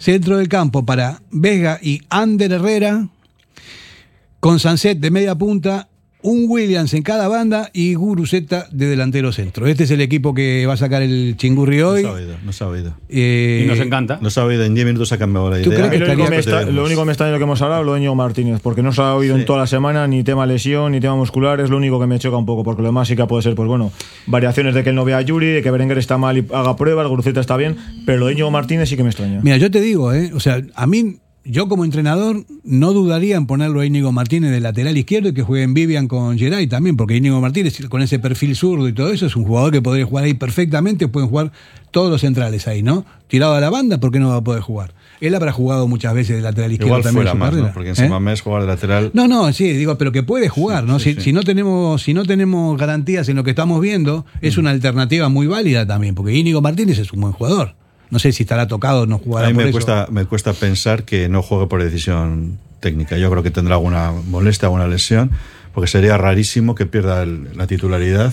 Centro 0.00 0.38
del 0.38 0.48
campo 0.48 0.86
para 0.86 1.20
Vega 1.30 1.78
y 1.82 2.00
Ander 2.08 2.52
Herrera, 2.52 3.08
con 4.40 4.58
Sanset 4.58 4.98
de 4.98 5.10
media 5.10 5.34
punta, 5.34 5.89
un 6.22 6.44
Williams 6.48 6.92
en 6.94 7.02
cada 7.02 7.28
banda 7.28 7.70
y 7.72 7.94
Guruzeta 7.94 8.66
de 8.70 8.86
delantero 8.86 9.32
centro. 9.32 9.66
Este 9.66 9.84
es 9.84 9.90
el 9.90 10.00
equipo 10.00 10.34
que 10.34 10.66
va 10.66 10.74
a 10.74 10.76
sacar 10.76 11.02
el 11.02 11.34
chingurri 11.36 11.80
hoy. 11.82 12.02
No 12.02 12.08
se 12.10 12.14
ha 12.14 12.16
oído, 12.18 12.34
no 12.44 12.52
se 12.52 12.64
ha 12.64 12.66
oído. 12.68 12.94
Eh, 13.08 13.62
Y 13.64 13.68
nos 13.68 13.78
encanta. 13.80 14.18
No 14.20 14.28
se 14.30 14.40
ha 14.40 14.44
oído, 14.44 14.64
en 14.64 14.74
10 14.74 14.86
minutos 14.86 15.12
ha 15.12 15.18
cambiado 15.18 15.50
la 15.50 15.62
¿Tú 15.62 15.70
idea. 15.70 15.78
lo, 15.80 15.86
único 15.86 16.04
estaría- 16.04 16.30
me 16.30 16.36
está- 16.36 16.62
lo 16.62 16.84
único 16.84 17.00
que 17.02 17.06
me 17.06 17.12
está 17.12 17.26
en 17.26 17.32
lo 17.32 17.38
que 17.38 17.44
hemos 17.44 17.62
hablado 17.62 17.84
lo 17.84 17.92
de 17.94 17.98
Íñigo 18.00 18.14
Martínez, 18.14 18.60
porque 18.62 18.82
no 18.82 18.92
se 18.92 19.00
ha 19.02 19.14
oído 19.14 19.36
en 19.36 19.44
toda 19.44 19.60
la 19.60 19.66
semana 19.66 20.06
ni 20.06 20.22
tema 20.22 20.44
lesión 20.46 20.92
ni 20.92 21.00
tema 21.00 21.16
muscular, 21.16 21.60
es 21.60 21.70
lo 21.70 21.76
único 21.78 21.98
que 21.98 22.06
me 22.06 22.18
choca 22.18 22.36
un 22.36 22.46
poco, 22.46 22.64
porque 22.64 22.82
lo 22.82 22.88
demás 22.88 23.08
sí 23.08 23.16
que 23.16 23.24
puede 23.26 23.42
ser, 23.42 23.54
pues 23.54 23.68
bueno, 23.68 23.90
variaciones 24.26 24.74
de 24.74 24.82
que 24.82 24.90
él 24.90 24.96
no 24.96 25.04
vea 25.04 25.18
a 25.18 25.22
Yuri, 25.22 25.46
de 25.46 25.62
que 25.62 25.70
Berenguer 25.70 25.98
está 25.98 26.18
mal 26.18 26.36
y 26.38 26.46
haga 26.52 26.76
pruebas, 26.76 27.06
Guruceta 27.08 27.40
está 27.40 27.56
bien, 27.56 27.76
pero 28.04 28.18
lo 28.18 28.26
de 28.26 28.32
Íñigo 28.32 28.50
Martínez 28.50 28.88
sí 28.88 28.96
que 28.96 29.02
me 29.04 29.10
extraña. 29.10 29.40
Mira, 29.42 29.56
yo 29.56 29.70
te 29.70 29.80
digo, 29.80 30.12
¿eh? 30.12 30.30
o 30.34 30.40
sea, 30.40 30.60
a 30.74 30.86
mí, 30.86 31.16
yo 31.44 31.68
como 31.68 31.84
entrenador, 31.84 32.44
no 32.64 32.92
dudaría 32.92 33.36
en 33.36 33.46
ponerlo 33.46 33.80
a 33.80 33.86
Íñigo 33.86 34.12
Martínez 34.12 34.50
de 34.50 34.60
lateral 34.60 34.96
izquierdo 34.96 35.30
y 35.30 35.32
que 35.34 35.42
juegue 35.42 35.64
en 35.64 35.74
Vivian 35.74 36.06
con 36.06 36.38
Geray 36.38 36.66
también, 36.66 36.96
porque 36.96 37.16
Íñigo 37.16 37.40
Martínez, 37.40 37.78
con 37.88 38.02
ese 38.02 38.18
perfil 38.18 38.54
zurdo 38.56 38.88
y 38.88 38.92
todo 38.92 39.10
eso, 39.12 39.26
es 39.26 39.36
un 39.36 39.44
jugador 39.44 39.72
que 39.72 39.80
podría 39.82 40.04
jugar 40.04 40.24
ahí 40.24 40.34
perfectamente, 40.34 41.08
pueden 41.08 41.28
jugar 41.28 41.52
todos 41.90 42.10
los 42.10 42.20
centrales 42.20 42.68
ahí, 42.68 42.82
¿no? 42.82 43.04
Tirado 43.26 43.54
a 43.54 43.60
la 43.60 43.70
banda, 43.70 43.98
¿por 43.98 44.12
qué 44.12 44.20
no 44.20 44.28
va 44.28 44.36
a 44.36 44.44
poder 44.44 44.60
jugar? 44.62 44.92
Él 45.20 45.34
habrá 45.34 45.52
jugado 45.52 45.86
muchas 45.88 46.14
veces 46.14 46.36
de 46.36 46.42
lateral 46.42 46.72
izquierdo 46.72 46.98
Igual 46.98 47.02
también 47.02 47.26
fuera 47.26 47.34
más. 47.34 47.54
¿no? 47.54 47.72
Porque 47.74 47.90
en 47.90 47.92
¿eh? 47.94 47.96
Samamés 47.98 48.40
jugar 48.40 48.62
de 48.62 48.68
lateral. 48.68 49.10
No, 49.12 49.28
no, 49.28 49.52
sí, 49.52 49.70
digo, 49.72 49.98
pero 49.98 50.12
que 50.12 50.22
puede 50.22 50.48
jugar, 50.48 50.84
¿no? 50.84 50.98
si, 50.98 51.14
si 51.14 51.32
no 51.32 51.42
tenemos, 51.42 52.02
si 52.02 52.14
no 52.14 52.24
tenemos 52.24 52.78
garantías 52.78 53.28
en 53.28 53.36
lo 53.36 53.44
que 53.44 53.50
estamos 53.50 53.80
viendo, 53.80 54.24
es 54.40 54.56
Mm. 54.56 54.60
una 54.60 54.70
alternativa 54.70 55.28
muy 55.28 55.46
válida 55.46 55.86
también, 55.86 56.14
porque 56.14 56.34
Íñigo 56.34 56.60
Martínez 56.62 56.98
es 56.98 57.12
un 57.12 57.20
buen 57.22 57.32
jugador. 57.32 57.74
No 58.10 58.18
sé 58.18 58.32
si 58.32 58.42
estará 58.42 58.66
tocado 58.68 59.02
o 59.02 59.06
no 59.06 59.18
jugará 59.18 59.46
A 59.46 59.50
mí 59.50 59.54
por 59.54 59.64
me 59.64 59.70
eso. 59.70 59.76
cuesta, 59.76 60.06
me 60.10 60.24
cuesta 60.26 60.52
pensar 60.52 61.04
que 61.04 61.28
no 61.28 61.42
juegue 61.42 61.66
por 61.66 61.82
decisión 61.82 62.58
técnica. 62.80 63.16
Yo 63.18 63.30
creo 63.30 63.42
que 63.42 63.50
tendrá 63.50 63.74
alguna 63.76 64.12
molestia, 64.12 64.66
alguna 64.66 64.86
lesión, 64.88 65.30
porque 65.74 65.86
sería 65.88 66.16
rarísimo 66.16 66.74
que 66.74 66.86
pierda 66.86 67.22
el- 67.22 67.48
la 67.56 67.66
titularidad 67.66 68.32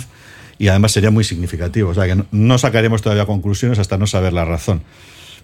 y 0.58 0.70
además 0.70 0.92
sería 0.94 1.12
muy 1.12 1.24
significativo. 1.24 1.90
O 1.92 1.94
sea, 1.94 2.06
que 2.08 2.16
no, 2.16 2.26
no 2.32 2.58
sacaremos 2.58 3.02
todavía 3.02 3.26
conclusiones 3.26 3.78
hasta 3.78 3.98
no 3.98 4.08
saber 4.08 4.34
la 4.34 4.46
razón. 4.46 4.82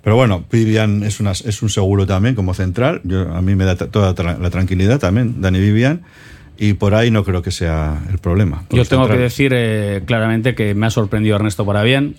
Pero 0.03 0.15
bueno, 0.15 0.43
Vivian 0.51 1.03
es, 1.03 1.19
una, 1.19 1.31
es 1.31 1.61
un 1.61 1.69
seguro 1.69 2.05
también 2.07 2.33
como 2.35 2.53
central. 2.53 3.01
Yo, 3.03 3.31
a 3.33 3.41
mí 3.41 3.55
me 3.55 3.63
da 3.65 3.75
toda 3.77 4.13
tra- 4.15 4.37
la 4.39 4.49
tranquilidad 4.49 4.99
también, 4.99 5.39
Dani 5.41 5.59
Vivian. 5.59 6.01
Y 6.57 6.73
por 6.73 6.93
ahí 6.93 7.09
no 7.09 7.23
creo 7.23 7.41
que 7.41 7.51
sea 7.51 8.01
el 8.11 8.19
problema. 8.19 8.65
Yo 8.69 8.85
tengo 8.85 9.07
que 9.07 9.17
decir 9.17 9.53
eh, 9.55 10.03
claramente 10.05 10.55
que 10.55 10.75
me 10.75 10.85
ha 10.85 10.89
sorprendido 10.89 11.35
Ernesto 11.35 11.65
para 11.65 11.83
bien. 11.83 12.15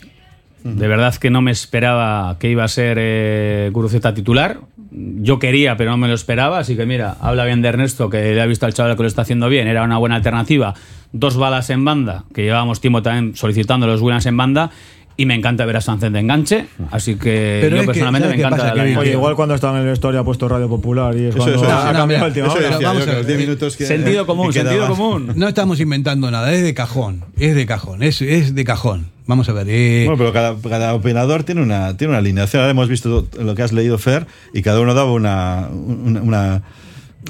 De 0.65 0.89
verdad 0.89 1.15
que 1.17 1.29
no 1.29 1.43
me 1.43 1.51
esperaba 1.51 2.39
que 2.39 2.49
iba 2.49 2.65
a 2.65 2.69
ser 2.69 2.97
eh, 2.99 3.71
titular. 4.15 4.61
Yo 4.91 5.39
quería, 5.39 5.77
pero 5.77 5.91
no 5.91 5.99
me 5.99 6.09
lo 6.09 6.15
esperaba. 6.15 6.59
Así 6.59 6.75
que 6.75 6.87
mira, 6.87 7.19
habla 7.21 7.45
bien 7.45 7.61
de 7.61 7.69
Ernesto, 7.69 8.09
que 8.09 8.35
le 8.35 8.41
ha 8.41 8.47
visto 8.47 8.65
al 8.65 8.73
chaval 8.73 8.97
que 8.97 9.03
lo 9.03 9.09
está 9.09 9.23
haciendo 9.23 9.51
bien. 9.51 9.69
Era 9.69 9.83
una 9.83 9.99
buena 9.99 10.17
alternativa. 10.17 10.73
Dos 11.13 11.37
balas 11.37 11.69
en 11.69 11.85
banda, 11.85 12.25
que 12.33 12.45
llevábamos 12.45 12.81
tiempo 12.81 13.03
también 13.03 13.37
solicitando 13.37 13.87
los 13.87 14.01
Williams 14.01 14.25
en 14.25 14.39
banda. 14.39 14.71
Y 15.17 15.27
me 15.27 15.35
encanta 15.35 15.65
ver 15.65 15.77
a 15.77 15.81
Sánchez 15.81 16.11
de 16.13 16.19
enganche. 16.19 16.67
Así 16.91 17.15
que 17.15 17.59
Pero 17.63 17.77
es 17.77 17.83
yo 17.83 17.87
que, 17.87 17.87
personalmente 17.87 18.29
me 18.29 18.33
¿sabes 18.33 18.37
qué 18.37 18.41
encanta 18.47 18.57
pasa, 18.57 18.67
la 18.75 18.83
alineación. 18.83 19.01
Oye, 19.03 19.13
igual 19.13 19.37
cuando 19.37 19.55
estaba 19.55 19.77
en 19.79 19.85
el 19.85 19.91
vestuario 19.91 20.21
ha 20.21 20.25
puesto 20.25 20.49
Radio 20.49 20.69
Popular 20.69 21.15
y 21.17 21.27
es 21.27 21.29
Eso- 21.29 21.37
cuando 21.39 21.55
eso- 21.57 21.65
ha 21.65 21.69
eso- 21.91 21.93
cambiado 21.93 22.07
mira, 22.07 22.27
el 22.27 22.33
decía 22.35 22.89
vamos 22.89 23.05
que 23.05 23.11
a 23.11 23.15
ver, 23.15 23.27
10 23.27 23.39
minutos 23.39 23.77
que- 23.77 23.87
Sentido 23.87 24.27
común, 24.27 24.49
que 24.49 24.61
sentido 24.61 24.89
común. 24.89 25.33
No 25.37 25.47
estamos 25.47 25.79
inventando 25.79 26.31
nada, 26.31 26.53
es 26.53 26.63
de 26.65 26.75
cajón, 26.75 27.25
es 27.39 27.55
de 27.55 27.65
cajón, 27.65 28.03
es, 28.03 28.21
es 28.23 28.55
de 28.57 28.65
cajón. 28.65 29.07
Vamos 29.27 29.49
a 29.49 29.53
ver. 29.53 29.67
eh, 29.71 30.03
Bueno, 30.05 30.19
pero 30.19 30.33
cada, 30.33 30.57
cada 30.69 30.93
opinador 30.95 31.45
tiene 31.45 31.63
una, 31.63 31.97
tiene 31.97 32.11
una 32.11 32.19
alineación. 32.19 32.61
Ahora 32.61 32.73
hemos 32.73 32.89
visto 32.89 33.27
lo 33.41 33.55
que 33.55 33.63
has 33.63 33.73
leído, 33.73 33.97
Fer, 33.99 34.27
y 34.53 34.61
cada 34.63 34.81
uno 34.81 34.93
daba 34.95 35.13
una, 35.13 35.69
una, 35.73 36.21
una- 36.23 36.63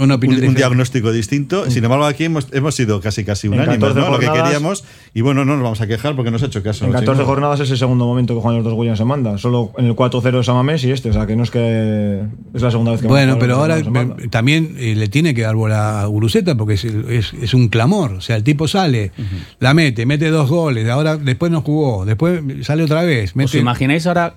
Una 0.00 0.16
opinión 0.16 0.44
un, 0.44 0.54
diagnóstico 0.54 1.12
distinto. 1.12 1.70
Sin 1.70 1.84
embargo, 1.84 2.04
aquí 2.04 2.24
hemos, 2.24 2.48
hemos 2.52 2.74
sido 2.74 3.00
casi 3.00 3.24
casi 3.24 3.48
unánimes, 3.48 3.78
14 3.78 4.00
¿no? 4.00 4.10
Lo 4.10 4.18
que 4.18 4.26
jornadas- 4.26 4.50
queríamos. 4.50 4.84
Y 5.14 5.20
bueno, 5.20 5.44
no 5.44 5.54
nos 5.54 5.62
vamos 5.62 5.80
a 5.80 5.86
quejar 5.86 6.16
porque 6.16 6.30
nos 6.30 6.42
ha 6.42 6.46
hecho 6.46 6.62
caso. 6.62 6.84
En 6.84 6.90
¿no, 6.90 6.94
14 6.98 7.12
chicos? 7.12 7.26
jornadas 7.26 7.60
es 7.60 7.70
el 7.70 7.78
segundo 7.78 8.04
momento 8.06 8.34
que 8.34 8.40
juegan 8.40 8.56
los 8.62 8.64
dos 8.64 8.74
Williams 8.78 9.00
en 9.00 9.08
banda. 9.08 9.38
Solo 9.38 9.72
en 9.78 9.86
el 9.86 9.94
4-0 9.94 10.38
de 10.38 10.42
Samamés 10.44 10.82
y 10.84 10.90
este. 10.90 11.10
O 11.10 11.12
sea, 11.12 11.26
que 11.26 11.36
no 11.36 11.42
es 11.44 11.50
que 11.50 12.22
es 12.54 12.62
la 12.62 12.70
segunda 12.70 12.92
vez 12.92 13.00
que 13.00 13.06
bueno, 13.06 13.38
pero 13.38 13.56
ahora 13.56 13.76
me- 13.82 14.28
también 14.28 14.74
eh, 14.78 14.94
le 14.96 15.08
tiene 15.08 15.34
que 15.34 15.42
dar 15.42 15.54
bola 15.54 16.02
a 16.02 16.06
Guruceta 16.06 16.56
porque 16.56 16.74
es, 16.74 16.84
es- 16.84 17.32
es 17.34 17.54
un 17.54 17.68
clamor. 17.68 18.12
O 18.14 18.20
sea, 18.20 18.36
el 18.36 18.42
tipo 18.44 18.66
sale, 18.68 19.12
la 19.60 19.74
mete, 19.74 20.06
mete 20.06 20.30
dos 20.30 20.48
goles, 20.50 20.88
ahora 20.88 21.16
después 21.16 21.52
no 21.52 21.60
jugó, 21.62 22.04
después 22.04 22.40
sale 22.62 22.82
otra 22.82 23.02
vez. 23.02 23.30
¿Os 23.30 23.36
Mete, 23.36 23.58
imagináis 23.58 24.06
ahora 24.06 24.34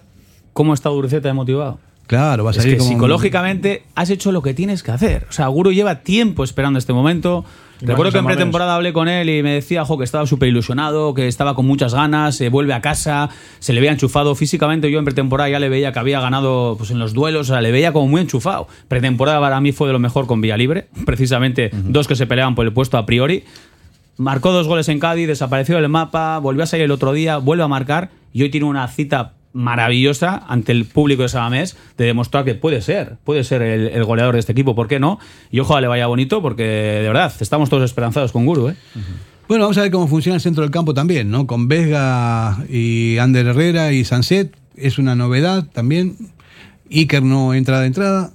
cómo 0.53 0.73
está 0.73 0.89
Guruceta 0.89 1.27
de 1.27 1.33
motivado? 1.33 1.79
Claro, 2.07 2.43
va 2.43 2.51
a 2.51 2.53
como 2.53 2.65
un- 2.73 2.79
psicológicamente 2.81 3.83
has 3.95 4.09
hecho 4.09 4.31
lo 4.31 4.41
que 4.41 4.53
tienes 4.53 4.83
que 4.83 4.91
hacer. 4.91 5.27
O 5.29 5.31
sea, 5.31 5.47
Guru 5.47 5.71
lleva 5.71 5.95
tiempo 6.01 6.43
esperando 6.43 6.79
este 6.79 6.93
momento. 6.93 7.45
Y 7.79 7.85
Recuerdo 7.85 8.11
que 8.11 8.17
en 8.17 8.25
pretemporada 8.25 8.73
hablé 8.73 8.91
con 8.91 9.07
él 9.07 9.29
y 9.29 9.43
me 9.43 9.51
decía 9.51 9.85
jo, 9.85 9.99
que 9.99 10.03
estaba 10.03 10.25
súper 10.25 10.49
ilusionado, 10.49 11.13
que 11.13 11.27
estaba 11.27 11.53
con 11.53 11.67
muchas 11.67 11.93
ganas, 11.93 12.35
se 12.35 12.49
vuelve 12.49 12.73
a 12.73 12.81
casa, 12.81 13.29
se 13.59 13.71
le 13.71 13.81
veía 13.81 13.91
enchufado 13.91 14.33
físicamente. 14.33 14.89
Yo 14.89 14.97
en 14.97 15.05
pretemporada 15.05 15.47
ya 15.49 15.59
le 15.59 15.69
veía 15.69 15.91
que 15.91 15.99
había 15.99 16.19
ganado 16.19 16.73
pues, 16.75 16.89
en 16.89 16.97
los 16.97 17.13
duelos, 17.13 17.51
o 17.51 17.53
sea, 17.53 17.61
le 17.61 17.71
veía 17.71 17.93
como 17.93 18.07
muy 18.07 18.21
enchufado. 18.21 18.67
Pretemporada 18.87 19.39
para 19.39 19.61
mí 19.61 19.73
fue 19.73 19.85
de 19.87 19.93
lo 19.93 19.99
mejor 19.99 20.25
con 20.25 20.41
Vía 20.41 20.57
Libre, 20.57 20.87
precisamente 21.05 21.69
dos 21.71 22.07
que 22.07 22.15
se 22.15 22.25
peleaban 22.25 22.55
por 22.55 22.65
el 22.65 22.73
puesto 22.73 22.97
a 22.97 23.05
priori. 23.05 23.43
Marcó 24.17 24.51
dos 24.51 24.67
goles 24.67 24.89
en 24.89 24.99
Cádiz, 24.99 25.27
desapareció 25.27 25.75
del 25.75 25.87
mapa, 25.89 26.39
volvió 26.39 26.63
a 26.63 26.65
salir 26.65 26.85
el 26.85 26.91
otro 26.91 27.13
día, 27.13 27.37
vuelve 27.37 27.63
a 27.63 27.67
marcar 27.67 28.09
y 28.33 28.41
hoy 28.41 28.49
tiene 28.49 28.65
una 28.65 28.87
cita 28.87 29.33
maravillosa 29.57 30.43
ante 30.47 30.71
el 30.71 30.85
público 30.85 31.23
de 31.23 31.29
Samamés 31.29 31.75
de 31.97 32.05
demostrar 32.05 32.45
que 32.45 32.53
puede 32.53 32.81
ser, 32.81 33.17
puede 33.23 33.43
ser 33.43 33.61
el, 33.63 33.87
el 33.87 34.03
goleador 34.03 34.35
de 34.35 34.39
este 34.39 34.51
equipo, 34.51 34.75
¿por 34.75 34.87
qué 34.87 34.99
no? 34.99 35.19
Y 35.51 35.59
ojalá 35.59 35.81
le 35.81 35.87
vaya 35.87 36.07
bonito 36.07 36.41
porque 36.41 36.63
de 36.63 37.07
verdad 37.07 37.33
estamos 37.39 37.69
todos 37.69 37.83
esperanzados 37.83 38.31
con 38.31 38.45
Guru, 38.45 38.69
¿eh? 38.69 38.75
Bueno, 39.47 39.63
vamos 39.63 39.77
a 39.77 39.81
ver 39.81 39.91
cómo 39.91 40.07
funciona 40.07 40.35
el 40.35 40.41
centro 40.41 40.61
del 40.61 40.71
campo 40.71 40.93
también, 40.93 41.31
¿no? 41.31 41.47
Con 41.47 41.67
Vesga 41.67 42.65
y 42.69 43.17
Ander 43.17 43.47
Herrera 43.47 43.93
y 43.93 44.03
Sanset, 44.03 44.55
es 44.75 44.99
una 44.99 45.15
novedad 45.15 45.65
también. 45.73 46.17
Iker 46.91 47.23
no 47.23 47.53
entra 47.53 47.79
de 47.79 47.87
entrada. 47.87 48.31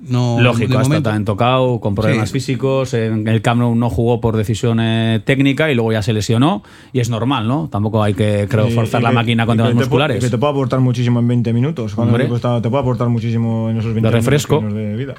No, 0.00 0.40
Lógico, 0.40 0.58
de 0.58 0.64
ha 0.64 0.66
estado 0.80 0.88
momento. 0.88 1.10
también 1.10 1.24
tocado, 1.26 1.78
con 1.78 1.94
problemas 1.94 2.30
Sí. 2.30 2.32
físicos, 2.32 2.94
en 2.94 3.28
el 3.28 3.42
Camp 3.42 3.60
Nou 3.60 3.74
no 3.74 3.90
jugó 3.90 4.18
por 4.20 4.34
decisión 4.36 4.78
eh, 4.80 5.20
técnica 5.24 5.70
y 5.70 5.74
luego 5.74 5.92
ya 5.92 6.00
se 6.02 6.14
lesionó 6.14 6.62
y 6.94 7.00
es 7.00 7.10
normal, 7.10 7.46
¿no? 7.46 7.68
Tampoco 7.70 8.02
hay 8.02 8.14
que, 8.14 8.46
creo, 8.48 8.68
Y- 8.68 8.72
forzar 8.72 9.02
y 9.02 9.04
la 9.04 9.10
que- 9.10 9.14
máquina 9.16 9.44
con 9.44 9.58
temas 9.58 9.72
te 9.72 9.74
musculares. 9.76 10.24
Que 10.24 10.30
te 10.30 10.38
puede 10.38 10.52
aportar 10.52 10.80
muchísimo 10.80 11.20
en 11.20 11.28
20 11.28 11.52
minutos. 11.52 11.94
Cuando 11.94 12.16
te 12.16 12.24
puede 12.70 12.80
aportar 12.80 13.08
muchísimo 13.10 13.68
en 13.68 13.76
esos 13.76 13.92
20 13.92 14.08
De 14.08 14.16
refresco. 14.16 14.62
minutos 14.62 14.78
dé 14.78 14.96
vida. 14.96 15.14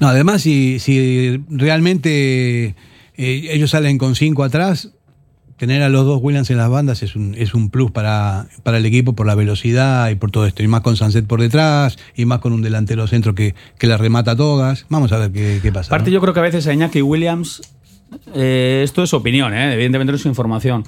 No, 0.00 0.08
además, 0.08 0.40
si, 0.40 0.78
si 0.78 1.38
realmente 1.50 2.74
eh, 3.16 3.48
ellos 3.50 3.70
salen 3.70 3.98
con 3.98 4.14
cinco 4.14 4.44
atrás, 4.44 4.92
tener 5.56 5.82
a 5.82 5.88
los 5.88 6.04
dos 6.04 6.20
Williams 6.22 6.50
en 6.50 6.56
las 6.56 6.68
bandas 6.68 7.02
es 7.02 7.16
un, 7.16 7.34
es 7.36 7.54
un 7.54 7.70
plus 7.70 7.90
para, 7.90 8.46
para 8.62 8.78
el 8.78 8.86
equipo 8.86 9.14
por 9.14 9.26
la 9.26 9.34
velocidad 9.34 10.10
y 10.10 10.14
por 10.14 10.30
todo 10.30 10.46
esto. 10.46 10.62
Y 10.62 10.68
más 10.68 10.80
con 10.80 10.96
Sunset 10.96 11.26
por 11.26 11.40
detrás, 11.40 11.98
y 12.16 12.24
más 12.24 12.40
con 12.40 12.52
un 12.52 12.62
delantero 12.62 13.06
centro 13.06 13.34
que, 13.34 13.54
que 13.78 13.86
la 13.86 13.96
remata 13.96 14.36
todas. 14.36 14.86
Vamos 14.88 15.12
a 15.12 15.18
ver 15.18 15.32
qué, 15.32 15.60
qué 15.62 15.72
pasa. 15.72 15.88
Aparte, 15.88 16.10
¿no? 16.10 16.14
yo 16.14 16.20
creo 16.20 16.34
que 16.34 16.40
a 16.40 16.44
veces 16.44 16.66
a 16.66 16.72
Iñaki 16.72 17.02
Williams, 17.02 17.62
eh, 18.34 18.82
esto 18.84 19.02
es 19.02 19.14
opinión, 19.14 19.54
¿eh? 19.54 19.74
evidentemente 19.74 20.12
no 20.12 20.16
es 20.16 20.26
información. 20.26 20.84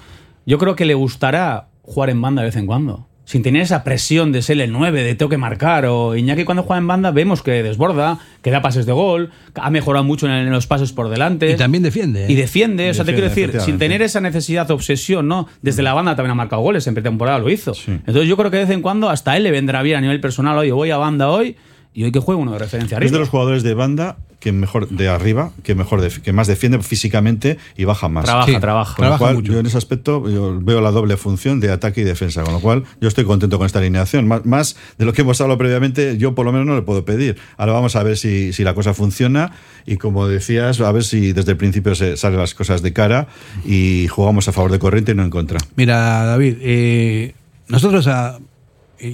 Yo 0.46 0.58
creo 0.58 0.76
que 0.76 0.84
le 0.84 0.94
gustará 0.94 1.68
jugar 1.82 2.10
en 2.10 2.20
banda 2.20 2.42
de 2.42 2.48
vez 2.48 2.56
en 2.56 2.66
cuando. 2.66 3.06
Sin 3.24 3.42
tener 3.42 3.62
esa 3.62 3.84
presión 3.84 4.32
de 4.32 4.42
ser 4.42 4.60
el 4.60 4.70
9, 4.70 5.02
de 5.02 5.14
tengo 5.14 5.30
que 5.30 5.38
marcar. 5.38 5.86
O 5.86 6.14
Iñaki 6.14 6.44
cuando 6.44 6.62
juega 6.62 6.78
en 6.78 6.86
banda 6.86 7.10
vemos 7.10 7.42
que 7.42 7.62
desborda, 7.62 8.18
que 8.42 8.50
da 8.50 8.60
pases 8.60 8.84
de 8.84 8.92
gol, 8.92 9.30
ha 9.54 9.70
mejorado 9.70 10.04
mucho 10.04 10.28
en, 10.28 10.50
los 10.50 10.66
pases 10.66 10.92
por 10.92 11.08
delante. 11.08 11.50
Y 11.50 11.56
también 11.56 11.82
defiende. 11.82 12.24
¿eh? 12.26 12.32
Y 12.32 12.34
defiende, 12.34 12.90
o 12.90 12.94
sea, 12.94 13.04
te 13.04 13.12
quiero 13.12 13.28
decir, 13.28 13.60
sin 13.60 13.78
tener 13.78 14.02
esa 14.02 14.20
necesidad, 14.20 14.70
obsesión, 14.70 15.26
¿no? 15.26 15.48
Desde 15.62 15.82
la 15.82 15.94
banda 15.94 16.16
también 16.16 16.32
ha 16.32 16.34
marcado 16.34 16.60
goles, 16.62 16.86
en 16.86 16.94
pretemporada 16.94 17.38
lo 17.38 17.50
hizo. 17.50 17.72
Entonces 17.86 18.28
yo 18.28 18.36
creo 18.36 18.50
que 18.50 18.58
de 18.58 18.64
vez 18.64 18.74
en 18.74 18.82
cuando 18.82 19.08
hasta 19.08 19.36
él 19.36 19.44
le 19.44 19.50
vendrá 19.50 19.82
bien 19.82 19.96
a 19.96 20.00
nivel 20.00 20.20
personal, 20.20 20.58
oye, 20.58 20.72
voy 20.72 20.90
a 20.90 20.98
banda 20.98 21.30
hoy 21.30 21.56
y 21.94 22.04
hoy 22.04 22.12
que 22.12 22.18
juegue 22.18 22.40
uno 22.40 22.52
de 22.52 22.58
referencia 22.58 22.96
Es 22.96 22.98
arriba. 22.98 23.12
de 23.12 23.18
los 23.20 23.28
jugadores 23.28 23.62
de 23.62 23.74
banda 23.74 24.16
que 24.44 24.52
mejor 24.52 24.88
de 24.90 25.08
arriba, 25.08 25.52
que 25.62 25.74
mejor 25.74 26.02
def- 26.02 26.18
que 26.20 26.34
más 26.34 26.46
defiende 26.46 26.78
físicamente 26.82 27.56
y 27.78 27.84
baja 27.84 28.10
más. 28.10 28.26
Trabaja, 28.26 28.52
Sí. 28.52 28.60
trabaja. 28.60 28.94
Con 28.96 29.08
lo 29.08 29.16
cual, 29.16 29.34
mucho. 29.36 29.52
yo 29.54 29.58
en 29.58 29.64
ese 29.64 29.78
aspecto 29.78 30.28
yo 30.28 30.60
veo 30.60 30.82
la 30.82 30.90
doble 30.90 31.16
función 31.16 31.60
de 31.60 31.72
ataque 31.72 32.02
y 32.02 32.04
defensa, 32.04 32.42
con 32.42 32.52
lo 32.52 32.60
cual 32.60 32.84
yo 33.00 33.08
estoy 33.08 33.24
contento 33.24 33.56
con 33.56 33.64
esta 33.64 33.78
alineación. 33.78 34.28
Más, 34.28 34.44
más 34.44 34.76
de 34.98 35.06
lo 35.06 35.14
que 35.14 35.22
hemos 35.22 35.40
hablado 35.40 35.56
previamente, 35.56 36.18
yo 36.18 36.34
por 36.34 36.44
lo 36.44 36.52
menos 36.52 36.66
no 36.66 36.74
le 36.76 36.82
puedo 36.82 37.06
pedir. 37.06 37.38
Ahora 37.56 37.72
vamos 37.72 37.96
a 37.96 38.02
ver 38.02 38.18
si, 38.18 38.52
si 38.52 38.64
la 38.64 38.74
cosa 38.74 38.92
funciona 38.92 39.52
y 39.86 39.96
como 39.96 40.28
decías, 40.28 40.78
a 40.82 40.92
ver 40.92 41.04
si 41.04 41.32
desde 41.32 41.52
el 41.52 41.56
principio 41.56 41.94
se 41.94 42.18
salen 42.18 42.38
las 42.38 42.54
cosas 42.54 42.82
de 42.82 42.92
cara 42.92 43.28
y 43.64 44.08
jugamos 44.08 44.46
a 44.48 44.52
favor 44.52 44.70
de 44.70 44.78
corriente 44.78 45.12
y 45.12 45.14
no 45.14 45.22
en 45.24 45.30
contra. 45.30 45.58
Mira, 45.76 46.24
David, 46.26 46.56
eh, 46.60 47.34
nosotros 47.68 48.06
a, 48.08 48.38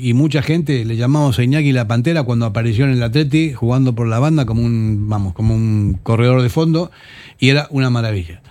y 0.01 0.13
mucha 0.15 0.43
gente 0.43 0.85
le 0.85 0.97
llamamos 0.97 1.39
a 1.39 1.43
Iñaki 1.45 1.73
la 1.73 1.89
Pantera 1.89 2.23
cuando 2.23 2.47
apareció 2.47 2.85
en 2.85 2.91
el 2.93 3.03
Atleti 3.03 3.53
jugando 3.53 3.95
por 3.95 4.07
la 4.07 4.19
banda 4.19 4.45
como 4.47 4.63
un, 4.63 5.09
vamos, 5.09 5.33
como 5.35 5.55
un 5.55 5.99
corredor 6.03 6.43
de 6.43 6.49
fondo 6.51 6.91
y 7.39 7.49
era 7.49 7.67
una 7.71 7.91
maravilla. 7.91 8.43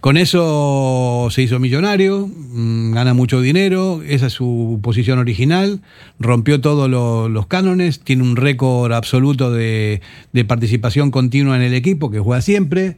Con 0.00 0.16
eso 0.16 1.26
se 1.32 1.42
hizo 1.42 1.58
millonario, 1.58 2.28
mm, 2.28 2.92
gana 2.92 3.14
mucho 3.14 3.40
dinero, 3.40 4.00
esa 4.06 4.26
es 4.28 4.32
su 4.32 4.78
posición 4.80 5.18
original, 5.18 5.80
rompió 6.20 6.60
todos 6.60 6.88
lo- 6.88 7.28
los 7.28 7.48
cánones, 7.48 7.98
tiene 8.00 8.22
un 8.22 8.36
récord 8.36 8.92
absoluto 8.92 9.50
de, 9.52 10.00
de 10.32 10.44
participación 10.44 11.10
continua 11.10 11.56
en 11.56 11.62
el 11.62 11.74
equipo, 11.74 12.12
que 12.12 12.20
juega 12.20 12.40
siempre. 12.42 12.96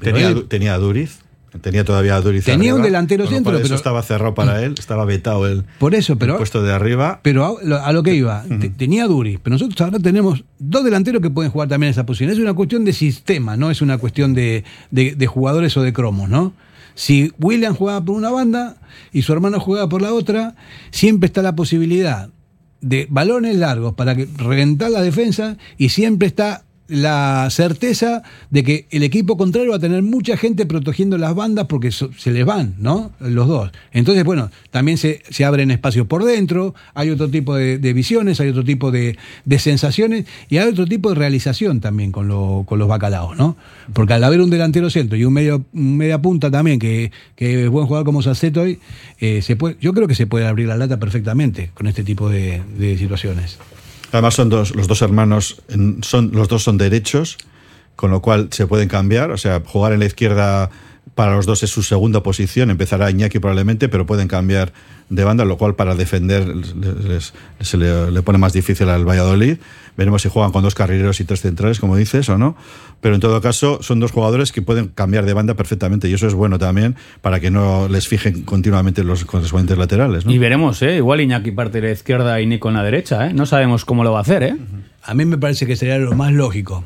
Tenía, 0.00 0.28
él- 0.28 0.34
Du- 0.34 0.44
tenía 0.44 0.74
a 0.74 0.78
Duriz, 0.78 1.18
tenía 1.60 1.84
todavía 1.84 2.16
a 2.16 2.20
Duriz. 2.20 2.44
Tenía 2.44 2.70
arriba, 2.70 2.76
un 2.76 2.82
delantero 2.82 3.26
centro, 3.26 3.44
cual 3.44 3.56
eso 3.56 3.64
pero- 3.64 3.74
estaba 3.76 4.02
cerrado 4.02 4.34
para 4.34 4.62
él, 4.64 4.74
estaba 4.78 5.04
vetado 5.04 5.46
el, 5.46 5.64
Por 5.78 5.94
eso, 5.94 6.16
pero 6.16 6.32
el 6.34 6.38
puesto 6.38 6.62
de 6.62 6.72
arriba. 6.72 7.20
Pero 7.22 7.58
a 7.58 7.62
lo, 7.64 7.76
a 7.82 7.92
lo 7.92 8.02
que 8.02 8.14
iba, 8.14 8.44
te- 8.60 8.70
tenía 8.70 9.06
Duri, 9.06 9.38
pero 9.42 9.54
nosotros 9.54 9.80
ahora 9.80 9.98
tenemos 9.98 10.44
dos 10.58 10.84
delanteros 10.84 11.20
que 11.22 11.30
pueden 11.30 11.50
jugar 11.52 11.68
también 11.68 11.90
esa 11.90 12.06
posición. 12.06 12.30
Es 12.30 12.38
una 12.38 12.54
cuestión 12.54 12.84
de 12.84 12.92
sistema, 12.92 13.56
no 13.56 13.70
es 13.70 13.82
una 13.82 13.98
cuestión 13.98 14.34
de, 14.34 14.64
de- 14.90 15.14
de 15.14 15.26
jugadores 15.26 15.76
o 15.76 15.82
de 15.82 15.92
cromos, 15.92 16.28
¿no? 16.28 16.52
Si 16.94 17.32
William 17.40 17.74
jugaba 17.74 18.04
por 18.04 18.16
una 18.16 18.30
banda 18.30 18.76
y 19.12 19.22
su 19.22 19.32
hermano 19.32 19.58
jugaba 19.60 19.88
por 19.88 20.02
la 20.02 20.12
otra, 20.12 20.54
siempre 20.90 21.26
está 21.26 21.40
la 21.42 21.54
posibilidad 21.56 22.28
de 22.82 23.06
balones 23.08 23.56
largos 23.56 23.94
para 23.94 24.14
que 24.14 24.28
reventar 24.36 24.90
la 24.90 25.00
defensa 25.02 25.56
y 25.78 25.88
siempre 25.90 26.26
está 26.28 26.64
la 26.88 27.48
certeza 27.50 28.22
de 28.50 28.62
que 28.64 28.86
el 28.90 29.02
equipo 29.02 29.36
contrario 29.36 29.70
va 29.70 29.76
a 29.76 29.80
tener 29.80 30.02
mucha 30.02 30.36
gente 30.36 30.66
protegiendo 30.66 31.16
las 31.16 31.34
bandas 31.34 31.66
porque 31.66 31.90
so- 31.90 32.10
se 32.18 32.32
les 32.32 32.44
van, 32.44 32.74
¿no? 32.78 33.12
Los 33.20 33.48
dos. 33.48 33.70
Entonces, 33.92 34.24
bueno, 34.24 34.50
también 34.70 34.98
se, 34.98 35.22
se 35.30 35.44
abren 35.44 35.70
espacios 35.70 36.06
por 36.06 36.24
dentro, 36.24 36.74
hay 36.94 37.10
otro 37.10 37.28
tipo 37.28 37.54
de, 37.54 37.78
de 37.78 37.92
visiones, 37.92 38.40
hay 38.40 38.48
otro 38.50 38.64
tipo 38.64 38.90
de, 38.90 39.16
sensaciones 39.58 40.26
y 40.50 40.58
hay 40.58 40.68
otro 40.68 40.86
tipo 40.86 41.08
de 41.10 41.14
realización 41.14 41.80
también 41.80 42.12
con, 42.12 42.28
lo- 42.28 42.64
con 42.66 42.78
los 42.78 42.88
bacalaos, 42.88 43.36
¿no? 43.36 43.56
Porque 43.92 44.12
al 44.14 44.24
haber 44.24 44.40
un 44.40 44.50
delantero 44.50 44.90
centro 44.90 45.16
y 45.16 45.24
un 45.24 45.32
medio 45.32 45.64
media 45.72 46.20
punta 46.20 46.50
también 46.50 46.78
que, 46.78 47.10
que 47.36 47.64
es 47.64 47.70
buen 47.70 47.86
jugador 47.86 48.04
como 48.04 48.22
Saceto 48.22 48.62
hoy, 48.62 48.78
eh, 49.20 49.40
se 49.42 49.56
puede, 49.56 49.76
yo 49.80 49.92
creo 49.94 50.08
que 50.08 50.14
se 50.14 50.26
puede 50.26 50.46
abrir 50.46 50.68
la 50.68 50.76
lata 50.76 50.98
perfectamente 50.98 51.70
con 51.74 51.86
este 51.86 52.04
tipo 52.04 52.28
de 52.28 52.62
situaciones. 52.98 53.58
Además 54.12 54.34
son 54.34 54.50
dos, 54.50 54.74
los 54.76 54.86
dos 54.86 55.00
hermanos, 55.02 55.62
son, 56.02 56.30
los 56.32 56.48
dos 56.48 56.62
son 56.62 56.76
derechos, 56.76 57.38
con 57.96 58.10
lo 58.10 58.20
cual 58.20 58.48
se 58.50 58.66
pueden 58.66 58.88
cambiar. 58.88 59.30
O 59.30 59.38
sea, 59.38 59.62
jugar 59.64 59.94
en 59.94 60.00
la 60.00 60.04
izquierda 60.06 60.70
para 61.14 61.34
los 61.34 61.46
dos 61.46 61.62
es 61.62 61.70
su 61.70 61.82
segunda 61.82 62.22
posición. 62.22 62.70
Empezará 62.70 63.10
Iñaki 63.10 63.38
probablemente, 63.38 63.88
pero 63.88 64.04
pueden 64.04 64.28
cambiar 64.28 64.72
de 65.08 65.24
banda, 65.24 65.44
lo 65.44 65.56
cual 65.56 65.74
para 65.74 65.94
defender 65.94 66.46
se 67.60 67.76
le, 67.76 68.10
le 68.10 68.22
pone 68.22 68.38
más 68.38 68.52
difícil 68.52 68.88
al 68.90 69.08
Valladolid. 69.08 69.56
Veremos 69.96 70.22
si 70.22 70.28
juegan 70.28 70.52
con 70.52 70.62
dos 70.62 70.74
carrileros 70.74 71.20
y 71.20 71.24
tres 71.24 71.42
centrales, 71.42 71.78
como 71.78 71.96
dices, 71.96 72.28
o 72.28 72.38
no. 72.38 72.56
Pero 73.00 73.14
en 73.14 73.20
todo 73.20 73.40
caso, 73.40 73.82
son 73.82 74.00
dos 74.00 74.10
jugadores 74.10 74.52
que 74.52 74.62
pueden 74.62 74.88
cambiar 74.88 75.26
de 75.26 75.34
banda 75.34 75.54
perfectamente. 75.54 76.08
Y 76.08 76.14
eso 76.14 76.26
es 76.26 76.34
bueno 76.34 76.58
también 76.58 76.96
para 77.20 77.40
que 77.40 77.50
no 77.50 77.88
les 77.88 78.08
fijen 78.08 78.42
continuamente 78.42 79.04
los 79.04 79.24
correspondientes 79.24 79.76
laterales. 79.76 80.24
¿no? 80.24 80.32
Y 80.32 80.38
veremos, 80.38 80.80
¿eh? 80.82 80.96
Igual 80.96 81.20
Iñaki 81.20 81.50
parte 81.50 81.80
de 81.80 81.88
la 81.88 81.92
izquierda 81.92 82.40
y 82.40 82.46
Nico 82.46 82.68
en 82.68 82.74
la 82.76 82.82
derecha, 82.84 83.26
¿eh? 83.26 83.34
No 83.34 83.44
sabemos 83.44 83.84
cómo 83.84 84.02
lo 84.04 84.12
va 84.12 84.18
a 84.18 84.22
hacer, 84.22 84.42
¿eh? 84.42 84.56
A 85.02 85.14
mí 85.14 85.24
me 85.24 85.36
parece 85.36 85.66
que 85.66 85.76
sería 85.76 85.98
lo 85.98 86.12
más 86.12 86.32
lógico. 86.32 86.84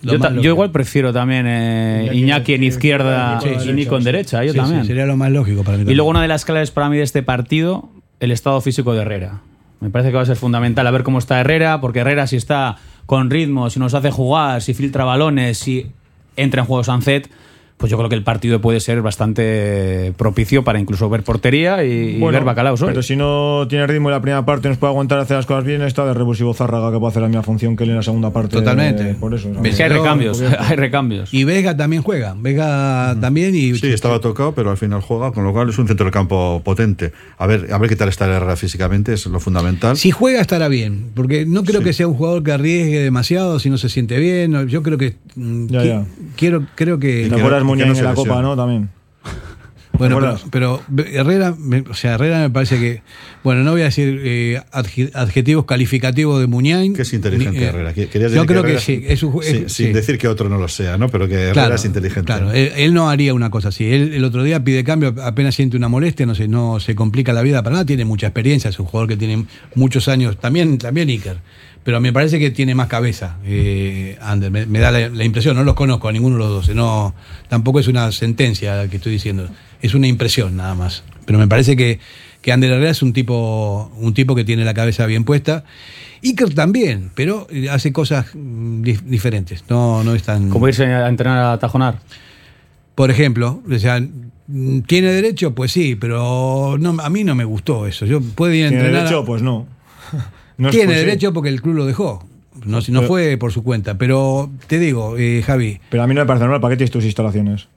Yo, 0.00 0.50
igual 0.50 0.70
prefiero 0.70 1.12
también 1.12 1.44
eh, 1.48 2.10
Iñaki 2.12 2.54
en 2.54 2.62
izquierda 2.62 3.40
Sí, 3.40 3.48
sí, 3.58 3.70
y 3.70 3.72
Nico 3.72 3.96
en 3.96 4.04
derecha, 4.04 4.44
yo 4.44 4.52
Sí, 4.52 4.58
sí, 4.58 4.64
también. 4.64 4.84
sería 4.84 5.06
lo 5.06 5.16
más 5.16 5.30
lógico 5.32 5.64
para 5.64 5.76
mí. 5.76 5.82
Y 5.82 5.84
también. 5.84 5.96
luego 5.96 6.10
una 6.10 6.22
de 6.22 6.28
las 6.28 6.44
claves 6.44 6.70
para 6.70 6.88
mí 6.88 6.96
de 6.96 7.02
este 7.02 7.22
partido, 7.24 7.88
el 8.20 8.30
estado 8.30 8.60
físico 8.60 8.94
de 8.94 9.02
Herrera. 9.02 9.40
Me 9.80 9.90
parece 9.90 10.10
que 10.10 10.16
va 10.16 10.22
a 10.22 10.26
ser 10.26 10.36
fundamental 10.36 10.86
a 10.86 10.90
ver 10.90 11.04
cómo 11.04 11.18
está 11.18 11.40
Herrera, 11.40 11.80
porque 11.80 12.00
Herrera 12.00 12.26
si 12.26 12.36
está 12.36 12.76
con 13.06 13.30
ritmo, 13.30 13.70
si 13.70 13.78
nos 13.78 13.94
hace 13.94 14.10
jugar, 14.10 14.60
si 14.60 14.74
filtra 14.74 15.04
balones, 15.04 15.58
si 15.58 15.90
entra 16.36 16.62
en 16.62 16.66
juego 16.66 16.84
Sancet, 16.84 17.30
pues 17.78 17.90
yo 17.90 17.96
creo 17.96 18.08
que 18.08 18.16
el 18.16 18.24
partido 18.24 18.60
puede 18.60 18.80
ser 18.80 19.00
bastante 19.02 20.12
propicio 20.16 20.64
para 20.64 20.80
incluso 20.80 21.08
ver 21.08 21.22
portería 21.22 21.84
y, 21.84 22.16
y 22.16 22.18
Bueno, 22.18 22.36
ver 22.38 22.44
bacalaos. 22.44 22.80
Pero 22.80 23.02
si 23.02 23.16
no 23.16 23.66
tiene 23.68 23.86
ritmo 23.86 24.08
en 24.08 24.14
la 24.14 24.20
primera 24.20 24.44
parte, 24.44 24.68
nos 24.68 24.78
puede 24.78 24.90
aguantar 24.90 25.18
hacer 25.20 25.36
las 25.36 25.46
cosas 25.46 25.64
bien. 25.64 25.82
Está 25.82 26.04
de 26.04 26.12
revulsivo 26.12 26.52
Zárraga 26.54 26.92
que 26.92 26.98
puede 26.98 27.10
hacer 27.10 27.22
la 27.22 27.28
misma 27.28 27.42
función 27.44 27.76
que 27.76 27.84
él 27.84 27.90
en 27.90 27.96
la 27.96 28.02
segunda 28.02 28.32
parte. 28.32 28.56
Totalmente. 28.56 29.10
eh, 29.10 29.16
por 29.18 29.32
eso. 29.32 29.50
Es 29.64 29.76
que 29.76 29.82
hay 29.84 29.88
recambios, 29.90 30.42
hay 30.58 30.76
recambios. 30.76 31.32
Y 31.32 31.44
Vega 31.44 31.76
también 31.76 32.02
juega. 32.02 32.34
Vega 32.36 33.16
también 33.20 33.54
y. 33.54 33.74
Sí, 33.76 33.86
estaba 33.88 34.20
tocado, 34.20 34.52
pero 34.54 34.70
al 34.70 34.76
final 34.76 35.00
juega, 35.00 35.32
con 35.32 35.44
lo 35.44 35.52
cual 35.52 35.68
es 35.68 35.78
un 35.78 35.86
centro 35.86 36.04
del 36.04 36.12
campo 36.12 36.60
potente. 36.64 37.12
A 37.38 37.46
ver, 37.46 37.72
a 37.72 37.78
ver 37.78 37.88
qué 37.88 37.96
tal 37.96 38.08
está 38.08 38.26
Herrera 38.26 38.56
físicamente, 38.56 39.12
es 39.12 39.24
lo 39.26 39.38
fundamental. 39.40 39.96
Si 39.96 40.10
juega 40.10 40.40
estará 40.40 40.68
bien, 40.68 41.10
porque 41.14 41.46
no 41.46 41.62
creo 41.62 41.80
que 41.80 41.92
sea 41.92 42.08
un 42.08 42.14
jugador 42.14 42.42
que 42.42 42.52
arriesgue 42.52 42.98
demasiado 43.00 43.58
si 43.60 43.70
no 43.70 43.78
se 43.78 43.88
siente 43.88 44.18
bien. 44.18 44.68
Yo 44.68 44.82
creo 44.82 44.98
que 44.98 45.14
Ya, 45.68 45.82
qui- 45.82 45.86
ya. 45.86 46.04
quiero 46.36 46.66
creo 46.74 46.98
que 46.98 47.28
¿Te 47.28 47.34
acuerdas 47.36 47.64
Muñoz 47.64 47.96
en 47.98 48.04
la 48.04 48.14
Copa, 48.14 48.42
no? 48.42 48.56
También. 48.56 48.88
Bueno, 49.98 50.20
¿Te 50.36 50.44
pero, 50.52 50.80
pero 50.92 51.06
Herrera, 51.12 51.56
me- 51.58 51.80
o 51.90 51.94
sea, 51.94 52.14
Herrera 52.14 52.38
me 52.38 52.50
parece 52.50 52.78
que, 52.78 53.02
bueno, 53.42 53.64
no 53.64 53.72
voy 53.72 53.80
a 53.80 53.84
decir 53.86 54.20
eh, 54.22 54.60
adje- 54.70 55.10
adjetivos 55.12 55.64
calificativos 55.64 56.38
de 56.40 56.46
Muñain. 56.46 56.94
Que 56.94 57.02
es 57.02 57.12
inteligente 57.12 57.58
Ni- 57.58 57.64
eh, 57.64 57.68
Herrera. 57.68 57.92
Querías 57.94 58.12
decir 58.30 58.36
Yo 58.36 58.46
creo 58.46 58.62
que 58.62 58.74
Herrera- 58.74 58.80
sí. 58.80 59.02
Es 59.04 59.18
Sí, 59.18 59.26
es- 59.42 59.72
sin 59.72 59.86
sí. 59.88 59.92
decir 59.92 60.16
que 60.18 60.28
otro 60.28 60.48
no 60.48 60.56
lo 60.56 60.68
sea, 60.68 60.98
¿no? 60.98 61.08
Pero 61.08 61.26
que 61.26 61.34
Herrera 61.34 61.52
Claro, 61.52 61.74
es 61.74 61.84
inteligente. 61.84 62.26
Claro, 62.26 62.52
él, 62.52 62.70
él 62.76 62.94
no 62.94 63.10
haría 63.10 63.34
una 63.34 63.50
cosa 63.50 63.70
así. 63.70 63.86
Él 63.92 64.12
el 64.14 64.22
otro 64.22 64.44
día 64.44 64.62
pide 64.62 64.84
cambio, 64.84 65.16
apenas 65.20 65.56
siente 65.56 65.76
una 65.76 65.88
molestia, 65.88 66.26
no 66.26 66.36
sé, 66.36 66.46
no 66.46 66.78
se 66.78 66.94
complica 66.94 67.32
la 67.32 67.42
vida 67.42 67.64
para 67.64 67.72
nada, 67.72 67.84
tiene 67.84 68.04
mucha 68.04 68.28
experiencia, 68.28 68.70
es 68.70 68.78
un 68.78 68.86
jugador 68.86 69.08
que 69.08 69.16
tiene 69.16 69.46
muchos 69.74 70.06
años, 70.06 70.36
también, 70.38 70.78
también 70.78 71.08
Iker. 71.08 71.38
Pero 71.88 72.02
me 72.02 72.12
parece 72.12 72.38
que 72.38 72.50
tiene 72.50 72.74
más 72.74 72.86
cabeza, 72.88 73.38
eh, 73.46 74.18
Ander, 74.20 74.50
me, 74.50 74.66
me 74.66 74.78
da 74.78 74.90
la, 74.90 75.08
la 75.08 75.24
impresión, 75.24 75.56
no 75.56 75.64
los 75.64 75.72
conozco 75.72 76.06
a 76.06 76.12
ninguno 76.12 76.34
de 76.36 76.40
los 76.42 76.50
dos, 76.66 76.76
no, 76.76 77.14
tampoco 77.48 77.80
es 77.80 77.88
una 77.88 78.12
sentencia 78.12 78.86
que 78.90 78.96
estoy 78.96 79.12
diciendo, 79.12 79.48
es 79.80 79.94
una 79.94 80.06
impresión 80.06 80.54
nada 80.54 80.74
más. 80.74 81.02
Pero 81.24 81.38
me 81.38 81.48
parece 81.48 81.76
que, 81.78 81.98
que 82.42 82.52
Ander 82.52 82.72
Herrera 82.72 82.90
es 82.90 83.00
un 83.00 83.14
tipo, 83.14 83.90
un 83.96 84.12
tipo 84.12 84.34
que 84.34 84.44
tiene 84.44 84.66
la 84.66 84.74
cabeza 84.74 85.06
bien 85.06 85.24
puesta. 85.24 85.64
Iker 86.22 86.52
también, 86.52 87.10
pero 87.14 87.46
eh, 87.50 87.70
hace 87.70 87.90
cosas 87.90 88.26
mm, 88.34 88.82
dif- 88.82 89.00
diferentes. 89.04 89.64
No, 89.70 90.04
no 90.04 90.14
es 90.14 90.24
tan. 90.24 90.50
Como 90.50 90.68
irse 90.68 90.84
a 90.84 91.08
entrenar 91.08 91.42
a 91.54 91.58
tajonar. 91.58 92.00
Por 92.96 93.10
ejemplo, 93.10 93.62
o 93.66 93.78
sea, 93.78 93.98
¿tiene 94.86 95.10
derecho? 95.10 95.54
Pues 95.54 95.72
sí, 95.72 95.94
pero 95.94 96.76
no, 96.78 96.96
a 97.00 97.08
mí 97.08 97.24
no 97.24 97.34
me 97.34 97.44
gustó 97.44 97.86
eso. 97.86 98.04
Yo 98.04 98.20
puedo 98.20 98.52
ir 98.52 98.66
a 98.66 98.68
¿Tiene 98.68 98.82
entrenar. 98.84 99.04
derecho? 99.04 99.24
Pues 99.24 99.40
no. 99.40 99.66
No 100.58 100.70
tiene 100.70 100.94
derecho 100.94 101.32
porque 101.32 101.48
el 101.48 101.62
club 101.62 101.76
lo 101.76 101.86
dejó. 101.86 102.22
No, 102.64 102.82
si 102.82 102.92
no 102.92 103.00
Pero- 103.00 103.08
fue 103.08 103.36
por 103.38 103.52
su 103.52 103.62
cuenta. 103.62 103.96
Pero 103.96 104.50
te 104.66 104.78
digo, 104.78 105.16
eh, 105.16 105.42
Javi, 105.46 105.80
Pero 105.90 106.02
a 106.02 106.06
mí 106.06 106.14
no 106.14 106.20
me 106.22 106.26
parece 106.26 106.42
normal. 106.44 106.60
¿Para 106.60 106.72
qué 106.72 106.78
tienes 106.78 106.90
tus 106.90 107.04
instalaciones? 107.04 107.68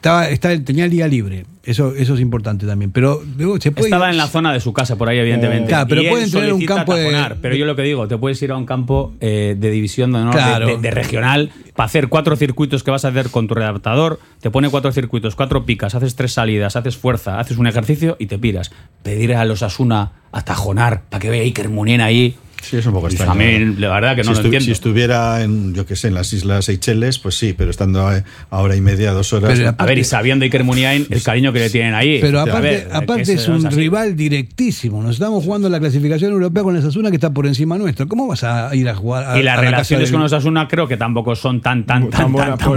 Estaba, 0.00 0.28
está, 0.30 0.58
tenía 0.64 0.86
el 0.86 0.90
día 0.90 1.06
libre. 1.06 1.44
Eso, 1.62 1.94
eso 1.94 2.14
es 2.14 2.20
importante 2.20 2.66
también. 2.66 2.90
Pero 2.90 3.22
luego 3.36 3.60
se 3.60 3.70
puede. 3.70 3.88
Estaba 3.88 4.08
en 4.10 4.16
la 4.16 4.26
zona 4.28 4.50
de 4.52 4.60
su 4.60 4.72
casa, 4.72 4.96
por 4.96 5.10
ahí, 5.10 5.18
evidentemente. 5.18 5.64
Eh, 5.64 5.68
Claro, 5.68 5.86
pero 5.88 6.00
Y 6.02 6.06
él 6.06 6.10
pueden 6.10 6.30
tener 6.30 6.52
un 6.54 6.64
campo 6.64 6.94
de- 6.94 7.36
Pero 7.42 7.54
yo 7.54 7.66
lo 7.66 7.76
que 7.76 7.82
digo, 7.82 8.08
te 8.08 8.16
puedes 8.16 8.40
ir 8.42 8.50
a 8.50 8.56
un 8.56 8.64
campo 8.64 9.12
eh, 9.20 9.54
de 9.58 9.70
división 9.70 10.10
de, 10.12 10.18
honor, 10.20 10.34
de- 10.34 10.40
Claro. 10.40 10.66
de, 10.66 10.78
de 10.78 10.90
regional 10.90 11.52
para 11.76 11.84
hacer 11.86 12.08
cuatro 12.08 12.34
circuitos 12.36 12.82
que 12.82 12.90
vas 12.90 13.04
a 13.04 13.08
hacer 13.08 13.28
con 13.28 13.46
tu 13.46 13.54
readaptador. 13.54 14.18
Te 14.40 14.50
pone 14.50 14.70
cuatro 14.70 14.90
circuitos, 14.90 15.36
cuatro 15.36 15.66
picas, 15.66 15.94
haces 15.94 16.16
tres 16.16 16.32
salidas, 16.32 16.76
haces 16.76 16.96
fuerza, 16.96 17.38
haces 17.38 17.58
un 17.58 17.66
ejercicio 17.66 18.16
y 18.18 18.26
te 18.26 18.38
piras. 18.38 18.72
Pedir 19.02 19.34
a 19.34 19.44
los 19.44 19.62
Asuna 19.62 20.12
a 20.32 20.42
tajonar 20.42 21.02
para 21.10 21.20
que 21.20 21.28
vea 21.28 21.42
Iker 21.42 21.68
Munien 21.68 22.00
ahí. 22.00 22.36
Sí, 22.60 22.76
es 22.76 22.86
un 22.86 22.92
poco 22.92 23.08
extraño. 23.08 23.32
a 23.32 23.34
mí, 23.34 23.74
la 23.78 23.88
verdad 23.92 24.14
que 24.14 24.22
no 24.22 24.34
si, 24.34 24.40
lo 24.40 24.44
entiendo. 24.44 24.64
si 24.66 24.70
estuviera 24.72 25.42
en, 25.42 25.74
yo 25.74 25.86
qué 25.86 25.96
sé, 25.96 26.08
en 26.08 26.14
las 26.14 26.32
Islas 26.32 26.66
Seychelles, 26.66 27.18
pues 27.18 27.34
sí, 27.36 27.54
pero 27.56 27.70
estando 27.70 28.06
a, 28.06 28.22
a 28.50 28.58
hora 28.58 28.76
y 28.76 28.80
media, 28.80 29.12
dos 29.12 29.32
horas. 29.32 29.52
Pero 29.58 29.74
a 29.76 29.86
ver, 29.86 29.98
y 29.98 30.04
sabiendo 30.04 30.44
Iker 30.44 30.62
Muniain 30.62 31.06
el 31.10 31.22
cariño 31.22 31.52
que 31.52 31.58
le 31.60 31.70
tienen 31.70 31.94
ahí. 31.94 32.18
Pero 32.20 32.40
aparte, 32.40 32.60
ver, 32.60 32.88
aparte 32.92 33.32
es 33.32 33.48
un 33.48 33.68
rival 33.70 34.14
directísimo. 34.14 35.02
Nos 35.02 35.12
estamos 35.14 35.44
jugando 35.44 35.68
la 35.68 35.80
clasificación 35.80 36.32
europea 36.32 36.62
con 36.62 36.76
el 36.76 36.82
Sasuna 36.82 37.10
que 37.10 37.16
está 37.16 37.30
por 37.32 37.46
encima 37.46 37.76
nuestro. 37.78 38.06
¿Cómo 38.08 38.26
vas 38.26 38.44
a 38.44 38.74
ir 38.74 38.88
a 38.88 38.94
jugar 38.94 39.24
a, 39.24 39.38
Y 39.38 39.42
las 39.42 39.54
a 39.54 39.56
la 39.56 39.62
casa 39.62 39.70
relaciones 39.70 40.08
del- 40.08 40.12
con 40.14 40.22
los 40.22 40.32
Asuna 40.32 40.68
creo 40.68 40.86
que 40.86 40.96
tampoco 40.96 41.34
son 41.34 41.60
tan 41.60 41.84
tan 41.86 42.10
tan 42.10 42.20
tan, 42.20 42.32
buenas 42.32 42.58
tan 42.58 42.68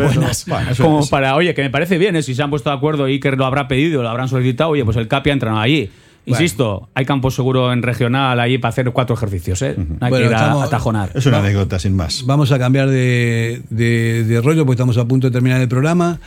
Bueno, 0.47 0.71
eso 0.71 0.83
como 0.83 1.01
es. 1.01 1.09
para, 1.09 1.35
oye, 1.35 1.53
que 1.53 1.61
me 1.61 1.69
parece 1.69 1.97
bien, 1.97 2.15
¿eh? 2.15 2.23
si 2.23 2.33
se 2.35 2.41
han 2.41 2.49
puesto 2.49 2.69
de 2.69 2.75
acuerdo 2.77 3.07
y 3.07 3.13
Iker 3.13 3.37
lo 3.37 3.45
habrá 3.45 3.67
pedido, 3.67 4.01
lo 4.01 4.09
habrán 4.09 4.27
solicitado, 4.29 4.71
oye, 4.71 4.83
pues 4.85 4.97
el 4.97 5.07
Capi 5.07 5.29
ha 5.29 5.33
entrenado 5.33 5.61
allí. 5.61 5.89
Insisto, 6.25 6.87
hay 6.93 7.05
campo 7.05 7.31
seguro 7.31 7.73
en 7.73 7.81
regional 7.83 8.39
allí 8.39 8.57
para 8.57 8.69
hacer 8.69 8.89
cuatro 8.91 9.15
ejercicios, 9.15 9.61
¿eh? 9.61 9.75
No 9.77 9.97
hay 9.99 10.09
Bueno, 10.09 10.25
que 10.27 10.29
ir 10.31 10.33
a, 10.35 10.37
estamos- 10.37 10.63
a 10.65 10.69
tajonar. 10.69 11.11
Es 11.15 11.25
una 11.25 11.39
anécdota, 11.39 11.79
sin 11.79 11.95
más. 11.95 12.25
Vamos 12.25 12.51
a 12.53 12.59
cambiar 12.59 12.89
de, 12.89 13.61
de- 13.69 14.23
de 14.23 14.41
rollo 14.41 14.65
porque 14.65 14.75
estamos 14.75 14.97
a 14.97 15.05
punto 15.05 15.27
de 15.27 15.31
terminar 15.31 15.59
el 15.59 15.67
programa. 15.67 16.19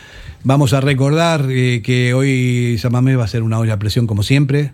Vamos 0.45 0.75
a 0.75 0.81
recordar 0.81 1.47
eh, 1.49 1.81
que 1.83 2.13
hoy 2.15 2.77
Samamés 2.79 3.19
va 3.19 3.25
a 3.25 3.29
ser 3.29 3.43
una 3.43 3.59
olla 3.59 3.75
a 3.75 3.79
presión 3.79 4.07
como 4.07 4.23
siempre. 4.23 4.73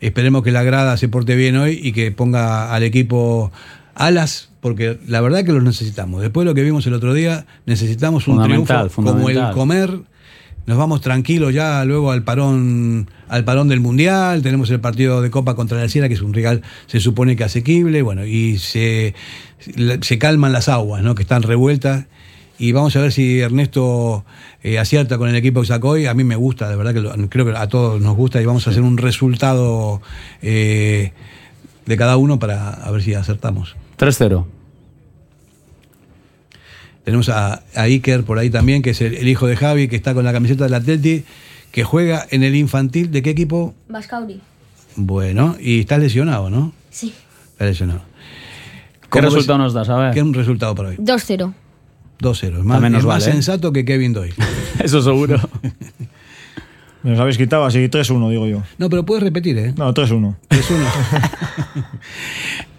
Esperemos 0.00 0.42
que 0.42 0.52
la 0.52 0.62
grada 0.62 0.96
se 0.96 1.08
porte 1.08 1.34
bien 1.34 1.56
hoy 1.56 1.80
y 1.82 1.92
que 1.92 2.12
ponga 2.12 2.72
al 2.74 2.82
equipo 2.82 3.50
alas, 3.94 4.50
porque 4.60 4.98
la 5.08 5.20
verdad 5.20 5.44
que 5.44 5.52
los 5.52 5.62
necesitamos. 5.64 6.20
Después 6.20 6.44
de 6.44 6.50
lo 6.50 6.54
que 6.54 6.62
vimos 6.62 6.86
el 6.86 6.94
otro 6.94 7.14
día, 7.14 7.46
necesitamos 7.66 8.28
un 8.28 8.34
Fundamental, 8.36 8.88
triunfo 8.90 8.96
como 9.02 9.28
el 9.28 9.34
fundamental. 9.34 9.54
comer. 9.54 9.98
Nos 10.68 10.76
vamos 10.78 11.00
tranquilos 11.00 11.52
ya 11.52 11.82
luego 11.84 12.12
al 12.12 12.22
parón 12.22 13.10
al 13.28 13.42
parón 13.44 13.68
del 13.68 13.80
Mundial, 13.80 14.42
tenemos 14.42 14.70
el 14.70 14.80
partido 14.80 15.20
de 15.22 15.30
Copa 15.30 15.54
contra 15.56 15.78
la 15.78 15.88
Sierra, 15.88 16.08
que 16.08 16.14
es 16.14 16.22
un 16.22 16.32
rival, 16.34 16.62
se 16.86 17.00
supone 17.00 17.34
que 17.36 17.42
asequible, 17.44 18.02
bueno, 18.02 18.24
y 18.26 18.58
se, 18.58 19.14
se 20.02 20.18
calman 20.18 20.52
las 20.52 20.68
aguas, 20.68 21.02
¿no? 21.02 21.14
que 21.14 21.22
están 21.22 21.42
revueltas, 21.42 22.04
Y 22.58 22.72
vamos 22.72 22.94
a 22.96 23.00
ver 23.00 23.12
si 23.12 23.40
Ernesto 23.40 24.24
eh, 24.62 24.78
acierta 24.78 25.16
con 25.16 25.28
el 25.28 25.36
equipo 25.36 25.60
que 25.60 25.68
sacó 25.68 25.90
hoy. 25.90 26.06
A 26.06 26.14
mí 26.14 26.24
me 26.24 26.34
gusta, 26.36 26.68
de 26.68 26.74
verdad 26.76 26.92
que 26.92 27.00
lo- 27.00 27.14
creo 27.30 27.44
que 27.46 27.56
a 27.56 27.68
todos 27.68 28.00
nos 28.00 28.16
gusta 28.16 28.42
y 28.42 28.44
vamos 28.46 28.66
a 28.66 28.70
hacer 28.70 28.82
un 28.82 28.98
resultado 28.98 30.02
eh, 30.42 31.12
de 31.86 31.96
cada 31.96 32.16
uno 32.16 32.38
para 32.38 32.70
a 32.70 32.90
ver 32.90 33.02
si 33.02 33.14
acertamos. 33.14 33.76
3-0. 33.96 34.44
Tenemos 37.08 37.30
a, 37.30 37.62
a 37.74 37.82
Iker 37.84 38.22
por 38.22 38.38
ahí 38.38 38.50
también, 38.50 38.82
que 38.82 38.90
es 38.90 39.00
el, 39.00 39.14
el 39.14 39.26
hijo 39.28 39.46
de 39.46 39.56
Javi, 39.56 39.88
que 39.88 39.96
está 39.96 40.12
con 40.12 40.26
la 40.26 40.32
camiseta 40.34 40.64
del 40.64 40.74
Atleti, 40.74 41.24
que 41.72 41.82
juega 41.82 42.26
en 42.28 42.42
el 42.42 42.54
infantil. 42.54 43.10
¿De 43.10 43.22
qué 43.22 43.30
equipo? 43.30 43.74
Bascauri. 43.88 44.42
Bueno, 44.94 45.56
y 45.58 45.80
está 45.80 45.96
lesionado, 45.96 46.50
¿no? 46.50 46.74
Sí. 46.90 47.14
Está 47.52 47.64
lesionado. 47.64 48.02
¿Qué 49.00 49.08
¿Cómo 49.08 49.22
resultado 49.22 49.58
ves? 49.58 49.64
nos 49.64 49.72
das? 49.72 49.88
A 49.88 49.96
ver. 49.96 50.12
¿Qué 50.12 50.18
es 50.18 50.24
un 50.26 50.34
resultado 50.34 50.74
para 50.74 50.90
hoy? 50.90 50.96
2-0. 50.96 51.54
2-0. 52.20 52.58
Es 52.58 52.64
más, 52.64 52.78
más 52.78 53.04
vale, 53.06 53.24
¿eh? 53.24 53.32
sensato 53.32 53.72
que 53.72 53.86
Kevin 53.86 54.12
Doyle. 54.12 54.34
Eso 54.78 55.00
seguro. 55.00 55.40
Me 57.02 57.12
los 57.12 57.20
habéis 57.20 57.38
quitado 57.38 57.64
así, 57.64 57.78
3-1, 57.88 58.28
digo 58.30 58.46
yo. 58.48 58.62
No, 58.76 58.90
pero 58.90 59.04
puedes 59.06 59.22
repetir, 59.22 59.56
¿eh? 59.58 59.72
No, 59.76 59.92
3-1. 59.94 60.36
3-1. 60.48 60.58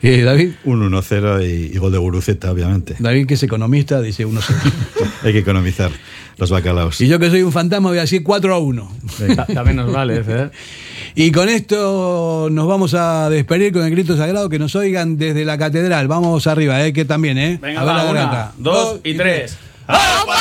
Eh, 0.02 0.22
David. 0.22 0.52
Un 0.64 0.90
1-0 0.94 1.46
y, 1.46 1.76
y 1.76 1.78
gol 1.78 1.92
de 1.92 1.98
Guruceta, 1.98 2.50
obviamente. 2.52 2.96
David, 3.00 3.28
que 3.28 3.34
es 3.34 3.44
economista, 3.44 4.00
dice 4.02 4.26
1-0. 4.26 4.40
Hay 5.24 5.34
que 5.34 5.40
economizar 5.40 5.92
los 6.38 6.50
bacalaos. 6.52 7.02
y 7.02 7.08
yo 7.10 7.20
que 7.20 7.30
soy 7.30 7.42
un 7.44 7.52
fantasma 7.52 7.90
voy 7.90 7.98
a 7.98 8.02
decir 8.02 8.24
4-1. 8.24 9.36
Ta- 9.36 9.46
También 9.48 9.76
nos 9.76 9.92
vale, 9.92 10.24
Fer. 10.24 10.52
Y 11.16 11.32
con 11.32 11.50
esto 11.50 12.48
nos 12.50 12.66
vamos 12.68 12.94
a 12.94 13.30
despedir 13.30 13.74
con 13.74 13.84
el 13.84 13.92
grito 13.92 14.16
sagrado 14.16 14.48
que 14.48 14.58
nos 14.58 14.74
oigan 14.78 15.18
desde 15.18 15.44
la 15.44 15.58
catedral. 15.58 16.08
Vamos 16.08 16.48
arriba, 16.48 16.86
¿eh? 16.86 16.94
que 16.94 17.04
también, 17.04 17.38
¿eh? 17.38 17.60
Venga, 17.62 17.82
A 17.82 17.84
ver 17.84 17.94
va, 17.94 17.98
la 18.06 18.10
una, 18.10 18.22
garganta. 18.22 18.54
dos 18.58 19.00
y 19.04 19.16
tres. 19.16 19.58
¡Vamos! 19.86 20.36